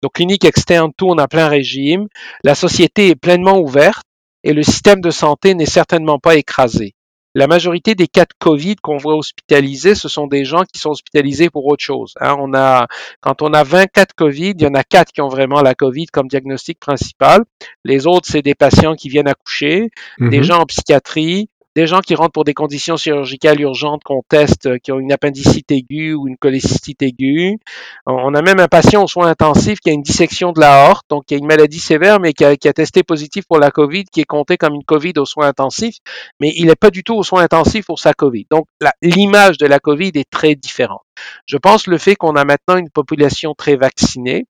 Donc, 0.03 0.13
clinique 0.15 0.45
externe, 0.45 0.91
tout, 0.97 1.09
on 1.09 1.19
a 1.19 1.29
plein 1.29 1.49
régime. 1.49 2.09
La 2.45 2.55
société 2.55 3.09
est 3.09 3.15
pleinement 3.17 3.59
ouverte 3.59 4.05
et 4.45 4.53
le 4.53 4.63
système 4.63 5.01
de 5.01 5.11
santé 5.11 5.55
n'est 5.55 5.67
certainement 5.67 6.19
pas 6.19 6.37
écrasé. 6.37 6.95
La 7.35 7.47
majorité 7.47 7.95
des 7.95 8.09
cas 8.09 8.25
de 8.25 8.33
Covid 8.39 8.77
qu'on 8.77 8.97
voit 8.97 9.15
hospitalisés, 9.17 9.95
ce 9.95 10.09
sont 10.09 10.27
des 10.27 10.45
gens 10.45 10.63
qui 10.65 10.81
sont 10.81 10.91
hospitalisés 10.91 11.51
pour 11.51 11.67
autre 11.67 11.85
chose. 11.85 12.15
hein. 12.21 12.35
On 12.41 12.55
a, 12.55 12.87
quand 13.21 13.43
on 13.43 13.53
a 13.53 13.63
20 13.65 13.87
cas 13.87 14.07
de 14.07 14.13
Covid, 14.17 14.55
il 14.59 14.63
y 14.63 14.67
en 14.67 14.75
a 14.75 14.83
4 14.83 15.13
qui 15.13 15.21
ont 15.21 15.29
vraiment 15.29 15.61
la 15.61 15.75
Covid 15.75 16.07
comme 16.07 16.27
diagnostic 16.27 16.81
principal. 16.81 17.45
Les 17.85 18.07
autres, 18.07 18.27
c'est 18.29 18.43
des 18.43 18.55
patients 18.55 18.95
qui 18.97 19.09
viennent 19.09 19.29
accoucher, 19.29 19.91
des 20.19 20.39
Mhm. 20.39 20.43
gens 20.43 20.59
en 20.61 20.67
psychiatrie, 20.67 21.49
des 21.79 21.87
gens 21.87 22.01
qui 22.01 22.17
rentrent 22.17 22.33
pour 22.33 22.43
des 22.43 22.55
conditions 22.55 22.97
chirurgicales 22.97 23.61
urgentes 23.61 24.03
qu'on 24.03 24.23
teste, 24.29 24.67
euh, 24.67 24.79
qui 24.83 24.91
ont 24.91 24.99
une 24.99 25.13
appendicite 25.13 25.71
aiguë 25.71 26.13
ou 26.13 26.27
une 26.27 26.37
cholécystite 26.37 27.03
aiguë. 27.03 27.57
On 28.05 28.35
a 28.35 28.43
même 28.43 28.59
un 28.59 28.67
patient 28.67 29.05
aux 29.05 29.07
soins 29.07 29.29
intensifs 29.29 29.79
qui 29.79 29.89
a 29.89 29.93
une 29.93 30.03
dissection 30.03 30.51
de 30.51 30.59
la 30.59 30.89
horte, 30.91 31.07
donc 31.09 31.27
qui 31.27 31.35
a 31.35 31.39
une 31.39 31.47
maladie 31.47 31.79
sévère, 31.79 32.19
mais 32.19 32.33
qui 32.33 32.45
a, 32.45 32.57
testé 32.57 33.05
positif 33.05 33.45
pour 33.47 33.61
la 33.61 33.71
COVID, 33.71 34.07
qui 34.07 34.21
est 34.21 34.25
compté 34.25 34.57
comme 34.57 34.75
une 34.75 34.83
COVID 34.83 35.13
aux 35.19 35.25
soins 35.25 35.47
intensifs, 35.47 35.99
mais 36.41 36.53
il 36.57 36.67
n'est 36.67 36.75
pas 36.75 36.91
du 36.91 37.05
tout 37.05 37.15
aux 37.15 37.23
soins 37.23 37.45
intensifs 37.45 37.87
pour 37.87 38.01
sa 38.01 38.13
COVID. 38.13 38.47
Donc 38.51 38.67
l'image 39.01 39.57
de 39.57 39.67
la 39.67 39.79
COVID 39.79 40.11
est 40.17 40.29
très 40.29 40.57
différente. 40.57 41.03
Je 41.47 41.59
pense 41.59 41.87
le 41.87 41.99
fait 41.99 42.17
qu'on 42.17 42.35
a 42.35 42.45
maintenant 42.45 42.77
une 42.77 42.91
population 42.91 43.55
très 43.57 43.77
vaccinée 43.77 44.47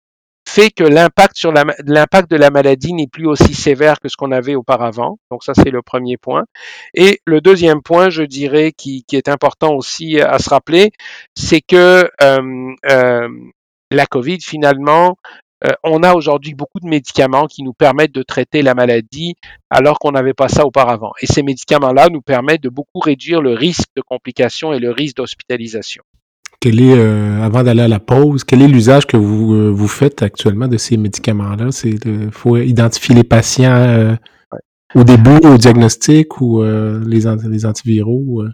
fait 0.46 0.70
que 0.70 0.84
l'impact 0.84 2.30
de 2.30 2.36
la 2.36 2.50
maladie 2.50 2.92
n'est 2.92 3.06
plus 3.06 3.26
aussi 3.26 3.54
sévère 3.54 4.00
que 4.00 4.08
ce 4.08 4.16
qu'on 4.16 4.32
avait 4.32 4.54
auparavant. 4.54 5.18
Donc 5.30 5.42
ça, 5.44 5.52
c'est 5.54 5.70
le 5.70 5.82
premier 5.82 6.16
point. 6.16 6.44
Et 6.94 7.20
le 7.24 7.40
deuxième 7.40 7.82
point, 7.82 8.10
je 8.10 8.22
dirais, 8.22 8.72
qui, 8.72 9.04
est 9.12 9.28
important 9.28 9.74
aussi 9.74 10.20
à 10.20 10.38
se 10.38 10.50
rappeler, 10.50 10.92
c'est 11.34 11.60
que 11.60 12.10
euh, 12.22 12.74
euh, 12.90 13.28
la 13.90 14.06
COVID, 14.06 14.40
finalement, 14.40 15.16
euh, 15.64 15.72
on 15.82 16.02
a 16.02 16.14
aujourd'hui 16.14 16.54
beaucoup 16.54 16.80
de 16.80 16.88
médicaments 16.88 17.46
qui 17.46 17.62
nous 17.62 17.72
permettent 17.72 18.12
de 18.12 18.22
traiter 18.22 18.62
la 18.62 18.74
maladie 18.74 19.36
alors 19.70 19.98
qu'on 19.98 20.12
n'avait 20.12 20.34
pas 20.34 20.48
ça 20.48 20.66
auparavant. 20.66 21.12
Et 21.22 21.26
ces 21.26 21.42
médicaments-là 21.42 22.08
nous 22.10 22.20
permettent 22.20 22.62
de 22.62 22.68
beaucoup 22.68 23.00
réduire 23.00 23.40
le 23.40 23.54
risque 23.54 23.88
de 23.96 24.02
complications 24.02 24.72
et 24.72 24.78
le 24.78 24.90
risque 24.90 25.16
d'hospitalisation. 25.16 26.02
Quel 26.64 26.80
est, 26.80 26.96
euh, 26.96 27.42
avant 27.42 27.62
d'aller 27.62 27.82
à 27.82 27.88
la 27.88 28.00
pause, 28.00 28.42
quel 28.42 28.62
est 28.62 28.68
l'usage 28.68 29.06
que 29.06 29.18
vous, 29.18 29.52
euh, 29.52 29.68
vous 29.68 29.86
faites 29.86 30.22
actuellement 30.22 30.66
de 30.66 30.78
ces 30.78 30.96
médicaments-là? 30.96 31.70
C'est 31.72 31.98
faut 32.30 32.56
identifier 32.56 33.14
les 33.14 33.22
patients 33.22 33.74
euh, 33.74 34.16
au 34.94 35.04
début, 35.04 35.46
au 35.46 35.58
diagnostic 35.58 36.40
ou 36.40 36.62
euh, 36.62 37.04
les, 37.06 37.24
les 37.50 37.66
antiviraux? 37.66 38.44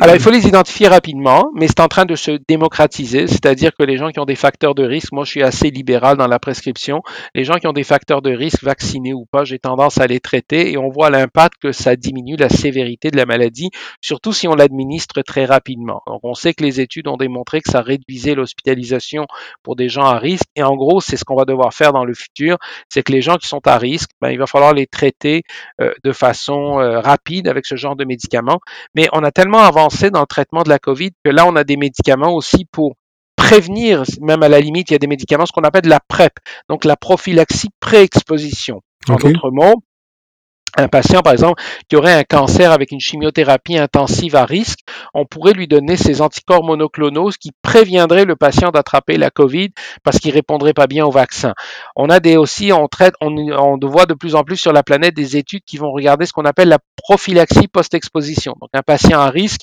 Alors, 0.00 0.14
il 0.14 0.20
faut 0.20 0.30
les 0.30 0.46
identifier 0.46 0.86
rapidement, 0.86 1.50
mais 1.54 1.66
c'est 1.66 1.80
en 1.80 1.88
train 1.88 2.04
de 2.04 2.14
se 2.14 2.38
démocratiser, 2.46 3.26
c'est-à-dire 3.26 3.72
que 3.76 3.84
les 3.84 3.96
gens 3.96 4.10
qui 4.10 4.20
ont 4.20 4.26
des 4.26 4.36
facteurs 4.36 4.74
de 4.74 4.84
risque, 4.84 5.12
moi 5.12 5.24
je 5.24 5.30
suis 5.30 5.42
assez 5.42 5.70
libéral 5.70 6.18
dans 6.18 6.26
la 6.26 6.38
prescription, 6.38 7.02
les 7.34 7.44
gens 7.44 7.54
qui 7.54 7.66
ont 7.66 7.72
des 7.72 7.84
facteurs 7.84 8.20
de 8.20 8.30
risque, 8.30 8.62
vaccinés 8.62 9.14
ou 9.14 9.24
pas, 9.24 9.44
j'ai 9.44 9.58
tendance 9.58 9.98
à 9.98 10.06
les 10.06 10.20
traiter 10.20 10.70
et 10.70 10.76
on 10.76 10.90
voit 10.90 11.08
l'impact 11.08 11.54
que 11.62 11.72
ça 11.72 11.96
diminue 11.96 12.36
la 12.36 12.50
sévérité 12.50 13.10
de 13.10 13.16
la 13.16 13.24
maladie, 13.24 13.70
surtout 14.02 14.32
si 14.32 14.46
on 14.46 14.54
l'administre 14.54 15.22
très 15.22 15.46
rapidement. 15.46 16.02
Donc, 16.06 16.20
on 16.22 16.34
sait 16.34 16.52
que 16.52 16.62
les 16.62 16.80
études 16.80 17.08
ont 17.08 17.16
démontré 17.16 17.60
que 17.60 17.70
ça 17.70 17.80
réduisait 17.80 18.34
l'hospitalisation 18.34 19.26
pour 19.62 19.74
des 19.74 19.88
gens 19.88 20.04
à 20.04 20.18
risque 20.18 20.46
et 20.54 20.62
en 20.62 20.76
gros, 20.76 21.00
c'est 21.00 21.16
ce 21.16 21.24
qu'on 21.24 21.36
va 21.36 21.46
devoir 21.46 21.72
faire 21.72 21.94
dans 21.94 22.04
le 22.04 22.14
futur, 22.14 22.58
c'est 22.90 23.02
que 23.02 23.12
les 23.12 23.22
gens 23.22 23.36
qui 23.36 23.48
sont 23.48 23.66
à 23.66 23.78
risque, 23.78 24.10
ben, 24.20 24.30
il 24.30 24.38
va 24.38 24.46
falloir 24.46 24.74
les 24.74 24.86
traiter 24.86 25.42
euh, 25.80 25.94
de 26.04 26.12
façon 26.12 26.78
euh, 26.78 27.00
rapide 27.00 27.48
avec 27.48 27.64
ce 27.64 27.76
genre 27.76 27.96
de 27.96 28.04
médicaments. 28.04 28.60
Mais 28.94 29.08
on 29.12 29.24
a 29.24 29.30
tellement 29.30 29.60
avancé 29.60 29.77
dans 30.10 30.20
le 30.20 30.26
traitement 30.26 30.62
de 30.62 30.68
la 30.68 30.78
COVID 30.78 31.10
que 31.24 31.30
là, 31.30 31.46
on 31.46 31.56
a 31.56 31.64
des 31.64 31.76
médicaments 31.76 32.34
aussi 32.34 32.64
pour 32.64 32.94
prévenir, 33.36 34.02
même 34.20 34.42
à 34.42 34.48
la 34.48 34.60
limite, 34.60 34.90
il 34.90 34.94
y 34.94 34.96
a 34.96 34.98
des 34.98 35.06
médicaments, 35.06 35.46
ce 35.46 35.52
qu'on 35.52 35.62
appelle 35.62 35.86
la 35.86 36.00
PrEP, 36.00 36.32
donc 36.68 36.84
la 36.84 36.96
prophylaxie 36.96 37.70
pré-exposition. 37.80 38.82
En 39.08 39.16
d'autres 39.16 39.50
mots, 39.50 39.82
un 40.76 40.88
patient, 40.88 41.20
par 41.20 41.32
exemple, 41.32 41.62
qui 41.88 41.96
aurait 41.96 42.12
un 42.12 42.24
cancer 42.24 42.72
avec 42.72 42.92
une 42.92 43.00
chimiothérapie 43.00 43.78
intensive 43.78 44.36
à 44.36 44.44
risque, 44.44 44.80
on 45.14 45.24
pourrait 45.24 45.52
lui 45.52 45.66
donner 45.66 45.96
ces 45.96 46.20
anticorps 46.20 46.64
monoclonaux 46.64 47.30
qui 47.40 47.52
préviendraient 47.62 48.24
le 48.24 48.36
patient 48.36 48.70
d'attraper 48.70 49.16
la 49.16 49.30
COVID 49.30 49.70
parce 50.04 50.18
qu'il 50.18 50.32
répondrait 50.32 50.74
pas 50.74 50.86
bien 50.86 51.04
au 51.04 51.10
vaccin. 51.10 51.54
On 51.96 52.10
a 52.10 52.20
des 52.20 52.36
aussi, 52.36 52.72
on 52.72 52.86
traite, 52.88 53.14
on, 53.20 53.34
on 53.36 53.78
voit 53.86 54.06
de 54.06 54.14
plus 54.14 54.34
en 54.34 54.44
plus 54.44 54.56
sur 54.56 54.72
la 54.72 54.82
planète 54.82 55.14
des 55.14 55.36
études 55.36 55.62
qui 55.66 55.78
vont 55.78 55.90
regarder 55.90 56.26
ce 56.26 56.32
qu'on 56.32 56.44
appelle 56.44 56.68
la 56.68 56.78
prophylaxie 56.96 57.68
post-exposition. 57.68 58.54
Donc, 58.60 58.70
un 58.72 58.82
patient 58.82 59.20
à 59.20 59.30
risque, 59.30 59.62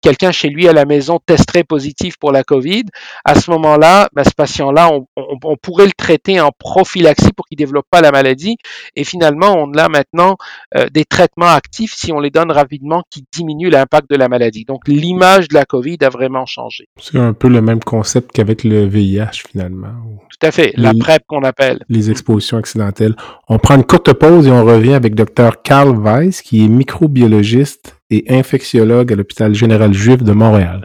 quelqu'un 0.00 0.32
chez 0.32 0.48
lui 0.48 0.68
à 0.68 0.72
la 0.72 0.84
maison 0.84 1.18
testerait 1.24 1.64
positif 1.64 2.16
pour 2.18 2.32
la 2.32 2.44
COVID. 2.44 2.84
À 3.24 3.34
ce 3.34 3.50
moment-là, 3.50 4.08
ben, 4.12 4.24
ce 4.24 4.34
patient-là, 4.36 4.90
on, 5.16 5.56
pourrait 5.56 5.86
le 5.86 5.92
traiter 5.92 6.40
en 6.40 6.50
prophylaxie 6.56 7.32
pour 7.32 7.46
qu'il 7.46 7.58
développe 7.58 7.86
pas 7.90 8.00
la 8.00 8.10
maladie. 8.10 8.56
Et 8.96 9.04
finalement, 9.04 9.54
on 9.56 9.72
a 9.74 9.88
maintenant 9.88 10.27
euh, 10.76 10.88
des 10.90 11.04
traitements 11.04 11.46
actifs, 11.46 11.94
si 11.94 12.12
on 12.12 12.20
les 12.20 12.30
donne 12.30 12.50
rapidement, 12.50 13.02
qui 13.10 13.24
diminuent 13.32 13.70
l'impact 13.70 14.10
de 14.10 14.16
la 14.16 14.28
maladie. 14.28 14.64
Donc 14.64 14.86
l'image 14.88 15.48
de 15.48 15.54
la 15.54 15.64
COVID 15.64 15.98
a 16.02 16.08
vraiment 16.08 16.46
changé. 16.46 16.88
C'est 17.00 17.18
un 17.18 17.32
peu 17.32 17.48
le 17.48 17.60
même 17.62 17.80
concept 17.80 18.32
qu'avec 18.32 18.64
le 18.64 18.86
VIH 18.86 19.42
finalement. 19.50 19.88
Tout 20.30 20.46
à 20.46 20.50
fait, 20.50 20.72
la 20.76 20.92
PrEP 20.94 21.22
qu'on 21.26 21.42
appelle. 21.42 21.84
Les 21.88 22.10
expositions 22.10 22.58
accidentelles. 22.58 23.16
On 23.48 23.58
prend 23.58 23.76
une 23.76 23.84
courte 23.84 24.12
pause 24.12 24.46
et 24.46 24.50
on 24.50 24.64
revient 24.64 24.94
avec 24.94 25.14
Dr 25.14 25.62
Carl 25.62 25.96
Weiss, 25.96 26.42
qui 26.42 26.64
est 26.64 26.68
microbiologiste 26.68 27.96
et 28.10 28.24
infectiologue 28.28 29.12
à 29.12 29.16
l'hôpital 29.16 29.54
général 29.54 29.92
juif 29.92 30.22
de 30.22 30.32
Montréal. 30.32 30.84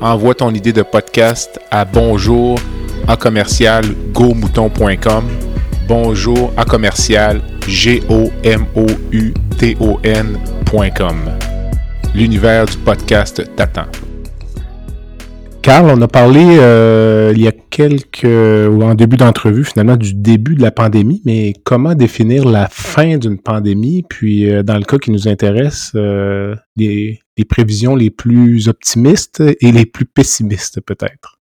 envoie 0.00 0.34
ton 0.34 0.52
idée 0.54 0.72
de 0.72 0.82
podcast 0.82 1.60
à 1.70 1.84
bonjour 1.84 2.58
à 3.06 3.16
commercial 3.16 3.84
gomouton.com. 4.12 5.24
Bonjour 5.88 6.52
à 6.56 6.64
commercial 6.64 7.40
g 7.66 8.02
o 8.08 8.30
m 8.44 8.66
o 8.76 8.86
u 9.12 9.32
t 9.58 9.76
o 9.80 9.98
n.com. 10.02 11.16
L'univers 12.14 12.66
du 12.66 12.76
podcast 12.78 13.42
t'attend. 13.56 13.86
Carl, 15.62 15.90
on 15.90 16.00
a 16.00 16.08
parlé 16.08 16.40
euh, 16.58 17.32
il 17.34 17.42
y 17.42 17.48
a 17.48 17.52
quelques, 17.52 18.24
ou 18.24 18.82
en 18.82 18.94
début 18.94 19.16
d'entrevue 19.16 19.64
finalement, 19.64 19.96
du 19.96 20.14
début 20.14 20.54
de 20.54 20.62
la 20.62 20.70
pandémie, 20.70 21.20
mais 21.26 21.52
comment 21.64 21.94
définir 21.94 22.46
la 22.46 22.68
fin 22.70 23.18
d'une 23.18 23.38
pandémie? 23.38 24.02
Puis 24.08 24.50
euh, 24.50 24.62
dans 24.62 24.76
le 24.76 24.84
cas 24.84 24.98
qui 24.98 25.10
nous 25.10 25.28
intéresse, 25.28 25.92
euh, 25.94 26.54
les, 26.76 27.20
les 27.38 27.44
prévisions 27.44 27.94
les 27.94 28.10
plus 28.10 28.68
optimistes 28.68 29.42
et 29.60 29.72
les 29.72 29.86
plus 29.86 30.04
pessimistes 30.04 30.80
peut-être? 30.80 31.38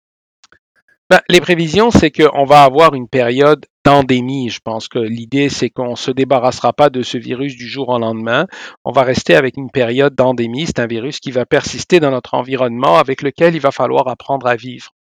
Ben, 1.11 1.20
les 1.28 1.42
prévisions, 1.42 1.90
c'est 1.90 2.11
qu'on 2.11 2.46
va 2.46 2.64
avoir 2.64 2.94
une 2.94 3.07
période 3.07 3.66
d'endémie. 3.85 4.48
Je 4.48 4.61
pense 4.64 4.88
que 4.88 4.98
l'idée, 4.98 5.50
c'est 5.50 5.68
qu'on 5.68 5.90
ne 5.90 5.96
se 5.96 6.11
débarrassera 6.11 6.72
pas 6.72 6.88
de 6.88 7.02
ce 7.02 7.18
virus 7.18 7.55
du 7.55 7.68
jour 7.68 7.90
au 7.90 7.98
lendemain. 7.98 8.46
On 8.85 8.92
va 8.92 9.02
rester 9.02 9.35
avec 9.35 9.59
une 9.59 9.70
période 9.70 10.14
d'endémie. 10.14 10.64
C'est 10.64 10.78
un 10.78 10.87
virus 10.87 11.20
qui 11.20 11.31
va 11.31 11.44
persister 11.44 12.00
dans 12.00 12.11
notre 12.11 12.33
environnement 12.33 12.96
avec 12.96 13.20
lequel 13.20 13.55
il 13.55 13.61
va 13.61 13.72
falloir 13.72 14.09
apprendre 14.09 14.46
à 14.46 14.57
vivre. 14.57 14.94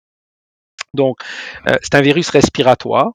Donc, 0.92 1.16
euh, 1.68 1.76
c'est 1.80 1.94
un 1.94 2.02
virus 2.02 2.28
respiratoire. 2.28 3.12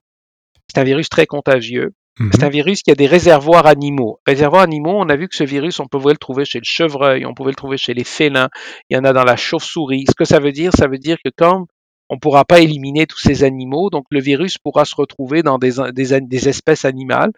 C'est 0.68 0.80
un 0.80 0.84
virus 0.84 1.10
très 1.10 1.28
contagieux. 1.28 1.94
C'est 2.32 2.43
un 2.43 2.47
mhm. 2.47 2.51
virus 2.51 2.82
qui 2.82 2.91
a 2.91 2.95
des 2.95 3.06
réservoirs 3.06 3.67
animaux. 3.67 4.19
Réservoirs 4.25 4.63
animaux, 4.63 4.95
on 4.95 5.10
a 5.10 5.15
vu 5.15 5.27
que 5.27 5.36
ce 5.36 5.43
virus, 5.43 5.80
on 5.80 5.86
pouvait 5.86 6.13
le 6.13 6.17
trouver 6.17 6.45
chez 6.45 6.60
le 6.60 6.65
chevreuil, 6.65 7.25
on 7.25 7.34
pouvait 7.34 7.51
le 7.51 7.56
trouver 7.56 7.77
chez 7.77 7.93
les 7.93 8.03
félins, 8.03 8.49
il 8.89 8.95
y 8.95 8.99
en 8.99 9.03
a 9.03 9.13
dans 9.13 9.23
la 9.23 9.36
chauve-souris. 9.36 10.06
Ce 10.10 10.15
que 10.15 10.25
ça 10.25 10.39
veut 10.39 10.51
dire, 10.51 10.71
ça 10.73 10.88
veut 10.88 10.97
dire 10.97 11.17
que 11.23 11.30
comme 11.36 11.65
on 12.10 12.15
ne 12.15 12.19
pourra 12.19 12.45
pas 12.45 12.60
éliminer 12.60 13.06
tous 13.06 13.19
ces 13.19 13.43
animaux, 13.43 13.89
donc 13.89 14.06
le 14.10 14.19
virus 14.19 14.58
pourra 14.58 14.86
se 14.86 14.95
retrouver 14.95 15.43
dans 15.43 15.58
des, 15.58 15.73
des, 15.93 16.49
espèces 16.49 16.86
animales 16.86 17.32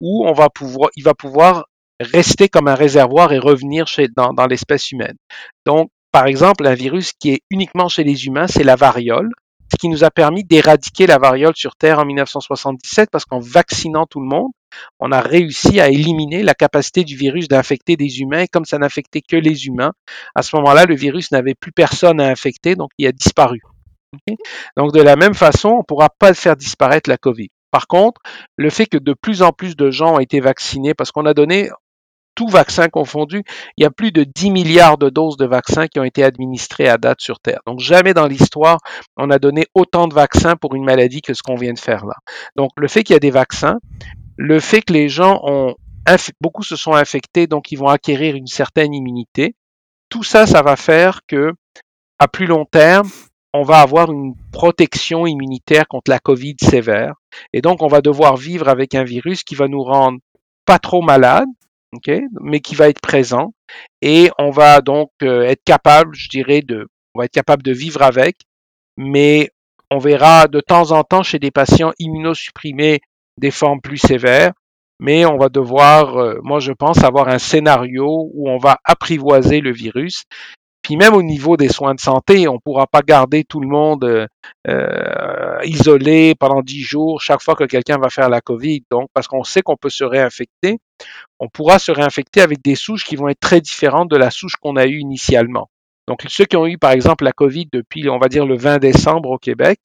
où 0.00 0.26
on 0.26 0.32
va 0.32 0.50
pouvoir, 0.50 0.90
il 0.96 1.04
va 1.04 1.14
pouvoir 1.14 1.66
rester 2.00 2.48
comme 2.48 2.68
un 2.68 2.74
réservoir 2.74 3.32
et 3.32 3.38
revenir 3.38 3.86
chez, 3.86 4.08
dans, 4.14 4.34
dans 4.34 4.46
l'espèce 4.46 4.90
humaine. 4.90 5.16
Donc, 5.64 5.90
par 6.12 6.26
exemple, 6.26 6.66
un 6.66 6.74
virus 6.74 7.12
qui 7.12 7.30
est 7.30 7.40
uniquement 7.50 7.88
chez 7.88 8.04
les 8.04 8.26
humains, 8.26 8.48
c'est 8.48 8.64
la 8.64 8.76
variole 8.76 9.30
qui 9.76 9.88
nous 9.88 10.04
a 10.04 10.10
permis 10.10 10.44
d'éradiquer 10.44 11.06
la 11.06 11.18
variole 11.18 11.54
sur 11.56 11.76
Terre 11.76 11.98
en 11.98 12.04
1977 12.04 13.10
parce 13.10 13.24
qu'en 13.24 13.38
vaccinant 13.38 14.06
tout 14.06 14.20
le 14.20 14.26
monde, 14.26 14.50
on 15.00 15.12
a 15.12 15.20
réussi 15.20 15.80
à 15.80 15.88
éliminer 15.88 16.42
la 16.42 16.54
capacité 16.54 17.04
du 17.04 17.16
virus 17.16 17.48
d'infecter 17.48 17.96
des 17.96 18.20
humains. 18.20 18.40
Et 18.40 18.48
comme 18.48 18.64
ça 18.64 18.78
n'infectait 18.78 19.22
que 19.22 19.36
les 19.36 19.66
humains, 19.66 19.92
à 20.34 20.42
ce 20.42 20.56
moment-là, 20.56 20.84
le 20.84 20.94
virus 20.94 21.30
n'avait 21.30 21.54
plus 21.54 21.72
personne 21.72 22.20
à 22.20 22.28
infecter, 22.28 22.76
donc 22.76 22.90
il 22.98 23.06
a 23.06 23.12
disparu. 23.12 23.60
donc 24.76 24.92
de 24.92 25.00
la 25.00 25.16
même 25.16 25.34
façon, 25.34 25.68
on 25.68 25.78
ne 25.78 25.82
pourra 25.82 26.08
pas 26.10 26.34
faire 26.34 26.56
disparaître 26.56 27.08
la 27.08 27.16
COVID. 27.18 27.48
Par 27.70 27.86
contre, 27.86 28.20
le 28.56 28.70
fait 28.70 28.86
que 28.86 28.98
de 28.98 29.12
plus 29.12 29.42
en 29.42 29.52
plus 29.52 29.76
de 29.76 29.90
gens 29.90 30.14
ont 30.14 30.20
été 30.20 30.40
vaccinés, 30.40 30.94
parce 30.94 31.10
qu'on 31.10 31.26
a 31.26 31.34
donné, 31.34 31.70
tout 32.36 32.46
vaccin 32.46 32.88
confondu, 32.88 33.42
il 33.76 33.82
y 33.82 33.86
a 33.86 33.90
plus 33.90 34.12
de 34.12 34.22
10 34.22 34.50
milliards 34.52 34.98
de 34.98 35.10
doses 35.10 35.36
de 35.36 35.46
vaccins 35.46 35.88
qui 35.88 35.98
ont 35.98 36.04
été 36.04 36.22
administrées 36.22 36.86
à 36.86 36.98
date 36.98 37.20
sur 37.20 37.40
Terre. 37.40 37.60
Donc 37.66 37.80
jamais 37.80 38.14
dans 38.14 38.26
l'histoire, 38.26 38.78
on 39.16 39.30
a 39.30 39.40
donné 39.40 39.66
autant 39.74 40.06
de 40.06 40.14
vaccins 40.14 40.54
pour 40.54 40.76
une 40.76 40.84
maladie 40.84 41.22
que 41.22 41.34
ce 41.34 41.42
qu'on 41.42 41.56
vient 41.56 41.72
de 41.72 41.80
faire 41.80 42.06
là. 42.06 42.14
Donc 42.54 42.70
le 42.76 42.86
fait 42.86 43.02
qu'il 43.02 43.14
y 43.14 43.16
a 43.16 43.20
des 43.20 43.32
vaccins, 43.32 43.78
le 44.36 44.60
fait 44.60 44.82
que 44.82 44.92
les 44.92 45.08
gens 45.08 45.40
ont 45.42 45.74
beaucoup 46.40 46.62
se 46.62 46.76
sont 46.76 46.92
infectés, 46.94 47.46
donc 47.46 47.72
ils 47.72 47.78
vont 47.78 47.88
acquérir 47.88 48.36
une 48.36 48.46
certaine 48.46 48.94
immunité. 48.94 49.54
Tout 50.08 50.22
ça, 50.22 50.46
ça 50.46 50.62
va 50.62 50.76
faire 50.76 51.20
que, 51.26 51.52
à 52.18 52.28
plus 52.28 52.46
long 52.46 52.64
terme, 52.64 53.10
on 53.52 53.62
va 53.62 53.80
avoir 53.80 54.12
une 54.12 54.34
protection 54.52 55.26
immunitaire 55.26 55.88
contre 55.88 56.10
la 56.10 56.18
COVID 56.18 56.56
sévère. 56.60 57.14
Et 57.52 57.60
donc, 57.60 57.82
on 57.82 57.88
va 57.88 58.02
devoir 58.02 58.36
vivre 58.36 58.68
avec 58.68 58.94
un 58.94 59.02
virus 59.02 59.42
qui 59.42 59.54
va 59.54 59.66
nous 59.66 59.82
rendre 59.82 60.18
pas 60.66 60.78
trop 60.78 61.00
malades, 61.00 61.48
mais 62.40 62.60
qui 62.60 62.74
va 62.74 62.88
être 62.88 63.00
présent. 63.00 63.52
Et 64.02 64.30
on 64.38 64.50
va 64.50 64.80
donc 64.80 65.10
euh, 65.22 65.42
être 65.42 65.62
capable, 65.64 66.14
je 66.14 66.28
dirais, 66.28 66.62
de, 66.62 66.86
on 67.14 67.20
va 67.20 67.24
être 67.26 67.32
capable 67.32 67.62
de 67.62 67.72
vivre 67.72 68.02
avec, 68.02 68.36
mais 68.96 69.50
on 69.90 69.98
verra 69.98 70.48
de 70.48 70.60
temps 70.60 70.92
en 70.92 71.04
temps 71.04 71.22
chez 71.22 71.38
des 71.38 71.50
patients 71.50 71.92
immunosupprimés 71.98 73.00
des 73.38 73.50
formes 73.50 73.80
plus 73.80 73.98
sévères, 73.98 74.52
mais 74.98 75.26
on 75.26 75.36
va 75.36 75.48
devoir, 75.48 76.16
euh, 76.16 76.38
moi 76.42 76.58
je 76.58 76.72
pense, 76.72 77.04
avoir 77.04 77.28
un 77.28 77.38
scénario 77.38 78.30
où 78.32 78.48
on 78.48 78.58
va 78.58 78.78
apprivoiser 78.84 79.60
le 79.60 79.72
virus 79.72 80.24
puis 80.86 80.96
même 80.96 81.14
au 81.14 81.22
niveau 81.24 81.56
des 81.56 81.68
soins 81.68 81.96
de 81.96 82.00
santé, 82.00 82.46
on 82.46 82.54
ne 82.54 82.58
pourra 82.58 82.86
pas 82.86 83.02
garder 83.02 83.42
tout 83.42 83.58
le 83.58 83.66
monde 83.66 84.04
euh, 84.04 84.28
euh, 84.68 85.58
isolé 85.64 86.36
pendant 86.36 86.62
dix 86.62 86.82
jours 86.82 87.20
chaque 87.20 87.42
fois 87.42 87.56
que 87.56 87.64
quelqu'un 87.64 87.98
va 87.98 88.08
faire 88.08 88.28
la 88.28 88.40
COVID. 88.40 88.84
Donc, 88.88 89.08
parce 89.12 89.26
qu'on 89.26 89.42
sait 89.42 89.62
qu'on 89.62 89.76
peut 89.76 89.90
se 89.90 90.04
réinfecter, 90.04 90.78
on 91.40 91.48
pourra 91.48 91.80
se 91.80 91.90
réinfecter 91.90 92.40
avec 92.40 92.62
des 92.62 92.76
souches 92.76 93.04
qui 93.04 93.16
vont 93.16 93.26
être 93.26 93.40
très 93.40 93.60
différentes 93.60 94.08
de 94.08 94.16
la 94.16 94.30
souche 94.30 94.54
qu'on 94.60 94.76
a 94.76 94.86
eue 94.86 95.00
initialement. 95.00 95.68
Donc, 96.06 96.22
ceux 96.28 96.44
qui 96.44 96.56
ont 96.56 96.68
eu, 96.68 96.78
par 96.78 96.92
exemple, 96.92 97.24
la 97.24 97.32
COVID 97.32 97.66
depuis, 97.72 98.08
on 98.08 98.18
va 98.18 98.28
dire, 98.28 98.46
le 98.46 98.56
20 98.56 98.78
décembre 98.78 99.30
au 99.30 99.38
Québec, 99.38 99.80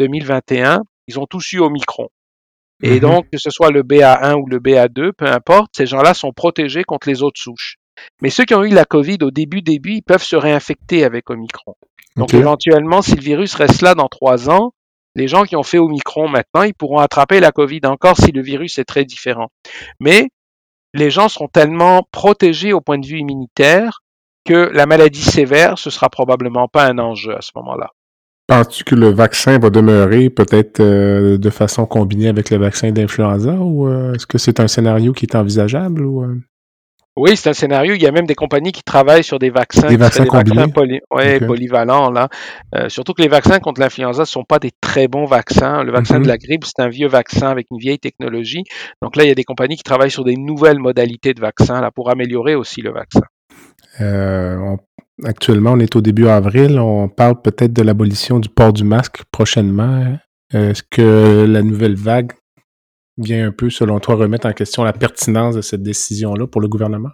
2021, 0.00 0.82
ils 1.08 1.18
ont 1.18 1.24
tous 1.24 1.50
eu 1.54 1.60
Omicron. 1.60 2.10
Et 2.82 2.96
mm-hmm. 2.96 3.00
donc, 3.00 3.30
que 3.30 3.38
ce 3.38 3.48
soit 3.48 3.70
le 3.70 3.82
BA1 3.82 4.34
ou 4.34 4.46
le 4.48 4.60
BA2, 4.60 5.12
peu 5.12 5.28
importe, 5.28 5.70
ces 5.74 5.86
gens-là 5.86 6.12
sont 6.12 6.32
protégés 6.32 6.84
contre 6.84 7.08
les 7.08 7.22
autres 7.22 7.40
souches. 7.40 7.78
Mais 8.22 8.30
ceux 8.30 8.44
qui 8.44 8.54
ont 8.54 8.64
eu 8.64 8.70
la 8.70 8.84
COVID 8.84 9.18
au 9.22 9.30
début, 9.30 9.62
début, 9.62 9.94
ils 9.94 10.02
peuvent 10.02 10.22
se 10.22 10.36
réinfecter 10.36 11.04
avec 11.04 11.30
Omicron. 11.30 11.74
Donc 12.16 12.32
éventuellement, 12.32 13.02
si 13.02 13.14
le 13.14 13.20
virus 13.20 13.54
reste 13.54 13.82
là 13.82 13.94
dans 13.94 14.08
trois 14.08 14.48
ans, 14.48 14.72
les 15.14 15.28
gens 15.28 15.44
qui 15.44 15.56
ont 15.56 15.62
fait 15.62 15.78
Omicron 15.78 16.28
maintenant, 16.28 16.62
ils 16.62 16.74
pourront 16.74 16.98
attraper 16.98 17.40
la 17.40 17.52
COVID 17.52 17.80
encore 17.84 18.16
si 18.16 18.32
le 18.32 18.42
virus 18.42 18.78
est 18.78 18.84
très 18.84 19.04
différent. 19.04 19.48
Mais 20.00 20.28
les 20.94 21.10
gens 21.10 21.28
seront 21.28 21.48
tellement 21.48 22.06
protégés 22.10 22.72
au 22.72 22.80
point 22.80 22.98
de 22.98 23.06
vue 23.06 23.18
immunitaire 23.18 24.00
que 24.46 24.70
la 24.72 24.86
maladie 24.86 25.22
sévère, 25.22 25.78
ce 25.78 25.90
sera 25.90 26.08
probablement 26.08 26.68
pas 26.68 26.86
un 26.86 26.98
enjeu 26.98 27.36
à 27.36 27.42
ce 27.42 27.50
moment-là. 27.56 27.90
Penses-tu 28.46 28.84
que 28.84 28.94
le 28.94 29.08
vaccin 29.08 29.58
va 29.58 29.70
demeurer 29.70 30.30
peut-être 30.30 30.80
euh, 30.80 31.36
de 31.36 31.50
façon 31.50 31.84
combinée 31.84 32.28
avec 32.28 32.50
le 32.50 32.58
vaccin 32.58 32.92
d'influenza 32.92 33.54
ou 33.54 33.88
euh, 33.88 34.14
est-ce 34.14 34.26
que 34.26 34.38
c'est 34.38 34.60
un 34.60 34.68
scénario 34.68 35.12
qui 35.12 35.26
est 35.26 35.34
envisageable 35.34 36.04
ou 36.04 36.22
euh? 36.22 36.40
Oui, 37.16 37.36
c'est 37.36 37.48
un 37.48 37.54
scénario. 37.54 37.94
Il 37.94 38.02
y 38.02 38.06
a 38.06 38.12
même 38.12 38.26
des 38.26 38.34
compagnies 38.34 38.72
qui 38.72 38.82
travaillent 38.82 39.24
sur 39.24 39.38
des 39.38 39.48
vaccins, 39.50 39.88
Des 39.88 39.96
vaccins 39.96 40.24
des 40.24 40.28
vaccins 40.30 40.68
poly- 40.68 41.00
ouais, 41.10 41.40
polyvalents. 41.40 42.10
Là. 42.10 42.28
Euh, 42.74 42.88
surtout 42.90 43.14
que 43.14 43.22
les 43.22 43.28
vaccins 43.28 43.58
contre 43.58 43.80
l'influenza 43.80 44.22
ne 44.22 44.26
sont 44.26 44.44
pas 44.44 44.58
des 44.58 44.70
très 44.82 45.08
bons 45.08 45.24
vaccins. 45.24 45.82
Le 45.82 45.92
vaccin 45.92 46.18
Mhm. 46.18 46.24
de 46.24 46.28
la 46.28 46.36
grippe, 46.36 46.64
c'est 46.64 46.82
un 46.82 46.88
vieux 46.88 47.08
vaccin 47.08 47.48
avec 47.48 47.68
une 47.70 47.78
vieille 47.78 47.98
technologie. 47.98 48.64
Donc 49.00 49.16
là, 49.16 49.24
il 49.24 49.28
y 49.28 49.30
a 49.30 49.34
des 49.34 49.44
compagnies 49.44 49.76
qui 49.76 49.82
travaillent 49.82 50.10
sur 50.10 50.24
des 50.24 50.36
nouvelles 50.36 50.78
modalités 50.78 51.32
de 51.32 51.40
vaccins 51.40 51.80
là, 51.80 51.90
pour 51.90 52.10
améliorer 52.10 52.54
aussi 52.54 52.82
le 52.82 52.92
vaccin. 52.92 53.22
Euh, 54.00 54.56
on- 54.58 54.78
actuellement, 55.26 55.72
on 55.72 55.80
est 55.80 55.96
au 55.96 56.02
début 56.02 56.28
avril. 56.28 56.78
On 56.78 57.08
parle 57.08 57.40
peut-être 57.40 57.72
de 57.72 57.82
l'abolition 57.82 58.40
du 58.40 58.50
port 58.50 58.74
du 58.74 58.84
masque 58.84 59.22
prochainement. 59.32 60.18
Est-ce 60.52 60.82
que 60.90 61.46
la 61.48 61.62
nouvelle 61.62 61.94
vague 61.96 62.32
vient 63.18 63.48
un 63.48 63.52
peu, 63.52 63.70
selon 63.70 64.00
toi, 64.00 64.14
remettre 64.16 64.46
en 64.46 64.52
question 64.52 64.84
la 64.84 64.92
pertinence 64.92 65.54
de 65.56 65.62
cette 65.62 65.82
décision-là 65.82 66.46
pour 66.46 66.60
le 66.60 66.68
gouvernement? 66.68 67.10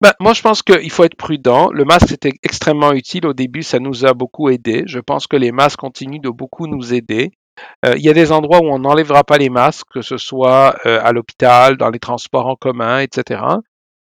Ben, 0.00 0.12
moi, 0.18 0.32
je 0.32 0.40
pense 0.40 0.62
qu'il 0.62 0.90
faut 0.90 1.04
être 1.04 1.16
prudent. 1.16 1.70
Le 1.72 1.84
masque, 1.84 2.08
c'était 2.08 2.32
extrêmement 2.42 2.92
utile. 2.92 3.26
Au 3.26 3.34
début, 3.34 3.62
ça 3.62 3.78
nous 3.78 4.06
a 4.06 4.14
beaucoup 4.14 4.48
aidé. 4.48 4.84
Je 4.86 4.98
pense 4.98 5.26
que 5.26 5.36
les 5.36 5.52
masques 5.52 5.78
continuent 5.78 6.22
de 6.22 6.30
beaucoup 6.30 6.66
nous 6.66 6.94
aider. 6.94 7.32
Euh, 7.84 7.94
il 7.96 8.02
y 8.02 8.08
a 8.08 8.14
des 8.14 8.32
endroits 8.32 8.60
où 8.62 8.68
on 8.68 8.78
n'enlèvera 8.78 9.24
pas 9.24 9.36
les 9.36 9.50
masques, 9.50 9.88
que 9.92 10.00
ce 10.00 10.16
soit 10.16 10.76
euh, 10.86 11.00
à 11.02 11.12
l'hôpital, 11.12 11.76
dans 11.76 11.90
les 11.90 11.98
transports 11.98 12.46
en 12.46 12.56
commun, 12.56 13.00
etc. 13.00 13.42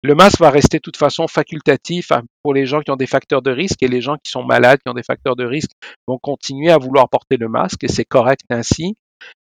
Le 0.02 0.14
masque 0.14 0.40
va 0.40 0.48
rester 0.48 0.78
de 0.78 0.82
toute 0.82 0.96
façon 0.96 1.28
facultatif 1.28 2.10
pour 2.42 2.54
les 2.54 2.66
gens 2.66 2.80
qui 2.80 2.90
ont 2.90 2.96
des 2.96 3.06
facteurs 3.06 3.42
de 3.42 3.52
risque 3.52 3.82
et 3.82 3.88
les 3.88 4.00
gens 4.00 4.16
qui 4.16 4.32
sont 4.32 4.42
malades, 4.42 4.80
qui 4.84 4.90
ont 4.90 4.94
des 4.94 5.04
facteurs 5.04 5.36
de 5.36 5.44
risque, 5.44 5.70
vont 6.08 6.18
continuer 6.18 6.72
à 6.72 6.78
vouloir 6.78 7.08
porter 7.08 7.36
le 7.36 7.48
masque 7.48 7.84
et 7.84 7.88
c'est 7.88 8.04
correct 8.04 8.40
ainsi. 8.50 8.96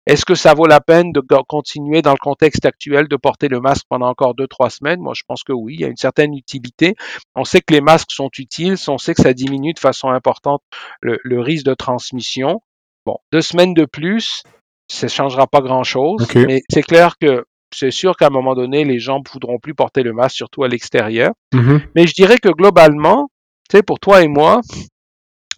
Est-ce 0.06 0.24
que 0.24 0.36
ça 0.36 0.54
vaut 0.54 0.68
la 0.68 0.80
peine 0.80 1.12
de 1.12 1.22
continuer 1.48 2.02
dans 2.02 2.14
le 2.14 2.18
contexte 2.18 2.66
actuel 2.66 3.10
de 3.10 3.16
porter 3.18 3.50
le 3.50 3.60
masque 3.60 3.84
pendant 3.90 4.08
encore 4.08 4.36
deux, 4.36 4.48
trois 4.48 4.70
semaines? 4.70 5.02
Moi, 5.02 5.14
je 5.16 5.24
pense 5.28 5.44
que 5.44 5.52
oui, 5.52 5.76
il 5.76 5.82
y 5.82 5.86
a 5.86 5.90
une 5.90 5.98
certaine 5.98 6.34
utilité. 6.34 6.96
On 7.36 7.44
sait 7.44 7.60
que 7.60 7.74
les 7.74 7.82
masques 7.82 8.12
sont 8.12 8.30
utiles, 8.38 8.78
on 8.88 8.98
sait 8.98 9.14
que 9.14 9.22
ça 9.22 9.34
diminue 9.34 9.74
de 9.74 9.80
façon 9.80 10.08
importante 10.08 10.62
le, 11.02 11.20
le 11.24 11.42
risque 11.42 11.66
de 11.66 11.74
transmission. 11.74 12.62
Bon, 13.06 13.18
deux 13.34 13.42
semaines 13.42 13.74
de 13.74 13.84
plus, 13.84 14.44
ça 14.88 15.08
ne 15.08 15.12
changera 15.12 15.46
pas 15.46 15.62
grand-chose, 15.62 16.26
mais 16.36 16.62
c'est 16.70 16.84
clair 16.84 17.18
que 17.20 17.46
c'est 17.74 17.92
sûr 17.92 18.16
qu'à 18.16 18.28
un 18.28 18.30
moment 18.30 18.56
donné, 18.56 18.86
les 18.86 19.00
gens 19.00 19.20
ne 19.20 19.30
voudront 19.30 19.60
plus 19.60 19.74
porter 19.74 20.04
le 20.04 20.14
masque, 20.14 20.38
surtout 20.38 20.64
à 20.64 20.70
l'extérieur. 20.70 21.34
Mhm. 21.54 21.82
Mais 21.96 22.08
je 22.08 22.14
dirais 22.14 22.38
que 22.38 22.50
globalement, 22.50 23.30
tu 23.70 23.78
sais, 23.78 23.84
pour 23.84 24.00
toi 24.00 24.24
et 24.24 24.30
moi, 24.30 24.62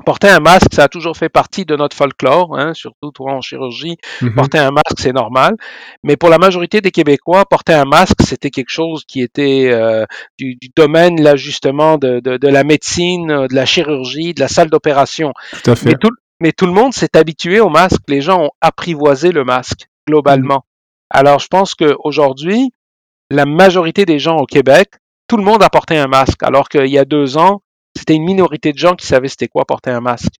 porter 0.06 0.30
un 0.30 0.39
masque, 0.39 0.74
ça 0.74 0.84
a 0.84 0.88
toujours 0.88 1.16
fait 1.18 1.30
partie 1.30 1.66
de 1.66 1.76
notre 1.76 1.95
folklore, 1.95 2.58
hein, 2.58 2.74
surtout 2.74 3.12
toi 3.12 3.34
en 3.34 3.41
chirurgie, 3.41 3.97
Mhm. 4.22 4.34
porter 4.36 4.58
un 4.60 4.72
masque, 4.72 4.97
c'est 4.97 5.14
normal. 5.14 5.56
Mais 6.04 6.16
pour 6.18 6.30
la 6.30 6.38
majorité 6.38 6.82
des 6.82 6.91
Québécois, 6.91 7.45
porter 7.45 7.74
un 7.74 7.86
masque, 7.86 8.22
c'était 8.26 8.50
quelque 8.50 8.70
chose 8.72 9.04
qui 9.06 9.22
était 9.22 9.70
euh, 9.72 10.06
du, 10.38 10.56
du 10.56 10.70
domaine, 10.76 11.22
là, 11.22 11.36
justement, 11.36 11.97
de, 11.97 12.20
de, 12.20 12.38
de 12.38 12.47
la 12.47 12.64
médecine, 12.64 13.28
de 13.47 13.54
la 13.56 13.66
chirurgie, 13.66 14.34
de 14.34 14.39
la 14.39 14.47
salle 14.47 14.70
d'opération. 14.70 15.34
Tout 15.64 15.72
à 15.72 15.76
fait. 15.76 15.89
Mais 15.89 15.95
tout, 15.95 16.12
mais 16.41 16.52
tout 16.54 16.66
le 16.66 16.72
monde 16.74 16.93
s'est 16.93 17.16
habitué 17.18 17.60
au 17.60 17.70
masque. 17.70 18.02
Les 18.08 18.22
gens 18.22 18.43
ont 18.45 18.52
apprivoisé 18.62 19.32
le 19.32 19.43
masque, 19.43 19.88
globalement. 20.08 20.64
Alors, 21.10 21.39
je 21.39 21.47
pense 21.47 21.76
qu'aujourd'hui, 21.76 22.72
la 23.32 23.45
majorité 23.45 24.06
des 24.06 24.20
gens 24.20 24.38
au 24.38 24.45
Québec, 24.45 24.89
tout 25.28 25.38
le 25.38 25.43
monde 25.43 25.62
a 25.62 25.70
porté 25.70 25.97
un 25.97 26.08
masque, 26.08 26.41
alors 26.43 26.70
qu'il 26.70 26.88
y 26.88 26.97
a 26.97 27.06
deux 27.06 27.38
ans, 27.38 27.62
c'était 27.98 28.16
une 28.16 28.24
minorité 28.26 28.72
de 28.74 28.78
gens 28.78 28.96
qui 28.96 29.06
savaient 29.08 29.28
c'était 29.28 29.48
quoi 29.48 29.66
porter 29.66 29.92
un 29.92 30.02
masque. 30.02 30.34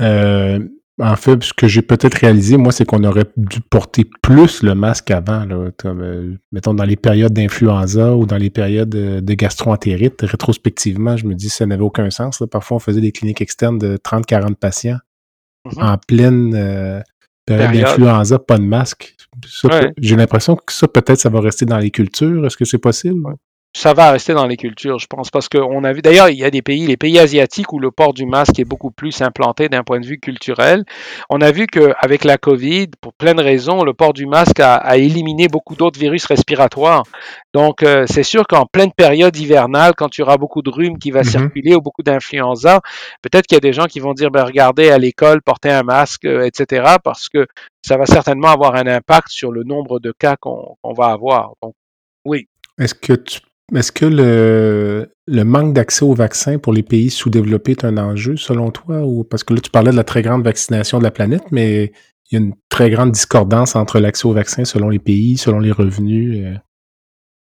Euh, 0.00 0.60
en 1.00 1.14
fait, 1.16 1.42
ce 1.44 1.52
que 1.52 1.68
j'ai 1.68 1.82
peut-être 1.82 2.14
réalisé, 2.14 2.56
moi, 2.56 2.72
c'est 2.72 2.84
qu'on 2.84 3.04
aurait 3.04 3.26
dû 3.36 3.60
porter 3.60 4.04
plus 4.22 4.62
le 4.64 4.74
masque 4.74 5.10
avant, 5.12 5.44
là, 5.44 5.70
comme, 5.78 6.00
euh, 6.00 6.34
mettons, 6.50 6.74
dans 6.74 6.84
les 6.84 6.96
périodes 6.96 7.32
d'influenza 7.32 8.16
ou 8.16 8.26
dans 8.26 8.36
les 8.36 8.50
périodes 8.50 8.88
de, 8.90 9.20
de 9.20 9.34
gastroentérite. 9.34 10.20
Rétrospectivement, 10.22 11.16
je 11.16 11.26
me 11.26 11.34
dis, 11.34 11.50
ça 11.50 11.66
n'avait 11.66 11.82
aucun 11.84 12.10
sens. 12.10 12.40
là. 12.40 12.48
Parfois, 12.48 12.78
on 12.78 12.80
faisait 12.80 13.00
des 13.00 13.12
cliniques 13.12 13.40
externes 13.40 13.78
de 13.78 13.96
30-40 13.96 14.56
patients 14.56 14.98
Mhm. 15.64 15.82
en 15.82 15.98
pleine 15.98 16.54
euh, 16.54 17.00
période 17.44 17.70
Période. 17.72 17.84
d'influenza, 17.86 18.38
pas 18.38 18.58
de 18.58 18.62
masque. 18.64 19.16
Ouais. 19.64 19.92
J'ai 19.98 20.16
l'impression 20.16 20.56
que 20.56 20.72
ça, 20.72 20.86
peut-être, 20.88 21.18
ça 21.18 21.28
va 21.28 21.40
rester 21.40 21.64
dans 21.66 21.78
les 21.78 21.90
cultures. 21.90 22.46
Est-ce 22.46 22.56
que 22.56 22.64
c'est 22.64 22.78
possible? 22.78 23.22
Ça 23.76 23.92
va 23.92 24.10
rester 24.10 24.32
dans 24.34 24.46
les 24.46 24.56
cultures, 24.56 24.98
je 24.98 25.06
pense, 25.06 25.30
parce 25.30 25.48
qu'on 25.48 25.84
a 25.84 25.92
vu. 25.92 26.02
D'ailleurs, 26.02 26.30
il 26.30 26.38
y 26.38 26.44
a 26.44 26.50
des 26.50 26.62
pays, 26.62 26.86
les 26.86 26.96
pays 26.96 27.18
asiatiques 27.18 27.72
où 27.72 27.78
le 27.78 27.92
port 27.92 28.12
du 28.12 28.26
masque 28.26 28.58
est 28.58 28.64
beaucoup 28.64 28.90
plus 28.90 29.20
implanté 29.20 29.68
d'un 29.68 29.84
point 29.84 30.00
de 30.00 30.06
vue 30.06 30.18
culturel. 30.18 30.84
On 31.30 31.40
a 31.40 31.52
vu 31.52 31.66
qu'avec 31.68 32.24
la 32.24 32.38
COVID, 32.38 32.88
pour 33.00 33.12
plein 33.14 33.34
de 33.34 33.42
raisons, 33.42 33.84
le 33.84 33.92
port 33.94 34.14
du 34.14 34.26
masque 34.26 34.58
a, 34.58 34.74
a 34.74 34.96
éliminé 34.96 35.46
beaucoup 35.48 35.76
d'autres 35.76 36.00
virus 36.00 36.24
respiratoires. 36.24 37.04
Donc, 37.54 37.82
euh, 37.82 38.04
c'est 38.08 38.24
sûr 38.24 38.46
qu'en 38.48 38.66
pleine 38.66 38.90
période 38.90 39.36
hivernale, 39.36 39.92
quand 39.96 40.16
il 40.16 40.22
y 40.22 40.24
aura 40.24 40.38
beaucoup 40.38 40.62
de 40.62 40.70
rhume 40.70 40.98
qui 40.98 41.10
va 41.12 41.20
Mhm. 41.20 41.24
circuler 41.26 41.74
ou 41.76 41.80
beaucoup 41.80 42.02
d'influenza, 42.02 42.80
peut-être 43.22 43.46
qu'il 43.46 43.54
y 43.56 43.58
a 43.58 43.60
des 43.60 43.74
gens 43.74 43.86
qui 43.86 44.00
vont 44.00 44.14
dire, 44.14 44.30
ben, 44.30 44.44
regardez, 44.44 44.90
à 44.90 44.98
l'école, 44.98 45.40
porter 45.42 45.70
un 45.70 45.82
masque, 45.84 46.24
euh, 46.24 46.46
etc., 46.46 46.96
parce 47.04 47.28
que 47.28 47.46
ça 47.86 47.96
va 47.96 48.06
certainement 48.06 48.48
avoir 48.48 48.74
un 48.74 48.86
impact 48.86 49.28
sur 49.28 49.52
le 49.52 49.62
nombre 49.62 50.00
de 50.00 50.12
cas 50.18 50.36
qu'on 50.40 50.76
qu'on 50.82 50.94
va 50.94 51.08
avoir. 51.08 51.52
Donc, 51.62 51.74
oui. 52.24 52.48
Est-ce 52.78 52.94
que 52.94 53.12
tu 53.12 53.40
est-ce 53.74 53.92
que 53.92 54.06
le, 54.06 55.44
manque 55.44 55.74
d'accès 55.74 56.04
aux 56.04 56.14
vaccins 56.14 56.58
pour 56.58 56.72
les 56.72 56.82
pays 56.82 57.10
sous-développés 57.10 57.72
est 57.72 57.84
un 57.84 57.98
enjeu 57.98 58.36
selon 58.36 58.70
toi? 58.70 59.02
Ou 59.04 59.24
parce 59.24 59.44
que 59.44 59.54
là, 59.54 59.60
tu 59.60 59.70
parlais 59.70 59.90
de 59.90 59.96
la 59.96 60.04
très 60.04 60.22
grande 60.22 60.44
vaccination 60.44 60.98
de 60.98 61.04
la 61.04 61.10
planète, 61.10 61.44
mais 61.50 61.92
il 62.30 62.34
y 62.34 62.36
a 62.36 62.44
une 62.44 62.54
très 62.68 62.90
grande 62.90 63.12
discordance 63.12 63.76
entre 63.76 64.00
l'accès 64.00 64.26
aux 64.26 64.32
vaccins 64.32 64.64
selon 64.64 64.88
les 64.88 64.98
pays, 64.98 65.36
selon 65.36 65.60
les 65.60 65.72
revenus. 65.72 66.46
euh? 66.46 66.56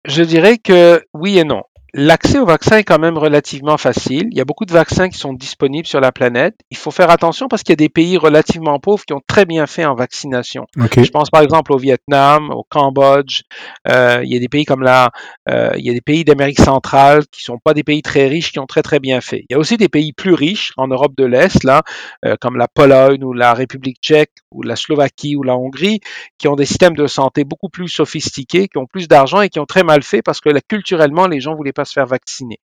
Je 0.06 0.22
dirais 0.22 0.58
que 0.58 1.02
oui 1.14 1.38
et 1.38 1.44
non. 1.44 1.62
L'accès 1.96 2.40
au 2.40 2.44
vaccin 2.44 2.78
est 2.78 2.82
quand 2.82 2.98
même 2.98 3.16
relativement 3.16 3.78
facile. 3.78 4.26
Il 4.32 4.36
y 4.36 4.40
a 4.40 4.44
beaucoup 4.44 4.64
de 4.64 4.72
vaccins 4.72 5.08
qui 5.08 5.16
sont 5.16 5.32
disponibles 5.32 5.86
sur 5.86 6.00
la 6.00 6.10
planète. 6.10 6.56
Il 6.72 6.76
faut 6.76 6.90
faire 6.90 7.08
attention 7.08 7.46
parce 7.46 7.62
qu'il 7.62 7.70
y 7.70 7.74
a 7.74 7.76
des 7.76 7.88
pays 7.88 8.16
relativement 8.16 8.80
pauvres 8.80 9.04
qui 9.04 9.12
ont 9.12 9.20
très 9.28 9.44
bien 9.44 9.68
fait 9.68 9.84
en 9.84 9.94
vaccination. 9.94 10.66
Je 11.04 11.10
pense 11.10 11.30
par 11.30 11.42
exemple 11.42 11.72
au 11.72 11.78
Vietnam, 11.78 12.50
au 12.50 12.66
Cambodge. 12.68 13.42
Euh, 13.88 14.22
il 14.24 14.32
y 14.32 14.36
a 14.36 14.40
des 14.40 14.48
pays 14.48 14.64
comme 14.64 14.82
la, 14.82 15.12
euh, 15.48 15.70
il 15.76 15.86
y 15.86 15.90
a 15.90 15.92
des 15.92 16.00
pays 16.00 16.24
d'Amérique 16.24 16.58
centrale 16.58 17.22
qui 17.30 17.42
sont 17.42 17.58
pas 17.62 17.74
des 17.74 17.84
pays 17.84 18.02
très 18.02 18.26
riches 18.26 18.50
qui 18.50 18.58
ont 18.58 18.66
très 18.66 18.82
très 18.82 18.98
bien 18.98 19.20
fait. 19.20 19.44
Il 19.48 19.52
y 19.52 19.54
a 19.54 19.60
aussi 19.60 19.76
des 19.76 19.88
pays 19.88 20.12
plus 20.12 20.34
riches 20.34 20.72
en 20.76 20.88
Europe 20.88 21.12
de 21.16 21.24
l'Est 21.24 21.62
là, 21.62 21.82
euh, 22.24 22.34
comme 22.40 22.56
la 22.56 22.66
Pologne 22.66 23.22
ou 23.22 23.32
la 23.34 23.54
République 23.54 23.98
tchèque 24.02 24.32
ou 24.50 24.64
la 24.64 24.74
Slovaquie 24.74 25.36
ou 25.36 25.44
la 25.44 25.56
Hongrie, 25.56 26.00
qui 26.38 26.48
ont 26.48 26.56
des 26.56 26.66
systèmes 26.66 26.96
de 26.96 27.06
santé 27.06 27.44
beaucoup 27.44 27.68
plus 27.68 27.88
sophistiqués, 27.88 28.66
qui 28.66 28.78
ont 28.78 28.86
plus 28.86 29.06
d'argent 29.06 29.42
et 29.42 29.48
qui 29.48 29.60
ont 29.60 29.66
très 29.66 29.84
mal 29.84 30.02
fait 30.02 30.22
parce 30.22 30.40
que 30.40 30.48
là, 30.48 30.58
culturellement 30.68 31.28
les 31.28 31.38
gens 31.38 31.54
voulaient 31.54 31.72
pas 31.72 31.83
se 31.84 31.92
faire 31.92 32.06
vacciner. 32.06 32.58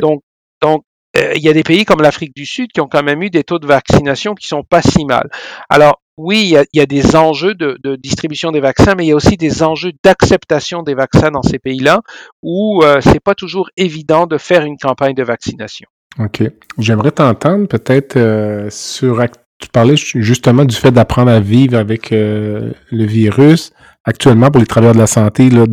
Donc, 0.00 0.22
donc 0.62 0.82
euh, 1.16 1.32
il 1.36 1.42
y 1.42 1.48
a 1.48 1.52
des 1.52 1.62
pays 1.62 1.84
comme 1.84 2.02
l'Afrique 2.02 2.34
du 2.34 2.46
Sud 2.46 2.72
qui 2.72 2.80
ont 2.80 2.88
quand 2.88 3.02
même 3.02 3.22
eu 3.22 3.30
des 3.30 3.44
taux 3.44 3.58
de 3.58 3.66
vaccination 3.66 4.34
qui 4.34 4.48
sont 4.48 4.62
pas 4.62 4.82
si 4.82 5.04
mal. 5.04 5.28
Alors, 5.68 6.00
oui, 6.16 6.42
il 6.44 6.48
y 6.50 6.56
a, 6.56 6.64
il 6.72 6.78
y 6.78 6.80
a 6.80 6.86
des 6.86 7.16
enjeux 7.16 7.54
de, 7.54 7.76
de 7.82 7.96
distribution 7.96 8.52
des 8.52 8.60
vaccins, 8.60 8.94
mais 8.96 9.04
il 9.04 9.08
y 9.08 9.12
a 9.12 9.16
aussi 9.16 9.36
des 9.36 9.62
enjeux 9.64 9.92
d'acceptation 10.04 10.82
des 10.82 10.94
vaccins 10.94 11.32
dans 11.32 11.42
ces 11.42 11.58
pays-là 11.58 12.02
où 12.42 12.82
euh, 12.84 13.00
c'est 13.00 13.20
pas 13.20 13.34
toujours 13.34 13.68
évident 13.76 14.26
de 14.26 14.38
faire 14.38 14.64
une 14.64 14.78
campagne 14.78 15.14
de 15.14 15.24
vaccination. 15.24 15.88
OK. 16.20 16.44
J'aimerais 16.78 17.10
t'entendre 17.10 17.66
peut-être 17.66 18.16
euh, 18.16 18.70
sur. 18.70 19.24
Tu 19.60 19.68
parlais 19.70 19.96
ju- 19.96 20.22
justement 20.22 20.64
du 20.64 20.76
fait 20.76 20.92
d'apprendre 20.92 21.30
à 21.32 21.40
vivre 21.40 21.76
avec 21.76 22.12
euh, 22.12 22.72
le 22.92 23.04
virus. 23.06 23.72
Actuellement, 24.04 24.50
pour 24.50 24.60
les 24.60 24.66
travailleurs 24.66 24.94
de 24.94 25.00
la 25.00 25.08
santé, 25.08 25.50
là, 25.50 25.64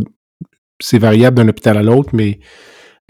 c'est 0.80 0.98
variable 0.98 1.38
d'un 1.38 1.50
hôpital 1.50 1.78
à 1.78 1.84
l'autre, 1.84 2.10
mais 2.14 2.40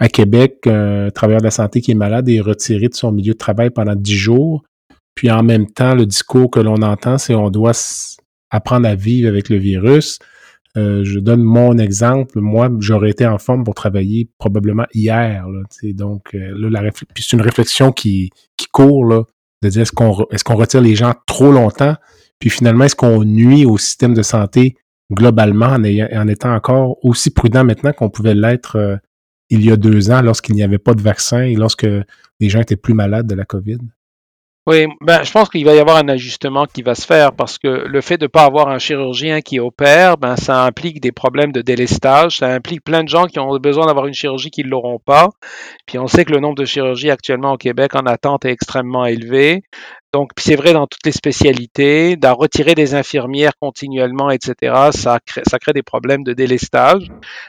à 0.02 0.08
Québec, 0.08 0.66
un 0.66 1.10
travailleur 1.10 1.42
de 1.42 1.46
la 1.46 1.52
santé 1.52 1.80
qui 1.80 1.92
est 1.92 1.94
malade 1.94 2.28
est 2.28 2.40
retiré 2.40 2.88
de 2.88 2.94
son 2.94 3.12
milieu 3.12 3.34
de 3.34 3.38
travail 3.38 3.70
pendant 3.70 3.94
10 3.94 4.12
jours. 4.16 4.64
Puis 5.14 5.30
en 5.30 5.44
même 5.44 5.70
temps, 5.70 5.94
le 5.94 6.06
discours 6.06 6.50
que 6.50 6.58
l'on 6.58 6.82
entend, 6.82 7.18
c'est 7.18 7.36
on 7.36 7.50
doit 7.50 7.70
apprendre 8.50 8.88
à 8.88 8.96
vivre 8.96 9.28
avec 9.28 9.48
le 9.48 9.58
virus. 9.58 10.18
Euh, 10.76 11.04
je 11.04 11.20
donne 11.20 11.44
mon 11.44 11.78
exemple. 11.78 12.40
Moi, 12.40 12.68
j'aurais 12.80 13.10
été 13.10 13.24
en 13.28 13.38
forme 13.38 13.62
pour 13.62 13.76
travailler 13.76 14.28
probablement 14.38 14.86
hier. 14.92 15.46
Donc, 15.94 16.34
euh, 16.34 16.52
là, 16.56 16.90
c'est 17.14 17.32
une 17.34 17.42
réflexion 17.42 17.92
qui, 17.92 18.30
qui 18.56 18.66
court, 18.72 19.26
de 19.62 19.68
dire 19.68 19.82
est-ce 19.82 19.92
qu'on 19.92 20.26
est-ce 20.32 20.42
qu'on 20.42 20.56
retire 20.56 20.80
les 20.80 20.96
gens 20.96 21.14
trop 21.28 21.52
longtemps? 21.52 21.94
Puis 22.40 22.50
finalement, 22.50 22.86
est-ce 22.86 22.96
qu'on 22.96 23.22
nuit 23.22 23.66
au 23.66 23.78
système 23.78 24.14
de 24.14 24.22
santé 24.22 24.74
globalement 25.12 25.66
en, 25.66 26.26
étant 26.26 26.52
encore 26.52 26.96
aussi 27.04 27.30
prudent 27.30 27.62
maintenant 27.62 27.92
qu'on 27.92 28.10
pouvait 28.10 28.34
l'être 28.34 28.76
euh, 28.76 28.96
il 29.52 29.62
y 29.62 29.70
a 29.70 29.76
deux 29.76 30.10
ans 30.10 30.22
lorsqu'il 30.22 30.54
n'y 30.54 30.62
avait 30.62 30.78
pas 30.78 30.94
de 30.94 31.02
vaccin 31.02 31.42
et 31.42 31.56
lorsque 31.56 31.86
les 32.40 32.48
gens 32.48 32.60
étaient 32.60 32.76
plus 32.76 32.94
malades 32.94 33.26
de 33.26 33.34
la 33.34 33.44
COVID? 33.44 33.78
Oui, 34.64 34.86
ben, 35.00 35.24
je 35.24 35.32
pense 35.32 35.48
qu'il 35.48 35.64
va 35.64 35.74
y 35.74 35.80
avoir 35.80 35.96
un 35.96 36.08
ajustement 36.08 36.66
qui 36.66 36.82
va 36.82 36.94
se 36.94 37.04
faire 37.04 37.32
parce 37.32 37.58
que 37.58 37.66
le 37.66 38.00
fait 38.00 38.16
de 38.16 38.26
ne 38.26 38.28
pas 38.28 38.44
avoir 38.44 38.68
un 38.68 38.78
chirurgien 38.78 39.40
qui 39.40 39.58
opère, 39.58 40.18
ben, 40.18 40.36
ça 40.36 40.62
implique 40.62 41.00
des 41.00 41.10
problèmes 41.10 41.50
de 41.50 41.62
délestage, 41.62 42.36
ça 42.36 42.46
implique 42.46 42.84
plein 42.84 43.02
de 43.02 43.08
gens 43.08 43.26
qui 43.26 43.40
ont 43.40 43.56
besoin 43.58 43.86
d'avoir 43.86 44.06
une 44.06 44.14
chirurgie 44.14 44.52
qui 44.52 44.62
ne 44.62 44.68
l'auront 44.68 45.00
pas. 45.04 45.30
Puis 45.84 45.98
on 45.98 46.06
sait 46.06 46.24
que 46.24 46.32
le 46.32 46.38
nombre 46.38 46.54
de 46.54 46.64
chirurgies 46.64 47.10
actuellement 47.10 47.54
au 47.54 47.56
Québec 47.56 47.96
en 47.96 48.06
attente 48.06 48.44
est 48.44 48.52
extrêmement 48.52 49.04
élevé. 49.04 49.64
Donc, 50.12 50.30
c'est 50.38 50.54
vrai 50.54 50.72
dans 50.74 50.86
toutes 50.86 51.06
les 51.06 51.12
spécialités, 51.12 52.14
d'en 52.16 52.34
retirer 52.34 52.76
des 52.76 52.94
infirmières 52.94 53.54
continuellement, 53.60 54.30
etc., 54.30 54.90
ça 54.92 55.18
crée, 55.26 55.42
ça 55.44 55.58
crée 55.58 55.72
des 55.72 55.82
problèmes 55.82 56.22
de 56.22 56.34
délestage. 56.34 57.08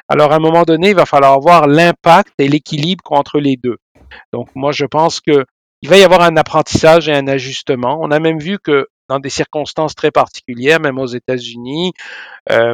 Alors, 0.09 0.31
à 0.31 0.37
un 0.37 0.39
moment 0.39 0.63
donné, 0.63 0.89
il 0.89 0.95
va 0.95 1.05
falloir 1.05 1.39
voir 1.41 1.67
l'impact 1.67 2.33
et 2.39 2.47
l'équilibre 2.47 3.03
entre 3.11 3.39
les 3.39 3.55
deux. 3.55 3.77
Donc, 4.31 4.47
moi, 4.55 4.71
je 4.71 4.85
pense 4.85 5.19
que 5.19 5.45
il 5.83 5.89
va 5.89 5.97
y 5.97 6.03
avoir 6.03 6.21
un 6.21 6.37
apprentissage 6.37 7.09
et 7.09 7.13
un 7.13 7.27
ajustement. 7.27 7.99
On 8.01 8.09
a 8.09 8.19
même 8.19 8.39
vu 8.39 8.57
que 8.57 8.87
dans 9.09 9.19
des 9.19 9.29
circonstances 9.29 9.95
très 9.95 10.11
particulières, 10.11 10.79
même 10.79 10.97
aux 10.97 11.07
États-Unis, 11.07 11.91
euh, 12.49 12.73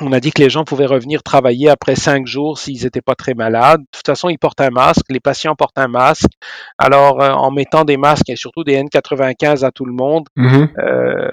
on 0.00 0.10
a 0.12 0.18
dit 0.18 0.30
que 0.32 0.40
les 0.42 0.48
gens 0.48 0.64
pouvaient 0.64 0.86
revenir 0.86 1.22
travailler 1.22 1.68
après 1.68 1.94
cinq 1.94 2.26
jours 2.26 2.58
s'ils 2.58 2.84
n'étaient 2.84 3.02
pas 3.02 3.14
très 3.14 3.34
malades. 3.34 3.80
De 3.82 3.86
toute 3.92 4.06
façon, 4.06 4.30
ils 4.30 4.38
portent 4.38 4.62
un 4.62 4.70
masque, 4.70 5.04
les 5.10 5.20
patients 5.20 5.54
portent 5.54 5.76
un 5.78 5.88
masque. 5.88 6.30
Alors, 6.78 7.20
euh, 7.20 7.32
en 7.32 7.50
mettant 7.50 7.84
des 7.84 7.98
masques 7.98 8.30
et 8.30 8.36
surtout 8.36 8.64
des 8.64 8.82
N95 8.82 9.62
à 9.62 9.70
tout 9.70 9.84
le 9.84 9.92
monde, 9.92 10.26
Mhm. 10.36 10.70
euh, 10.78 11.28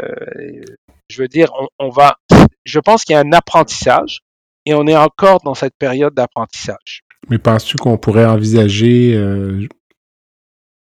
je 1.09 1.22
veux 1.22 1.30
dire, 1.30 1.49
on, 1.57 1.68
on 1.80 1.89
va. 1.89 2.18
Je 2.65 2.80
pense 2.82 3.05
qu'il 3.05 3.13
y 3.13 3.18
a 3.18 3.22
un 3.22 3.32
apprentissage 3.32 4.20
et 4.65 4.74
on 4.74 4.86
est 4.86 4.97
encore 4.97 5.39
dans 5.45 5.53
cette 5.55 5.78
période 5.80 6.13
d'apprentissage. 6.13 7.03
Mais 7.30 7.38
penses-tu 7.38 7.78
qu'on 7.78 7.97
pourrait 7.97 8.26
envisager 8.26 9.13
euh, 9.15 9.65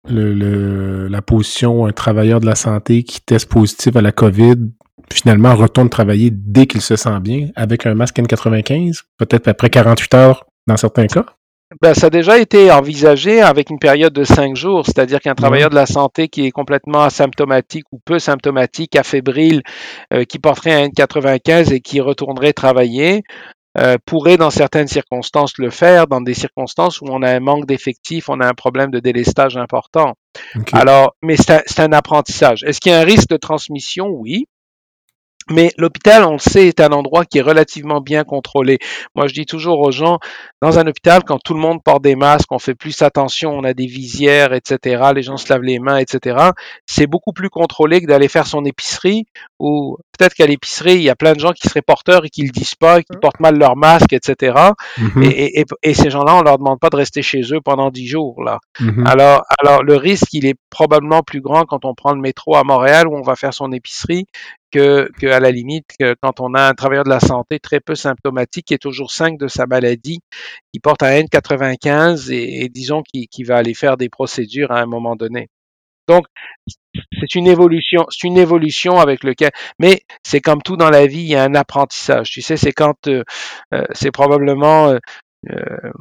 le, 0.07 0.33
le- 0.33 1.07
la 1.07 1.21
position 1.21 1.85
un 1.85 1.91
travailleur 1.91 2.39
de 2.39 2.45
la 2.45 2.55
santé 2.55 3.03
qui 3.03 3.21
teste 3.21 3.49
positif 3.49 3.95
à 3.95 4.01
la 4.01 4.11
COVID, 4.11 4.55
finalement 5.11 5.55
retourne 5.55 5.89
travailler 5.89 6.31
dès 6.31 6.67
qu'il 6.67 6.81
se 6.81 6.95
sent 6.95 7.19
bien 7.21 7.49
avec 7.55 7.85
un 7.85 7.93
masque 7.95 8.17
N95, 8.17 9.01
peut-être 9.17 9.47
après 9.47 9.69
48 9.69 10.13
heures 10.13 10.45
dans 10.67 10.77
certains 10.77 11.07
cas? 11.07 11.25
Ben, 11.81 11.93
ça 11.95 12.07
a 12.07 12.09
déjà 12.11 12.37
été 12.37 12.71
envisagé 12.71 13.41
avec 13.41 13.71
une 13.71 13.79
période 13.79 14.13
de 14.13 14.23
cinq 14.23 14.55
jours, 14.55 14.85
c'est-à-dire 14.85 15.19
qu'un 15.19 15.33
travailleur 15.33 15.71
de 15.71 15.75
la 15.75 15.87
santé 15.87 16.27
qui 16.27 16.45
est 16.45 16.51
complètement 16.51 17.01
asymptomatique 17.01 17.85
ou 17.91 17.99
peu 18.05 18.19
symptomatique, 18.19 18.95
affébrile, 18.95 19.61
euh, 20.13 20.25
qui 20.25 20.37
porterait 20.37 20.73
un 20.73 20.87
N95 20.87 21.73
et 21.73 21.81
qui 21.81 21.99
retournerait 22.01 22.53
travailler, 22.53 23.23
euh, 23.77 23.97
pourrait 24.05 24.37
dans 24.37 24.49
certaines 24.49 24.87
circonstances 24.87 25.57
le 25.57 25.69
faire, 25.69 26.07
dans 26.07 26.21
des 26.21 26.33
circonstances 26.33 27.01
où 27.01 27.05
on 27.09 27.21
a 27.21 27.31
un 27.31 27.39
manque 27.39 27.65
d'effectifs, 27.65 28.29
on 28.29 28.39
a 28.39 28.47
un 28.47 28.53
problème 28.53 28.91
de 28.91 28.99
délestage 28.99 29.57
important. 29.57 30.13
Alors, 30.71 31.15
mais 31.21 31.35
c'est 31.35 31.51
un, 31.51 31.61
c'est 31.65 31.81
un 31.81 31.91
apprentissage. 31.91 32.63
Est-ce 32.63 32.79
qu'il 32.79 32.91
y 32.91 32.95
a 32.95 32.99
un 32.99 33.05
risque 33.05 33.29
de 33.29 33.37
transmission? 33.37 34.07
Oui. 34.07 34.47
Mais 35.49 35.71
l'hôpital, 35.77 36.23
on 36.23 36.33
le 36.33 36.39
sait, 36.39 36.67
est 36.67 36.79
un 36.79 36.91
endroit 36.91 37.23
qui 37.25 37.37
est 37.37 37.41
relativement 37.41 38.01
bien 38.01 38.23
contrôlé. 38.23 38.79
Moi, 39.15 39.27
je 39.27 39.33
dis 39.33 39.45
toujours 39.45 39.79
aux 39.81 39.91
gens, 39.91 40.17
dans 40.61 40.79
un 40.79 40.87
hôpital, 40.87 41.23
quand 41.23 41.37
tout 41.37 41.53
le 41.53 41.59
monde 41.59 41.83
porte 41.83 42.01
des 42.03 42.15
masques, 42.15 42.51
on 42.51 42.57
fait 42.59 42.73
plus 42.73 42.99
attention, 43.03 43.51
on 43.51 43.63
a 43.63 43.73
des 43.73 43.85
visières, 43.85 44.53
etc., 44.53 45.11
les 45.13 45.21
gens 45.21 45.37
se 45.37 45.47
lavent 45.53 45.61
les 45.61 45.77
mains, 45.79 45.97
etc., 45.97 46.49
c'est 46.87 47.05
beaucoup 47.05 47.31
plus 47.31 47.49
contrôlé 47.49 48.01
que 48.01 48.07
d'aller 48.07 48.27
faire 48.27 48.47
son 48.47 48.65
épicerie, 48.65 49.25
ou 49.59 49.97
peut-être 50.17 50.33
qu'à 50.33 50.47
l'épicerie, 50.47 50.95
il 50.95 51.03
y 51.03 51.09
a 51.09 51.15
plein 51.15 51.33
de 51.33 51.39
gens 51.39 51.51
qui 51.51 51.67
seraient 51.67 51.81
porteurs 51.83 52.25
et 52.25 52.29
qui 52.29 52.41
le 52.43 52.49
disent 52.49 52.75
pas, 52.75 53.01
qui 53.01 53.15
portent 53.21 53.39
mal 53.39 53.57
leur 53.57 53.75
masque, 53.75 54.13
etc., 54.13 54.57
Mhm, 54.97 55.23
et, 55.23 55.27
et- 55.27 55.59
et- 55.61 55.65
et 55.83 55.93
ces 55.93 56.09
gens-là, 56.09 56.35
on 56.35 56.41
leur 56.41 56.57
demande 56.57 56.79
pas 56.79 56.89
de 56.89 56.95
rester 56.95 57.21
chez 57.21 57.41
eux 57.53 57.61
pendant 57.63 57.91
dix 57.91 58.07
jours, 58.07 58.41
là. 58.43 58.57
mhm. 58.79 59.05
Alors, 59.05 59.43
alors 59.59 59.83
le 59.83 59.95
risque, 59.95 60.33
il 60.33 60.45
est 60.47 60.55
probablement 60.71 61.21
plus 61.21 61.41
grand 61.41 61.65
quand 61.65 61.85
on 61.85 61.93
prend 61.93 62.13
le 62.13 62.19
métro 62.21 62.55
à 62.55 62.63
Montréal 62.63 63.07
où 63.07 63.15
on 63.15 63.21
va 63.21 63.35
faire 63.35 63.53
son 63.53 63.71
épicerie 63.71 64.25
que, 64.75 65.09
que 65.19 65.27
à 65.27 65.39
la 65.39 65.51
limite 65.51 65.85
que 65.97 66.15
quand 66.21 66.41
on 66.41 66.53
a 66.53 66.67
un 66.67 66.73
travailleur 66.73 67.05
de 67.05 67.09
la 67.09 67.21
santé 67.21 67.59
très 67.59 67.79
peu 67.79 67.95
symptomatique 67.95 68.65
qui 68.65 68.73
est 68.73 68.77
toujours 68.77 69.11
5 69.11 69.39
de 69.39 69.47
sa 69.47 69.65
maladie, 69.67 70.19
qui 70.73 70.79
porte 70.81 71.01
un 71.03 71.21
N95 71.21 72.31
et, 72.31 72.63
et 72.63 72.69
disons 72.69 73.01
qui, 73.01 73.27
qui 73.27 73.43
va 73.43 73.55
aller 73.57 73.73
faire 73.73 73.95
des 73.95 74.09
procédures 74.09 74.71
à 74.71 74.81
un 74.81 74.85
moment 74.85 75.15
donné. 75.15 75.47
Donc, 76.07 76.25
c'est 77.19 77.35
une 77.35 77.47
évolution, 77.47 78.05
c'est 78.09 78.27
une 78.27 78.37
évolution 78.37 78.99
avec 78.99 79.23
lequel, 79.23 79.51
mais 79.79 80.01
c'est 80.23 80.41
comme 80.41 80.61
tout 80.61 80.77
dans 80.77 80.89
la 80.89 81.07
vie, 81.07 81.21
il 81.21 81.29
y 81.29 81.35
a 81.35 81.43
un 81.43 81.55
apprentissage. 81.55 82.29
Tu 82.29 82.41
sais, 82.41 82.57
c'est 82.57 82.73
quand, 82.73 83.07
euh, 83.07 83.23
euh, 83.73 83.85
c'est 83.93 84.11
probablement, 84.11 84.89
euh, 84.89 84.99
euh, 85.51 85.91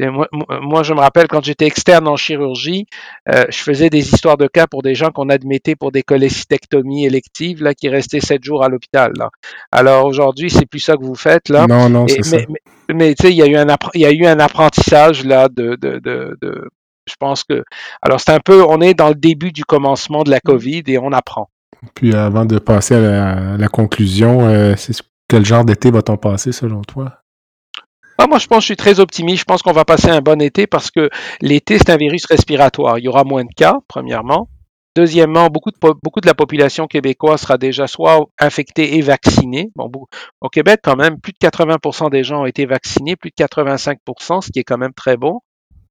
moi, 0.00 0.82
je 0.82 0.92
me 0.92 1.00
rappelle 1.00 1.26
quand 1.26 1.44
j'étais 1.44 1.66
externe 1.66 2.06
en 2.08 2.16
chirurgie, 2.16 2.86
euh, 3.32 3.44
je 3.48 3.58
faisais 3.58 3.88
des 3.88 4.12
histoires 4.12 4.36
de 4.36 4.46
cas 4.46 4.66
pour 4.66 4.82
des 4.82 4.94
gens 4.94 5.10
qu'on 5.10 5.28
admettait 5.28 5.76
pour 5.76 5.92
des 5.92 6.02
cholécystectomies 6.02 7.06
électives, 7.06 7.62
là, 7.62 7.74
qui 7.74 7.88
restaient 7.88 8.20
sept 8.20 8.44
jours 8.44 8.62
à 8.62 8.68
l'hôpital. 8.68 9.12
Là. 9.16 9.30
Alors 9.72 10.04
aujourd'hui, 10.04 10.50
c'est 10.50 10.66
plus 10.66 10.80
ça 10.80 10.96
que 10.96 11.02
vous 11.02 11.14
faites 11.14 11.48
là. 11.48 11.66
Non, 11.66 11.88
non, 11.88 12.06
c'est 12.08 12.22
ça. 12.22 12.36
mais, 12.36 12.46
mais, 12.88 12.94
mais, 12.94 13.14
tu 13.14 13.26
sais, 13.26 13.32
il 13.32 13.36
y 13.36 13.42
a 13.42 13.46
eu 13.46 13.56
un 13.56 13.66
appre- 13.66 13.90
il 13.94 14.02
y 14.02 14.06
a 14.06 14.12
eu 14.12 14.26
un 14.26 14.38
apprentissage 14.38 15.24
là 15.24 15.48
de, 15.48 15.76
de, 15.76 15.98
de, 15.98 16.36
de- 16.42 16.68
je 17.08 17.14
pense 17.18 17.44
que 17.44 17.62
alors 18.02 18.20
c'est 18.20 18.32
un 18.32 18.40
peu 18.40 18.64
on 18.64 18.80
est 18.80 18.94
dans 18.94 19.08
le 19.08 19.14
début 19.14 19.52
du 19.52 19.64
commencement 19.64 20.24
de 20.24 20.30
la 20.30 20.40
Covid 20.40 20.82
et 20.88 20.98
on 20.98 21.12
apprend. 21.12 21.48
Puis 21.94 22.14
avant 22.14 22.44
de 22.44 22.58
passer 22.58 22.94
à 22.96 23.00
la, 23.00 23.54
à 23.54 23.56
la 23.56 23.68
conclusion, 23.68 24.48
euh, 24.48 24.74
quel 25.28 25.44
genre 25.44 25.64
d'été 25.64 25.90
va-t-on 25.90 26.16
passer 26.16 26.52
selon 26.52 26.82
toi? 26.82 27.18
Ah, 28.18 28.26
moi, 28.26 28.38
je 28.38 28.46
pense 28.46 28.58
que 28.58 28.62
je 28.62 28.66
suis 28.66 28.76
très 28.76 28.98
optimiste. 29.00 29.40
Je 29.40 29.44
pense 29.44 29.62
qu'on 29.62 29.72
va 29.72 29.84
passer 29.84 30.08
un 30.08 30.20
bon 30.20 30.40
été 30.40 30.66
parce 30.66 30.90
que 30.90 31.10
l'été, 31.40 31.78
c'est 31.78 31.90
un 31.90 31.96
virus 31.96 32.24
respiratoire. 32.26 32.98
Il 32.98 33.04
y 33.04 33.08
aura 33.08 33.24
moins 33.24 33.44
de 33.44 33.52
cas, 33.54 33.76
premièrement. 33.88 34.48
Deuxièmement, 34.96 35.48
beaucoup 35.48 35.70
de, 35.70 35.76
beaucoup 36.02 36.22
de 36.22 36.26
la 36.26 36.32
population 36.32 36.86
québécoise 36.86 37.42
sera 37.42 37.58
déjà 37.58 37.86
soit 37.86 38.18
infectée 38.38 38.96
et 38.96 39.02
vaccinée. 39.02 39.70
Bon, 39.76 39.90
au 40.40 40.48
Québec, 40.48 40.80
quand 40.82 40.96
même, 40.96 41.20
plus 41.20 41.32
de 41.32 41.46
80% 41.46 42.10
des 42.10 42.24
gens 42.24 42.42
ont 42.42 42.46
été 42.46 42.64
vaccinés, 42.64 43.14
plus 43.14 43.28
de 43.28 43.44
85%, 43.44 44.40
ce 44.40 44.50
qui 44.50 44.60
est 44.60 44.64
quand 44.64 44.78
même 44.78 44.94
très 44.94 45.18
bon. 45.18 45.40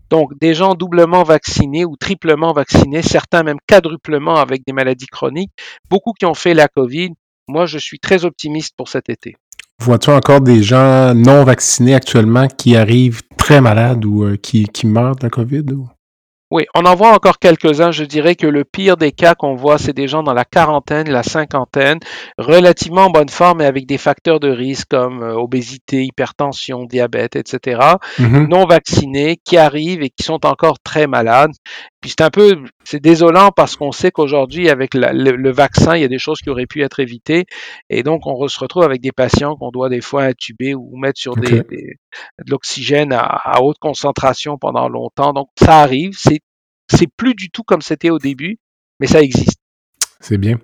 Donc, 0.09 0.31
des 0.39 0.55
gens 0.55 0.73
doublement 0.73 1.21
vaccinés 1.21 1.85
ou 1.85 1.97
triplement 1.97 2.53
vaccinés, 2.53 3.03
certains 3.03 3.43
même 3.43 3.59
quadruplement 3.67 4.37
avec 4.37 4.63
des 4.65 4.73
maladies 4.73 5.05
chroniques, 5.05 5.51
beaucoup 5.87 6.13
qui 6.13 6.25
ont 6.25 6.33
fait 6.33 6.55
la 6.55 6.67
COVID. 6.67 7.11
Moi, 7.47 7.67
je 7.67 7.77
suis 7.77 7.99
très 7.99 8.25
optimiste 8.25 8.73
pour 8.75 8.89
cet 8.89 9.09
été. 9.09 9.35
Vois-tu 9.81 10.09
encore 10.09 10.41
des 10.41 10.63
gens 10.63 11.13
non 11.13 11.43
vaccinés 11.43 11.95
actuellement 11.95 12.47
qui 12.47 12.75
arrivent 12.75 13.21
très 13.37 13.61
malades 13.61 14.05
ou 14.05 14.23
euh, 14.23 14.37
qui, 14.37 14.63
qui 14.65 14.87
meurent 14.87 15.15
de 15.15 15.23
la 15.23 15.29
COVID? 15.29 15.65
ou? 15.73 15.87
Oui, 16.51 16.63
on 16.75 16.85
en 16.85 16.95
voit 16.95 17.11
encore 17.11 17.39
quelques-uns. 17.39 17.91
Je 17.91 18.03
dirais 18.03 18.35
que 18.35 18.45
le 18.45 18.63
pire 18.63 18.97
des 18.97 19.11
cas 19.11 19.33
qu'on 19.33 19.55
voit, 19.55 19.79
c'est 19.79 19.93
des 19.93 20.07
gens 20.07 20.21
dans 20.21 20.33
la 20.33 20.45
quarantaine, 20.45 21.09
la 21.09 21.23
cinquantaine, 21.23 21.97
relativement 22.37 23.05
en 23.05 23.09
bonne 23.09 23.29
forme 23.29 23.61
et 23.61 23.65
avec 23.65 23.87
des 23.87 23.97
facteurs 23.97 24.39
de 24.39 24.49
risque 24.49 24.87
comme 24.91 25.23
euh, 25.23 25.33
obésité, 25.33 26.03
hypertension, 26.03 26.85
diabète, 26.85 27.35
etc., 27.35 27.81
Mhm. 28.19 28.47
non 28.47 28.65
vaccinés, 28.65 29.37
qui 29.43 29.57
arrivent 29.57 30.03
et 30.03 30.09
qui 30.11 30.23
sont 30.23 30.45
encore 30.45 30.77
très 30.83 31.07
malades. 31.07 31.51
Puis 32.05 32.11
c'est 32.15 32.21
un 32.23 32.29
peu, 32.29 32.63
c'est 32.83 32.99
désolant 32.99 33.49
parce 33.49 33.75
qu'on 33.75 33.91
sait 33.91 34.11
qu'aujourd'hui, 34.11 34.69
avec 34.69 34.93
la- 34.93 35.11
le, 35.11 35.31
le 35.35 35.51
vaccin, 35.51 35.95
il 35.95 36.01
y 36.01 36.03
a 36.03 36.07
des 36.07 36.19
choses 36.19 36.37
qui 36.37 36.51
auraient 36.51 36.67
pu 36.67 36.83
être 36.83 36.99
évitées. 36.99 37.45
Et 37.89 38.03
donc, 38.03 38.27
on 38.27 38.47
se 38.47 38.59
retrouve 38.59 38.83
avec 38.83 39.01
des 39.01 39.11
patients 39.11 39.55
qu'on 39.55 39.71
doit 39.71 39.89
des 39.89 40.01
fois 40.01 40.25
intuber 40.25 40.75
ou 40.75 40.95
mettre 40.97 41.19
sur 41.19 41.35
des- 41.41 41.49
de 42.45 42.51
l'oxygène 42.51 43.11
à, 43.11 43.21
à 43.23 43.61
haute 43.63 43.79
concentration 43.79 44.59
pendant 44.59 44.87
longtemps. 44.87 45.33
Donc, 45.33 45.49
ça 45.59 45.79
arrive. 45.79 46.11
C'est, 46.15 46.41
c'est 46.93 47.07
plus 47.07 47.33
du 47.33 47.49
tout 47.49 47.63
comme 47.63 47.81
c'était 47.81 48.11
au 48.11 48.19
début, 48.19 48.59
mais 48.99 49.07
ça 49.07 49.19
existe. 49.23 49.57
C'est 50.19 50.37
bien. 50.37 50.59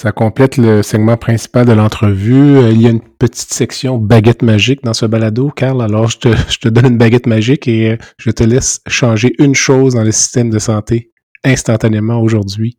Ça 0.00 0.12
complète 0.12 0.58
le 0.58 0.84
segment 0.84 1.16
principal 1.16 1.66
de 1.66 1.72
l'entrevue. 1.72 2.58
Euh, 2.58 2.70
Il 2.70 2.80
y 2.80 2.86
a 2.86 2.90
une 2.90 3.00
petite 3.00 3.52
section 3.52 3.98
baguette 3.98 4.42
magique 4.42 4.84
dans 4.84 4.94
ce 4.94 5.06
balado, 5.06 5.50
Carl. 5.50 5.82
Alors, 5.82 6.08
je 6.08 6.18
te, 6.18 6.28
je 6.48 6.58
te 6.58 6.68
donne 6.68 6.86
une 6.86 6.98
baguette 6.98 7.26
magique 7.26 7.66
et 7.66 7.90
euh, 7.90 7.96
je 8.16 8.30
te 8.30 8.44
laisse 8.44 8.80
changer 8.86 9.34
une 9.40 9.56
chose 9.56 9.94
dans 9.94 10.04
le 10.04 10.12
système 10.12 10.50
de 10.50 10.60
santé 10.60 11.10
instantanément 11.42 12.20
aujourd'hui. 12.20 12.76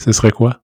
Ce 0.00 0.12
serait 0.12 0.30
quoi? 0.30 0.60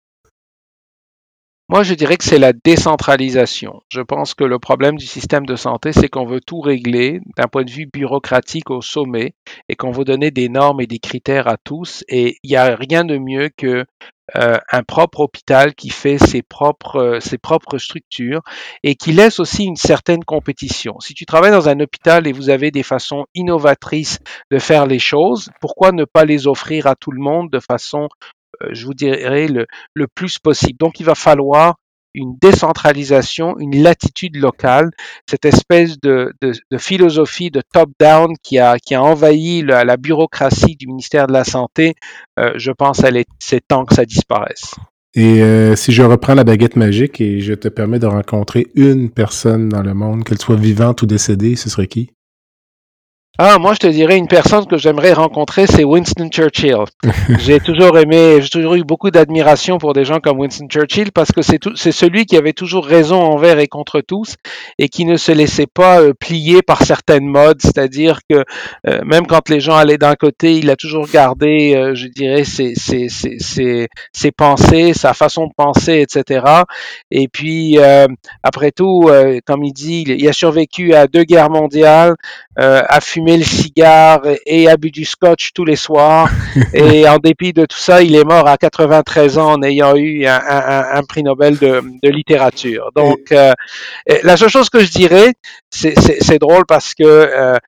Moi, 1.68 1.82
je 1.82 1.94
dirais 1.94 2.16
que 2.16 2.22
c'est 2.22 2.38
la 2.38 2.52
décentralisation. 2.52 3.80
Je 3.88 4.00
pense 4.00 4.34
que 4.34 4.44
le 4.44 4.60
problème 4.60 4.94
du 4.94 5.06
système 5.06 5.44
de 5.44 5.56
santé, 5.56 5.92
c'est 5.92 6.08
qu'on 6.08 6.24
veut 6.24 6.40
tout 6.40 6.60
régler 6.60 7.18
d'un 7.36 7.48
point 7.48 7.64
de 7.64 7.70
vue 7.72 7.88
bureaucratique 7.92 8.70
au 8.70 8.80
sommet 8.80 9.34
et 9.68 9.74
qu'on 9.74 9.90
veut 9.90 10.04
donner 10.04 10.30
des 10.30 10.48
normes 10.48 10.80
et 10.80 10.86
des 10.86 11.00
critères 11.00 11.48
à 11.48 11.56
tous. 11.56 12.04
Et 12.06 12.36
il 12.44 12.50
n'y 12.50 12.56
a 12.56 12.76
rien 12.76 13.04
de 13.04 13.18
mieux 13.18 13.50
que 13.56 13.84
un 14.34 14.82
propre 14.82 15.20
hôpital 15.20 15.74
qui 15.74 15.90
fait 15.90 16.18
ses 16.18 16.42
propres, 16.42 16.96
euh, 16.96 17.20
ses 17.20 17.38
propres 17.38 17.78
structures 17.78 18.42
et 18.82 18.96
qui 18.96 19.12
laisse 19.12 19.38
aussi 19.38 19.64
une 19.64 19.76
certaine 19.76 20.24
compétition. 20.24 20.98
Si 21.00 21.14
tu 21.14 21.26
travailles 21.26 21.52
dans 21.52 21.68
un 21.68 21.78
hôpital 21.80 22.26
et 22.26 22.32
vous 22.32 22.50
avez 22.50 22.70
des 22.70 22.82
façons 22.82 23.26
innovatrices 23.34 24.18
de 24.50 24.58
faire 24.58 24.86
les 24.86 24.98
choses, 24.98 25.50
pourquoi 25.60 25.92
ne 25.92 26.04
pas 26.04 26.24
les 26.24 26.46
offrir 26.46 26.86
à 26.86 26.96
tout 26.96 27.12
le 27.12 27.22
monde 27.22 27.50
de 27.50 27.60
façon, 27.60 28.08
euh, 28.62 28.68
je 28.72 28.86
vous 28.86 28.94
dirais, 28.94 29.46
le 29.48 30.06
plus 30.08 30.38
possible? 30.38 30.78
Donc, 30.78 30.98
il 30.98 31.06
va 31.06 31.14
falloir 31.14 31.76
une 32.16 32.36
décentralisation, 32.40 33.56
une 33.58 33.82
latitude 33.82 34.36
locale, 34.36 34.90
cette 35.28 35.44
espèce 35.44 36.00
de, 36.00 36.32
philosophie 36.78 37.50
de 37.50 37.62
top-down 37.72 38.34
qui 38.42 38.58
a, 38.58 38.76
envahi 38.92 39.62
la, 39.62 39.84
la, 39.84 39.96
bureaucratie 39.96 40.76
du 40.76 40.86
ministère 40.86 41.26
de 41.26 41.32
la 41.32 41.44
Santé, 41.44 41.94
euh, 42.40 42.52
je 42.56 42.72
pense 42.72 43.00
que 43.00 43.22
c'est 43.38 43.68
temps 43.68 43.84
que 43.84 43.94
ça 43.94 44.04
disparaisse. 44.04 44.74
Et 45.14 45.42
euh, 45.42 45.76
si 45.76 45.92
je 45.92 46.02
reprends 46.02 46.34
la 46.34 46.44
baguette 46.44 46.76
magique 46.76 47.20
et 47.22 47.40
je 47.40 47.54
te 47.54 47.68
permets 47.68 47.98
de 47.98 48.06
rencontrer 48.06 48.66
une 48.74 49.10
personne 49.10 49.68
dans 49.68 49.82
le 49.82 49.94
monde, 49.94 50.24
qu'elle 50.24 50.38
soit 50.38 50.56
vivante 50.56 51.02
ou 51.02 51.06
décédée, 51.06 51.56
ce 51.56 51.70
serait 51.70 51.86
qui? 51.86 52.10
Ah, 53.38 53.58
moi, 53.58 53.74
je 53.74 53.80
te 53.80 53.86
dirais 53.86 54.16
une 54.16 54.28
personne 54.28 54.64
que 54.64 54.78
j'aimerais 54.78 55.12
rencontrer, 55.12 55.66
c'est 55.66 55.84
Winston 55.84 56.30
Churchill. 56.30 56.84
j'ai 57.40 57.60
toujours 57.60 57.98
aimé, 57.98 58.38
j'ai 58.40 58.48
toujours 58.48 58.76
eu 58.76 58.82
beaucoup 58.82 59.10
d'admiration 59.10 59.76
pour 59.76 59.92
des 59.92 60.06
gens 60.06 60.20
comme 60.20 60.40
Winston 60.40 60.68
Churchill 60.70 61.12
parce 61.12 61.32
que 61.32 61.42
c'est 61.42 61.60
c'est 61.74 61.92
celui 61.92 62.24
qui 62.24 62.38
avait 62.38 62.54
toujours 62.54 62.86
raison 62.86 63.20
envers 63.20 63.58
et 63.58 63.66
contre 63.66 64.00
tous 64.00 64.36
et 64.78 64.88
qui 64.88 65.04
ne 65.04 65.16
se 65.16 65.32
laissait 65.32 65.66
pas 65.66 66.00
euh, 66.00 66.14
plier 66.18 66.62
par 66.62 66.82
certaines 66.82 67.26
modes. 67.26 67.60
C'est-à-dire 67.60 68.20
que 68.30 68.42
euh, 68.88 69.00
même 69.04 69.26
quand 69.26 69.50
les 69.50 69.60
gens 69.60 69.76
allaient 69.76 69.98
d'un 69.98 70.14
côté, 70.14 70.56
il 70.56 70.70
a 70.70 70.76
toujours 70.76 71.06
gardé, 71.06 71.74
euh, 71.76 71.94
je 71.94 72.06
dirais, 72.06 72.44
ses, 72.44 72.74
ses, 72.74 73.10
ses, 73.10 73.88
ses, 74.12 74.32
pensées, 74.32 74.94
sa 74.94 75.12
façon 75.12 75.46
de 75.46 75.52
penser, 75.54 76.00
etc. 76.00 76.46
Et 77.10 77.28
puis, 77.28 77.78
après 78.42 78.70
tout, 78.70 79.10
comme 79.46 79.64
il 79.64 79.72
dit, 79.72 80.04
il 80.06 80.28
a 80.28 80.32
survécu 80.32 80.94
à 80.94 81.06
deux 81.06 81.24
guerres 81.24 81.50
mondiales, 81.50 82.14
a 82.56 83.00
fumé 83.26 83.38
le 83.38 83.44
cigare 83.44 84.22
et 84.46 84.68
a 84.68 84.76
bu 84.76 84.90
du 84.90 85.04
scotch 85.04 85.52
tous 85.52 85.64
les 85.64 85.76
soirs. 85.76 86.30
et 86.74 87.08
en 87.08 87.18
dépit 87.18 87.52
de 87.52 87.64
tout 87.64 87.78
ça, 87.78 88.02
il 88.02 88.14
est 88.14 88.24
mort 88.24 88.46
à 88.46 88.56
93 88.56 89.38
ans 89.38 89.52
en 89.52 89.62
ayant 89.62 89.96
eu 89.96 90.26
un, 90.26 91.02
prix 91.08 91.22
Nobel 91.22 91.58
de, 91.58 91.82
littérature. 92.08 92.90
Donc, 92.94 93.32
euh, 93.32 93.52
la 94.22 94.36
seule 94.36 94.48
chose 94.48 94.70
que 94.70 94.80
je 94.80 94.90
dirais, 94.90 95.34
c'est 95.70 96.38
drôle 96.38 96.64
parce 96.66 96.94
que 96.94 97.58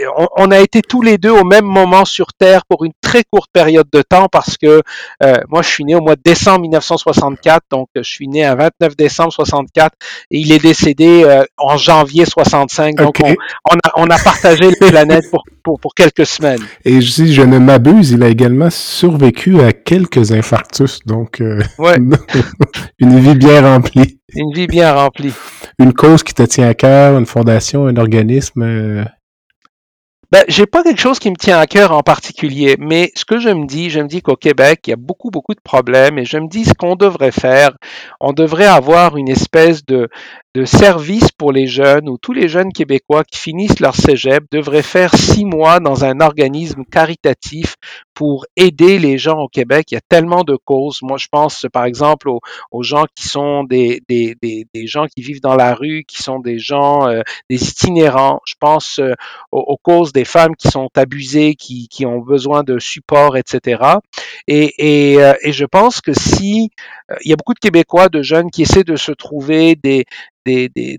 euh, 0.00 0.26
on, 0.36 0.50
a 0.50 0.58
été 0.58 0.82
tous 0.82 1.02
les 1.02 1.18
deux 1.18 1.30
au 1.30 1.44
même 1.44 1.64
moment 1.64 2.04
sur 2.04 2.32
Terre 2.32 2.62
pour 2.68 2.84
une 2.84 2.92
très 3.00 3.22
courte 3.30 3.50
période 3.52 3.86
de 3.92 4.02
temps 4.02 4.28
parce 4.30 4.56
que 4.56 4.82
euh, 5.22 5.34
moi 5.48 5.62
je 5.62 5.68
suis 5.68 5.84
né 5.84 5.94
au 5.94 6.00
mois 6.00 6.16
de 6.16 6.22
décembre 6.24 6.62
1964, 6.62 7.62
donc 7.70 7.88
je 7.94 8.02
suis 8.02 8.26
né 8.26 8.44
à 8.44 8.54
29 8.56 8.96
décembre 8.96 9.32
64 9.32 9.92
et 10.30 10.38
il 10.38 10.50
est 10.52 10.58
décédé 10.58 11.22
euh, 11.24 11.44
en 11.58 11.76
janvier 11.76 12.24
65. 12.24 12.96
Donc 12.96 13.18
on, 13.22 13.30
a, 13.30 13.92
on, 13.96 14.06
a, 14.06 14.18
partagé 14.18 14.70
la 14.70 14.88
planète 14.88 15.30
pour, 15.30 15.44
pour, 15.62 15.78
pour, 15.78 15.94
quelques 15.94 16.26
semaines. 16.26 16.62
Et 16.84 17.00
si 17.00 17.32
je 17.32 17.42
ne 17.42 17.58
m'abuse, 17.58 18.10
il 18.10 18.22
a 18.22 18.28
également 18.28 18.70
survécu 18.70 19.60
à 19.60 19.72
quelques 19.72 20.32
infarctus, 20.32 21.00
donc 21.06 21.40
euh, 21.40 21.60
une 22.98 23.20
vie 23.20 23.36
bien 23.36 23.62
remplie. 23.62 24.18
Une 24.34 24.52
vie 24.52 24.66
bien 24.66 24.92
remplie. 24.92 25.32
Une 25.78 25.92
cause 25.92 26.24
qui 26.24 26.34
te 26.34 26.42
tient 26.42 26.68
à 26.68 26.74
cœur, 26.74 27.16
une 27.16 27.26
fondation, 27.26 27.86
un 27.86 27.96
organisme 27.96 29.04
ben, 30.34 30.42
j'ai 30.48 30.66
pas 30.66 30.82
quelque 30.82 31.00
chose 31.00 31.20
qui 31.20 31.30
me 31.30 31.36
tient 31.36 31.60
à 31.60 31.68
cœur 31.68 31.92
en 31.92 32.02
particulier, 32.02 32.74
mais 32.80 33.12
ce 33.14 33.24
que 33.24 33.38
je 33.38 33.50
me 33.50 33.66
dis, 33.66 33.88
je 33.88 34.00
me 34.00 34.08
dis 34.08 34.20
qu'au 34.20 34.34
Québec, 34.34 34.80
il 34.84 34.90
y 34.90 34.92
a 34.92 34.96
beaucoup, 34.96 35.30
beaucoup 35.30 35.54
de 35.54 35.60
problèmes 35.60 36.18
et 36.18 36.24
je 36.24 36.38
me 36.38 36.48
dis 36.48 36.64
ce 36.64 36.74
qu'on 36.74 36.96
devrait 36.96 37.30
faire, 37.30 37.70
on 38.18 38.32
devrait 38.32 38.66
avoir 38.66 39.16
une 39.16 39.28
espèce 39.28 39.86
de, 39.86 40.08
de 40.54 40.64
service 40.64 41.32
pour 41.32 41.50
les 41.50 41.66
jeunes 41.66 42.08
où 42.08 42.16
tous 42.16 42.32
les 42.32 42.48
jeunes 42.48 42.72
québécois 42.72 43.24
qui 43.24 43.38
finissent 43.38 43.80
leur 43.80 43.96
cégep 43.96 44.44
devraient 44.52 44.82
faire 44.82 45.12
six 45.14 45.44
mois 45.44 45.80
dans 45.80 46.04
un 46.04 46.20
organisme 46.20 46.84
caritatif 46.84 47.74
pour 48.14 48.46
aider 48.56 49.00
les 49.00 49.18
gens 49.18 49.40
au 49.40 49.48
Québec. 49.48 49.86
Il 49.90 49.94
y 49.94 49.98
a 49.98 50.02
tellement 50.08 50.44
de 50.44 50.54
causes. 50.54 51.00
Moi, 51.02 51.18
je 51.18 51.26
pense 51.26 51.66
par 51.72 51.84
exemple 51.84 52.28
aux, 52.28 52.40
aux 52.70 52.84
gens 52.84 53.06
qui 53.16 53.26
sont 53.26 53.64
des, 53.64 54.00
des, 54.08 54.36
des, 54.40 54.86
gens 54.86 55.06
qui 55.06 55.22
vivent 55.22 55.40
dans 55.40 55.56
la 55.56 55.74
rue, 55.74 56.04
qui 56.06 56.22
sont 56.22 56.38
des 56.38 56.60
gens, 56.60 57.08
euh, 57.08 57.22
des 57.50 57.68
itinérants. 57.68 58.40
Je 58.46 58.54
pense 58.60 59.00
euh, 59.00 59.14
aux, 59.50 59.76
causes 59.76 60.12
des 60.12 60.24
femmes 60.24 60.54
qui 60.54 60.68
sont 60.68 60.88
abusées, 60.94 61.56
qui, 61.56 61.88
qui 61.88 62.06
ont 62.06 62.20
besoin 62.20 62.62
de 62.62 62.78
support, 62.78 63.36
etc. 63.36 63.82
Et, 64.46 64.72
et, 64.78 65.20
euh, 65.20 65.34
et 65.42 65.50
je 65.50 65.64
pense 65.64 66.00
que 66.00 66.12
si 66.12 66.70
il 67.22 67.30
y 67.30 67.32
a 67.32 67.36
beaucoup 67.36 67.54
de 67.54 67.58
Québécois, 67.58 68.08
de 68.08 68.22
jeunes 68.22 68.50
qui 68.50 68.62
essaient 68.62 68.84
de 68.84 68.96
se 68.96 69.12
trouver 69.12 69.76
des, 69.76 70.04
des, 70.44 70.68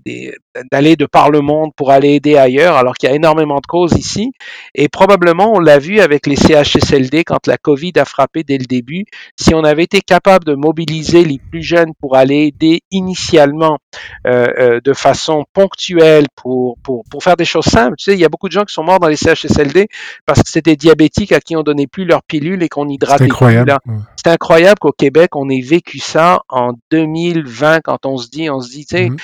d'aller 0.70 0.96
de 0.96 1.06
par 1.06 1.30
le 1.30 1.40
monde 1.40 1.70
pour 1.76 1.90
aller 1.90 2.14
aider 2.14 2.36
ailleurs, 2.36 2.76
alors 2.76 2.94
qu'il 2.94 3.08
y 3.08 3.12
a 3.12 3.14
énormément 3.14 3.56
de 3.56 3.66
causes 3.66 3.92
ici. 3.92 4.32
Et 4.74 4.88
probablement, 4.88 5.54
on 5.54 5.58
l'a 5.58 5.78
vu 5.78 6.00
avec 6.00 6.26
les 6.26 6.36
CHSLD 6.36 7.24
quand 7.24 7.46
la 7.46 7.58
COVID 7.58 7.92
a 7.96 8.04
frappé 8.04 8.42
dès 8.42 8.58
le 8.58 8.66
début. 8.66 9.04
Si 9.38 9.54
on 9.54 9.64
avait 9.64 9.84
été 9.84 10.00
capable 10.00 10.44
de 10.44 10.54
mobiliser 10.54 11.24
les 11.24 11.38
plus 11.38 11.62
jeunes 11.62 11.92
pour 12.00 12.16
aller 12.16 12.46
aider 12.46 12.82
initialement 12.90 13.78
euh, 14.26 14.46
euh, 14.58 14.80
de 14.84 14.92
façon 14.92 15.44
ponctuelle 15.52 16.26
pour, 16.34 16.76
pour, 16.82 17.04
pour 17.10 17.22
faire 17.22 17.36
des 17.36 17.44
choses 17.44 17.64
simples. 17.64 17.96
Tu 17.98 18.04
sais, 18.04 18.12
il 18.14 18.20
y 18.20 18.24
a 18.24 18.28
beaucoup 18.28 18.48
de 18.48 18.52
gens 18.52 18.64
qui 18.64 18.74
sont 18.74 18.82
morts 18.82 19.00
dans 19.00 19.08
les 19.08 19.16
CHSLD 19.16 19.88
parce 20.26 20.42
que 20.42 20.50
c'était 20.50 20.76
diabétiques 20.76 21.32
à 21.32 21.40
qui 21.40 21.56
on 21.56 21.62
donnait 21.62 21.86
plus 21.86 22.04
leurs 22.04 22.22
pilules 22.22 22.62
et 22.62 22.68
qu'on 22.68 22.88
hydratait 22.88 23.24
C'est 23.24 23.30
incroyable. 23.30 23.76
C'est 24.16 24.30
incroyable 24.32 24.78
qu'au 24.80 24.92
Québec, 24.92 25.36
on 25.36 25.48
ait 25.48 25.60
vécu 25.60 25.98
ça 25.98 26.42
en 26.48 26.72
2020 26.90 27.80
quand 27.80 28.06
on 28.06 28.16
se 28.16 28.28
dit, 28.28 28.50
on 28.50 28.60
se 28.60 28.70
dit, 28.70 28.86
tu 28.86 28.96
sais, 28.96 29.06
mm-hmm. 29.06 29.20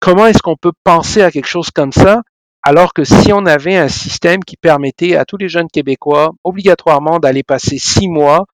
Comment 0.00 0.26
est-ce 0.26 0.42
qu'on 0.42 0.56
peut 0.56 0.72
penser 0.84 1.22
à 1.22 1.30
quelque 1.30 1.48
chose 1.48 1.70
comme 1.70 1.92
ça 1.92 2.22
alors 2.62 2.94
que 2.94 3.02
si 3.02 3.32
on 3.32 3.44
avait 3.44 3.76
un 3.76 3.88
système 3.88 4.44
qui 4.44 4.56
permettait 4.56 5.16
à 5.16 5.24
tous 5.24 5.36
les 5.36 5.48
jeunes 5.48 5.68
Québécois 5.68 6.32
obligatoirement 6.44 7.18
d'aller 7.18 7.42
passer 7.42 7.78
six 7.78 8.08
mois 8.08 8.46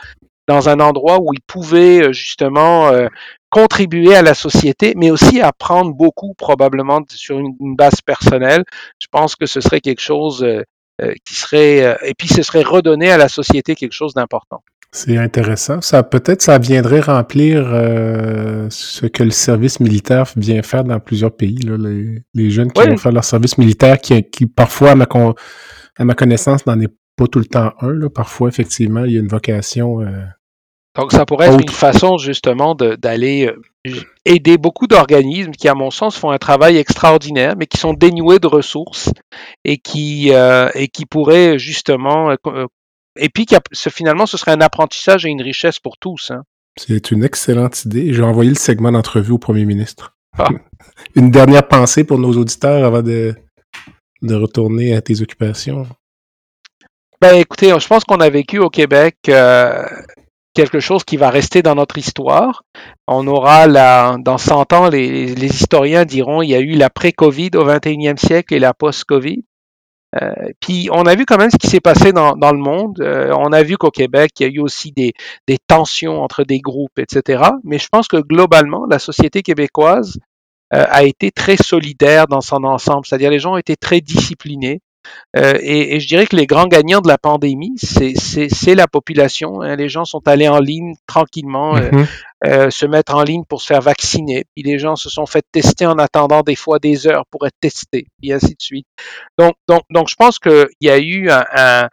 dans 0.46 0.70
un 0.70 0.80
endroit 0.80 1.18
où 1.20 1.34
ils 1.34 1.42
pouvaient 1.46 2.08
euh, 2.08 2.12
justement 2.12 2.88
euh, 2.88 3.08
contribuer 3.50 4.16
à 4.16 4.22
la 4.22 4.32
société, 4.32 4.94
mais 4.96 5.10
aussi 5.10 5.42
apprendre 5.42 5.92
beaucoup 5.92 6.32
probablement 6.34 7.00
sur 7.10 7.38
une, 7.38 7.76
base 7.76 8.00
personnelle, 8.00 8.64
je 8.98 9.06
pense 9.10 9.36
que 9.36 9.46
ce 9.46 9.60
serait 9.60 9.80
quelque 9.80 10.00
chose 10.00 10.46
qui 11.24 11.34
serait, 11.34 11.96
et 12.02 12.12
puis 12.12 12.28
ce 12.28 12.42
serait 12.42 12.62
redonner 12.62 13.10
à 13.10 13.16
la 13.16 13.28
société 13.28 13.74
quelque 13.74 13.92
chose 13.92 14.12
d'important. 14.12 14.62
C'est 14.90 15.18
intéressant. 15.18 15.82
Ça 15.82 16.02
peut-être 16.02 16.40
ça 16.40 16.58
viendrait 16.58 17.00
remplir 17.00 17.62
euh, 17.66 18.68
ce 18.70 19.04
que 19.04 19.22
le 19.22 19.30
service 19.30 19.80
militaire 19.80 20.24
vient 20.36 20.62
faire 20.62 20.82
dans 20.82 20.98
plusieurs 20.98 21.36
pays. 21.36 21.58
Là, 21.58 21.76
les, 22.34 22.50
jeunes 22.50 22.72
qui 22.72 22.82
vont 22.82 22.96
faire 22.96 23.12
leur 23.12 23.24
service 23.24 23.58
militaire, 23.58 23.98
qui, 23.98 24.22
qui 24.24 24.46
parfois, 24.46 24.92
à 24.92 24.94
ma, 24.94 25.06
à 25.96 26.04
ma 26.04 26.14
connaissance, 26.14 26.64
n'en 26.64 26.80
est 26.80 26.92
pas 27.16 27.26
tout 27.26 27.38
le 27.38 27.44
temps 27.44 27.72
un. 27.80 27.92
Là. 27.92 28.08
Parfois, 28.08 28.48
effectivement, 28.48 29.04
il 29.04 29.12
y 29.12 29.16
a 29.18 29.20
une 29.20 29.28
vocation. 29.28 30.00
Euh, 30.00 30.24
Donc, 30.96 31.12
ça 31.12 31.26
pourrait 31.26 31.48
être 31.48 31.60
une 31.60 31.68
façon 31.68 32.16
justement 32.16 32.74
d'aller 32.74 33.52
euh, 33.86 33.92
aider 34.24 34.56
beaucoup 34.56 34.86
d'organismes 34.86 35.52
qui, 35.52 35.68
à 35.68 35.74
mon 35.74 35.90
sens, 35.90 36.16
font 36.16 36.30
un 36.30 36.38
travail 36.38 36.78
extraordinaire, 36.78 37.56
mais 37.58 37.66
qui 37.66 37.76
sont 37.76 37.92
dénués 37.92 38.38
de 38.38 38.46
ressources 38.46 39.10
et 39.66 39.76
qui, 39.76 40.30
et 40.30 40.88
qui 40.88 41.04
pourraient 41.04 41.58
justement 41.58 42.34
et 43.18 43.28
puis 43.28 43.46
finalement, 43.90 44.26
ce 44.26 44.36
serait 44.36 44.52
un 44.52 44.60
apprentissage 44.60 45.26
et 45.26 45.28
une 45.28 45.42
richesse 45.42 45.78
pour 45.78 45.98
tous. 45.98 46.30
Hein. 46.30 46.42
C'est 46.78 47.10
une 47.10 47.24
excellente 47.24 47.84
idée. 47.84 48.14
J'ai 48.14 48.22
envoyé 48.22 48.50
le 48.50 48.56
segment 48.56 48.92
d'entrevue 48.92 49.32
au 49.32 49.38
premier 49.38 49.64
ministre. 49.64 50.16
Ah. 50.38 50.48
une 51.14 51.30
dernière 51.30 51.66
pensée 51.66 52.04
pour 52.04 52.18
nos 52.18 52.32
auditeurs 52.32 52.84
avant 52.84 53.02
de, 53.02 53.34
de 54.22 54.34
retourner 54.34 54.94
à 54.94 55.00
tes 55.00 55.20
occupations. 55.20 55.86
Ben 57.20 57.34
écoutez, 57.34 57.74
je 57.78 57.86
pense 57.86 58.04
qu'on 58.04 58.20
a 58.20 58.30
vécu 58.30 58.60
au 58.60 58.70
Québec 58.70 59.16
euh, 59.28 59.84
quelque 60.54 60.78
chose 60.78 61.02
qui 61.02 61.16
va 61.16 61.30
rester 61.30 61.62
dans 61.62 61.74
notre 61.74 61.98
histoire. 61.98 62.62
On 63.08 63.26
aura 63.26 63.66
la, 63.66 64.16
dans 64.20 64.38
100 64.38 64.72
ans, 64.72 64.88
les, 64.88 65.34
les 65.34 65.46
historiens 65.46 66.04
diront 66.04 66.42
il 66.42 66.50
y 66.50 66.54
a 66.54 66.60
eu 66.60 66.74
la 66.74 66.90
pré-Covid 66.90 67.50
au 67.54 67.64
21e 67.64 68.18
siècle 68.18 68.54
et 68.54 68.60
la 68.60 68.72
post-Covid. 68.72 69.44
Euh, 70.16 70.32
puis 70.60 70.88
on 70.90 71.04
a 71.04 71.14
vu 71.14 71.26
quand 71.26 71.36
même 71.36 71.50
ce 71.50 71.58
qui 71.58 71.66
s'est 71.66 71.80
passé 71.80 72.12
dans, 72.12 72.34
le 72.34 72.58
monde. 72.58 73.00
Euh, 73.00 73.32
on 73.38 73.52
a 73.52 73.62
vu 73.62 73.76
qu'au 73.76 73.90
Québec, 73.90 74.32
il 74.40 74.42
y 74.42 74.46
a 74.46 74.52
eu 74.52 74.60
aussi 74.60 74.92
des, 74.92 75.12
des, 75.46 75.58
tensions 75.66 76.22
entre 76.22 76.44
des 76.44 76.60
groupes, 76.60 76.98
etc. 76.98 77.42
Mais 77.64 77.78
je 77.78 77.88
pense 77.90 78.08
que 78.08 78.16
globalement, 78.16 78.86
la 78.88 78.98
société 78.98 79.42
québécoise 79.42 80.18
euh, 80.74 80.84
a 80.88 81.04
été 81.04 81.30
très 81.30 81.56
solidaire 81.56 82.26
dans 82.26 82.40
son 82.40 82.64
ensemble. 82.64 83.06
C'est-à-dire 83.06 83.30
les 83.30 83.38
gens 83.38 83.54
ont 83.54 83.58
été 83.58 83.76
très 83.76 84.00
disciplinés. 84.00 84.80
Euh, 85.36 85.54
et, 85.60 85.96
et, 85.96 86.00
je 86.00 86.08
dirais 86.08 86.26
que 86.26 86.36
les 86.36 86.46
grands 86.46 86.66
gagnants 86.66 87.00
de 87.00 87.08
la 87.08 87.18
pandémie, 87.18 87.74
c'est 87.78 88.74
la 88.74 88.86
population. 88.86 89.60
Hein. 89.60 89.76
Les 89.76 89.88
gens 89.88 90.04
sont 90.04 90.26
allés 90.26 90.48
en 90.48 90.58
ligne 90.58 90.94
tranquillement, 91.06 91.76
euh, 91.76 91.90
mm-hmm. 91.90 92.06
euh, 92.46 92.70
se 92.70 92.86
mettre 92.86 93.14
en 93.14 93.22
ligne 93.22 93.44
pour 93.44 93.60
se 93.60 93.66
faire 93.66 93.82
vacciner. 93.82 94.44
Puis 94.54 94.64
les 94.64 94.78
gens 94.78 94.96
se 94.96 95.10
sont 95.10 95.26
fait 95.26 95.44
tester 95.52 95.86
en 95.86 95.98
attendant 95.98 96.42
des 96.42 96.56
fois 96.56 96.78
des 96.78 97.06
heures 97.06 97.24
pour 97.30 97.46
être 97.46 97.56
testés, 97.60 98.06
et 98.22 98.32
ainsi 98.32 98.54
de 98.54 98.62
suite. 98.62 98.86
Donc, 99.38 99.54
donc, 99.68 99.82
donc 99.90 100.08
je 100.08 100.14
pense 100.16 100.38
qu'il 100.38 100.66
y 100.80 100.88
a 100.88 100.98
eu 100.98 101.28
un, 101.30 101.44
un, 101.54 101.88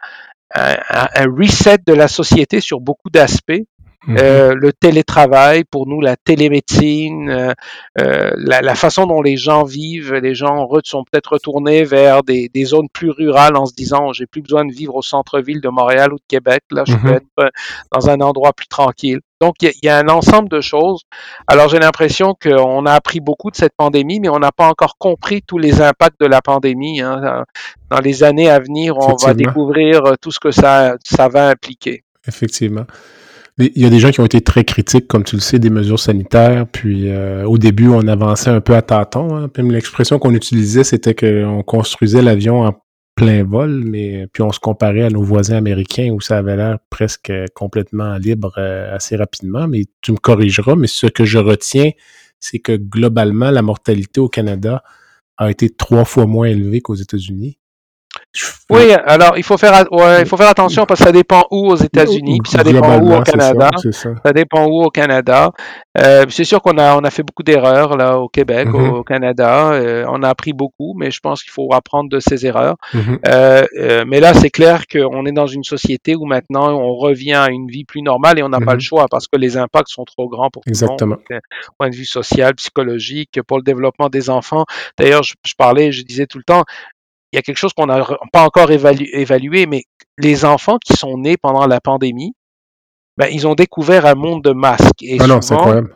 un, 0.54 0.76
un, 1.14 1.26
reset 1.38 1.78
de 1.86 1.92
la 1.92 2.08
société 2.08 2.60
sur 2.60 2.80
beaucoup 2.80 3.10
d'aspects. 3.10 3.62
Mhm. 4.06 4.16
Euh, 4.20 4.54
le 4.54 4.72
télétravail, 4.72 5.64
pour 5.64 5.88
nous, 5.88 6.00
la 6.00 6.16
télémédecine, 6.16 7.28
euh, 7.28 7.52
euh, 8.00 8.30
la, 8.36 8.60
la, 8.60 8.74
façon 8.76 9.06
dont 9.06 9.20
les 9.20 9.36
gens 9.36 9.64
vivent, 9.64 10.14
les 10.14 10.34
gens 10.34 10.68
sont 10.84 11.04
peut-être 11.04 11.32
retournés 11.32 11.82
vers 11.82 12.22
des, 12.22 12.48
des, 12.48 12.64
zones 12.64 12.88
plus 12.92 13.10
rurales 13.10 13.56
en 13.56 13.66
se 13.66 13.74
disant 13.74 14.12
j'ai 14.12 14.26
plus 14.26 14.42
besoin 14.42 14.64
de 14.64 14.72
vivre 14.72 14.94
au 14.94 15.02
centre-ville 15.02 15.60
de 15.60 15.68
Montréal 15.68 16.12
ou 16.12 16.16
de 16.16 16.24
Québec, 16.28 16.62
là 16.70 16.84
je 16.86 16.94
peux 16.94 17.08
mhm. 17.08 17.14
être 17.14 17.50
dans 17.92 18.08
un 18.08 18.20
endroit 18.20 18.52
plus 18.52 18.68
tranquille. 18.68 19.20
Donc, 19.40 19.56
il 19.60 19.72
y, 19.82 19.88
a 19.88 19.98
un 19.98 20.08
ensemble 20.08 20.48
de 20.48 20.62
choses. 20.62 21.02
Alors, 21.46 21.68
j'ai 21.68 21.78
l'impression 21.78 22.34
qu'on 22.40 22.86
a 22.86 22.92
appris 22.92 23.20
beaucoup 23.20 23.50
de 23.50 23.56
cette 23.56 23.74
pandémie, 23.76 24.18
mais 24.18 24.30
on 24.30 24.38
n'a 24.38 24.50
pas 24.50 24.66
encore 24.66 24.96
compris 24.96 25.42
tous 25.42 25.58
les 25.58 25.82
impacts 25.82 26.18
de 26.18 26.26
la 26.26 26.40
pandémie. 26.40 27.02
Hein. 27.02 27.44
Dans 27.90 27.98
les 27.98 28.24
années 28.24 28.48
à 28.48 28.60
venir, 28.60 28.96
on 28.96 29.14
va 29.16 29.34
découvrir 29.34 30.00
tout 30.22 30.30
ce 30.30 30.40
que 30.40 30.52
ça, 30.52 30.94
ça 31.04 31.28
va 31.28 31.50
impliquer. 31.50 32.02
Effectivement. 32.26 32.86
Il 33.58 33.82
y 33.82 33.86
a 33.86 33.90
des 33.90 34.00
gens 34.00 34.10
qui 34.10 34.20
ont 34.20 34.26
été 34.26 34.42
très 34.42 34.64
critiques, 34.64 35.08
comme 35.08 35.24
tu 35.24 35.36
le 35.36 35.40
sais, 35.40 35.58
des 35.58 35.70
mesures 35.70 35.98
sanitaires. 35.98 36.66
Puis 36.70 37.08
euh, 37.08 37.44
au 37.46 37.56
début, 37.56 37.88
on 37.88 38.06
avançait 38.06 38.50
un 38.50 38.60
peu 38.60 38.74
à 38.74 38.82
tâtons. 38.82 39.34
Hein. 39.34 39.50
L'expression 39.56 40.18
qu'on 40.18 40.34
utilisait, 40.34 40.84
c'était 40.84 41.14
qu'on 41.14 41.62
construisait 41.62 42.20
l'avion 42.20 42.66
en 42.66 42.74
plein 43.14 43.44
vol, 43.44 43.82
mais 43.82 44.26
puis 44.34 44.42
on 44.42 44.52
se 44.52 44.60
comparait 44.60 45.04
à 45.04 45.08
nos 45.08 45.22
voisins 45.22 45.56
américains 45.56 46.10
où 46.12 46.20
ça 46.20 46.36
avait 46.36 46.56
l'air 46.56 46.78
presque 46.90 47.32
complètement 47.54 48.18
libre 48.18 48.52
euh, 48.58 48.94
assez 48.94 49.16
rapidement. 49.16 49.66
Mais 49.66 49.84
tu 50.02 50.12
me 50.12 50.18
corrigeras, 50.18 50.76
mais 50.76 50.86
ce 50.86 51.06
que 51.06 51.24
je 51.24 51.38
retiens, 51.38 51.92
c'est 52.38 52.58
que 52.58 52.76
globalement, 52.76 53.50
la 53.50 53.62
mortalité 53.62 54.20
au 54.20 54.28
Canada 54.28 54.82
a 55.38 55.50
été 55.50 55.70
trois 55.70 56.04
fois 56.04 56.26
moins 56.26 56.46
élevée 56.46 56.82
qu'aux 56.82 56.94
États-Unis. 56.94 57.58
Oui, 58.70 58.92
alors 58.92 59.36
il 59.36 59.42
faut 59.42 59.56
faire 59.56 59.84
ouais, 59.92 60.20
il 60.20 60.26
faut 60.26 60.36
faire 60.36 60.48
attention 60.48 60.86
parce 60.86 61.00
que 61.00 61.06
ça 61.06 61.12
dépend 61.12 61.44
où 61.50 61.68
aux 61.68 61.76
États-Unis, 61.76 62.40
puis 62.42 62.52
ça 62.52 62.64
dépend 62.64 62.98
où 62.98 63.14
au 63.14 63.22
Canada. 63.22 63.70
Ça, 63.92 64.32
dépend 64.32 64.66
où 64.66 64.82
au 64.82 64.90
Canada. 64.90 65.52
Euh, 65.98 66.26
c'est 66.28 66.44
sûr 66.44 66.60
qu'on 66.60 66.76
a 66.78 66.96
on 66.96 67.04
a 67.04 67.10
fait 67.10 67.22
beaucoup 67.22 67.42
d'erreurs 67.42 67.96
là 67.96 68.18
au 68.18 68.28
Québec, 68.28 68.68
au, 68.72 68.78
mm-hmm. 68.78 69.04
Canada. 69.04 69.72
Euh, 69.72 70.04
on 70.08 70.22
a 70.22 70.28
appris 70.28 70.52
beaucoup, 70.52 70.94
mais 70.96 71.10
je 71.10 71.20
pense 71.20 71.42
qu'il 71.42 71.52
faut 71.52 71.72
apprendre 71.72 72.10
de 72.10 72.20
ces 72.20 72.46
erreurs. 72.46 72.76
Mm-hmm. 72.92 73.18
euh, 73.28 74.04
mais 74.06 74.20
là, 74.20 74.34
c'est 74.34 74.50
clair 74.50 74.86
qu'on 74.86 75.24
est 75.26 75.32
dans 75.32 75.46
une 75.46 75.64
société 75.64 76.14
où 76.14 76.26
maintenant 76.26 76.68
on 76.70 76.94
revient 76.94 77.34
à 77.34 77.50
une 77.50 77.68
vie 77.68 77.84
plus 77.84 78.02
normale 78.02 78.38
et 78.38 78.42
on 78.42 78.48
n'a 78.48 78.60
pas 78.60 78.72
le 78.72 78.78
mm-hmm. 78.78 78.82
choix 78.82 79.06
parce 79.10 79.26
que 79.28 79.38
les 79.38 79.56
impacts 79.56 79.88
sont 79.88 80.04
trop 80.04 80.28
grands 80.28 80.50
pour 80.50 80.62
tout 80.62 80.70
Exactement. 80.70 81.16
le 81.30 81.34
monde. 81.36 81.42
Point 81.78 81.90
de 81.90 81.96
vue 81.96 82.04
social, 82.04 82.54
psychologique, 82.56 83.40
pour 83.46 83.58
le 83.58 83.62
développement 83.62 84.08
des 84.08 84.28
enfants. 84.28 84.64
D'ailleurs, 84.98 85.22
je, 85.22 85.34
je 85.46 85.54
parlais, 85.56 85.92
je 85.92 86.02
disais 86.02 86.26
tout 86.26 86.38
le 86.38 86.44
temps, 86.44 86.64
il 87.32 87.36
y 87.36 87.38
a 87.38 87.42
quelque 87.42 87.56
chose 87.56 87.72
qu'on 87.72 87.86
n'a 87.86 88.04
pas 88.32 88.42
encore 88.42 88.70
évalué, 88.70 89.66
mais 89.66 89.82
les 90.18 90.44
enfants 90.44 90.78
qui 90.78 90.94
sont 90.94 91.18
nés 91.18 91.36
pendant 91.36 91.66
la 91.66 91.80
pandémie, 91.80 92.34
ben, 93.16 93.28
ils 93.30 93.46
ont 93.46 93.54
découvert 93.54 94.06
un 94.06 94.14
monde 94.14 94.42
de 94.42 94.52
masques. 94.52 95.02
Et 95.02 95.18
ah 95.20 95.40
souvent, 95.40 95.74
non, 95.74 95.88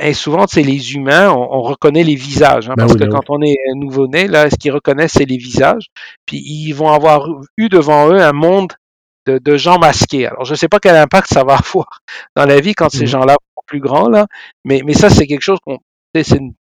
et 0.00 0.14
souvent, 0.14 0.46
c'est 0.46 0.62
les 0.62 0.94
humains, 0.94 1.30
on, 1.30 1.60
reconnaît 1.60 2.04
les 2.04 2.14
visages, 2.14 2.70
hein, 2.70 2.74
ben 2.76 2.86
parce 2.86 2.94
que 2.94 3.04
ben 3.04 3.10
quand 3.10 3.28
on 3.28 3.42
est 3.42 3.56
nouveau-né, 3.74 4.28
là, 4.28 4.48
ce 4.48 4.56
qu'ils 4.56 4.72
reconnaissent, 4.72 5.12
c'est 5.12 5.26
les 5.26 5.36
visages. 5.36 5.88
Puis 6.24 6.38
ils 6.38 6.72
vont 6.72 6.90
avoir 6.90 7.28
eu 7.58 7.68
devant 7.68 8.08
eux 8.08 8.20
un 8.20 8.32
monde 8.32 8.72
de, 9.26 9.56
gens 9.56 9.78
masqués. 9.78 10.26
Alors, 10.26 10.44
je 10.44 10.52
ne 10.52 10.56
sais 10.56 10.68
pas 10.68 10.78
quel 10.80 10.96
impact 10.96 11.28
ça 11.28 11.44
va 11.44 11.56
avoir 11.58 12.00
dans 12.34 12.46
la 12.46 12.60
vie 12.60 12.74
quand 12.74 12.88
ces 12.90 13.04
mmh. 13.04 13.08
gens-là 13.08 13.34
sont 13.34 13.62
plus 13.66 13.80
grands, 13.80 14.08
là, 14.08 14.26
mais, 14.64 14.82
mais 14.84 14.94
ça, 14.94 15.10
c'est 15.10 15.26
quelque 15.26 15.42
chose 15.42 15.58
qu'on 15.64 15.78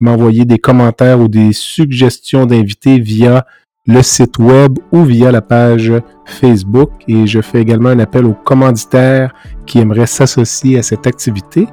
m'envoyer 0.00 0.44
des 0.44 0.58
commentaires 0.58 1.18
ou 1.20 1.26
des 1.28 1.52
suggestions 1.52 2.46
d'invités 2.46 3.00
via 3.00 3.46
le 3.86 4.02
site 4.02 4.38
web 4.38 4.78
ou 4.92 5.04
via 5.04 5.30
la 5.30 5.42
page 5.42 5.92
Facebook. 6.24 6.90
Et 7.08 7.26
je 7.26 7.40
fais 7.40 7.60
également 7.60 7.90
un 7.90 7.98
appel 7.98 8.24
aux 8.24 8.34
commanditaires 8.34 9.34
qui 9.66 9.78
aimeraient 9.78 10.06
s'associer 10.06 10.78
à 10.78 10.82
cette 10.82 11.06
activité. 11.06 11.66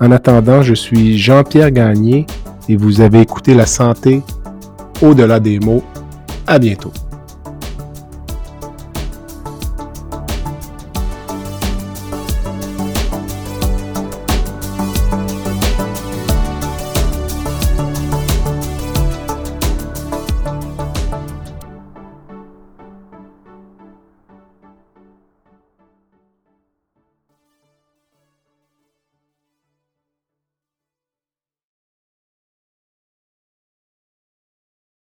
En 0.00 0.10
attendant, 0.10 0.62
je 0.62 0.74
suis 0.74 1.18
Jean-Pierre 1.18 1.70
Gagné 1.70 2.26
et 2.68 2.76
vous 2.76 3.00
avez 3.00 3.20
écouté 3.20 3.54
La 3.54 3.66
santé 3.66 4.22
au-delà 5.02 5.40
des 5.40 5.58
mots. 5.58 5.82
À 6.46 6.58
bientôt. 6.58 6.92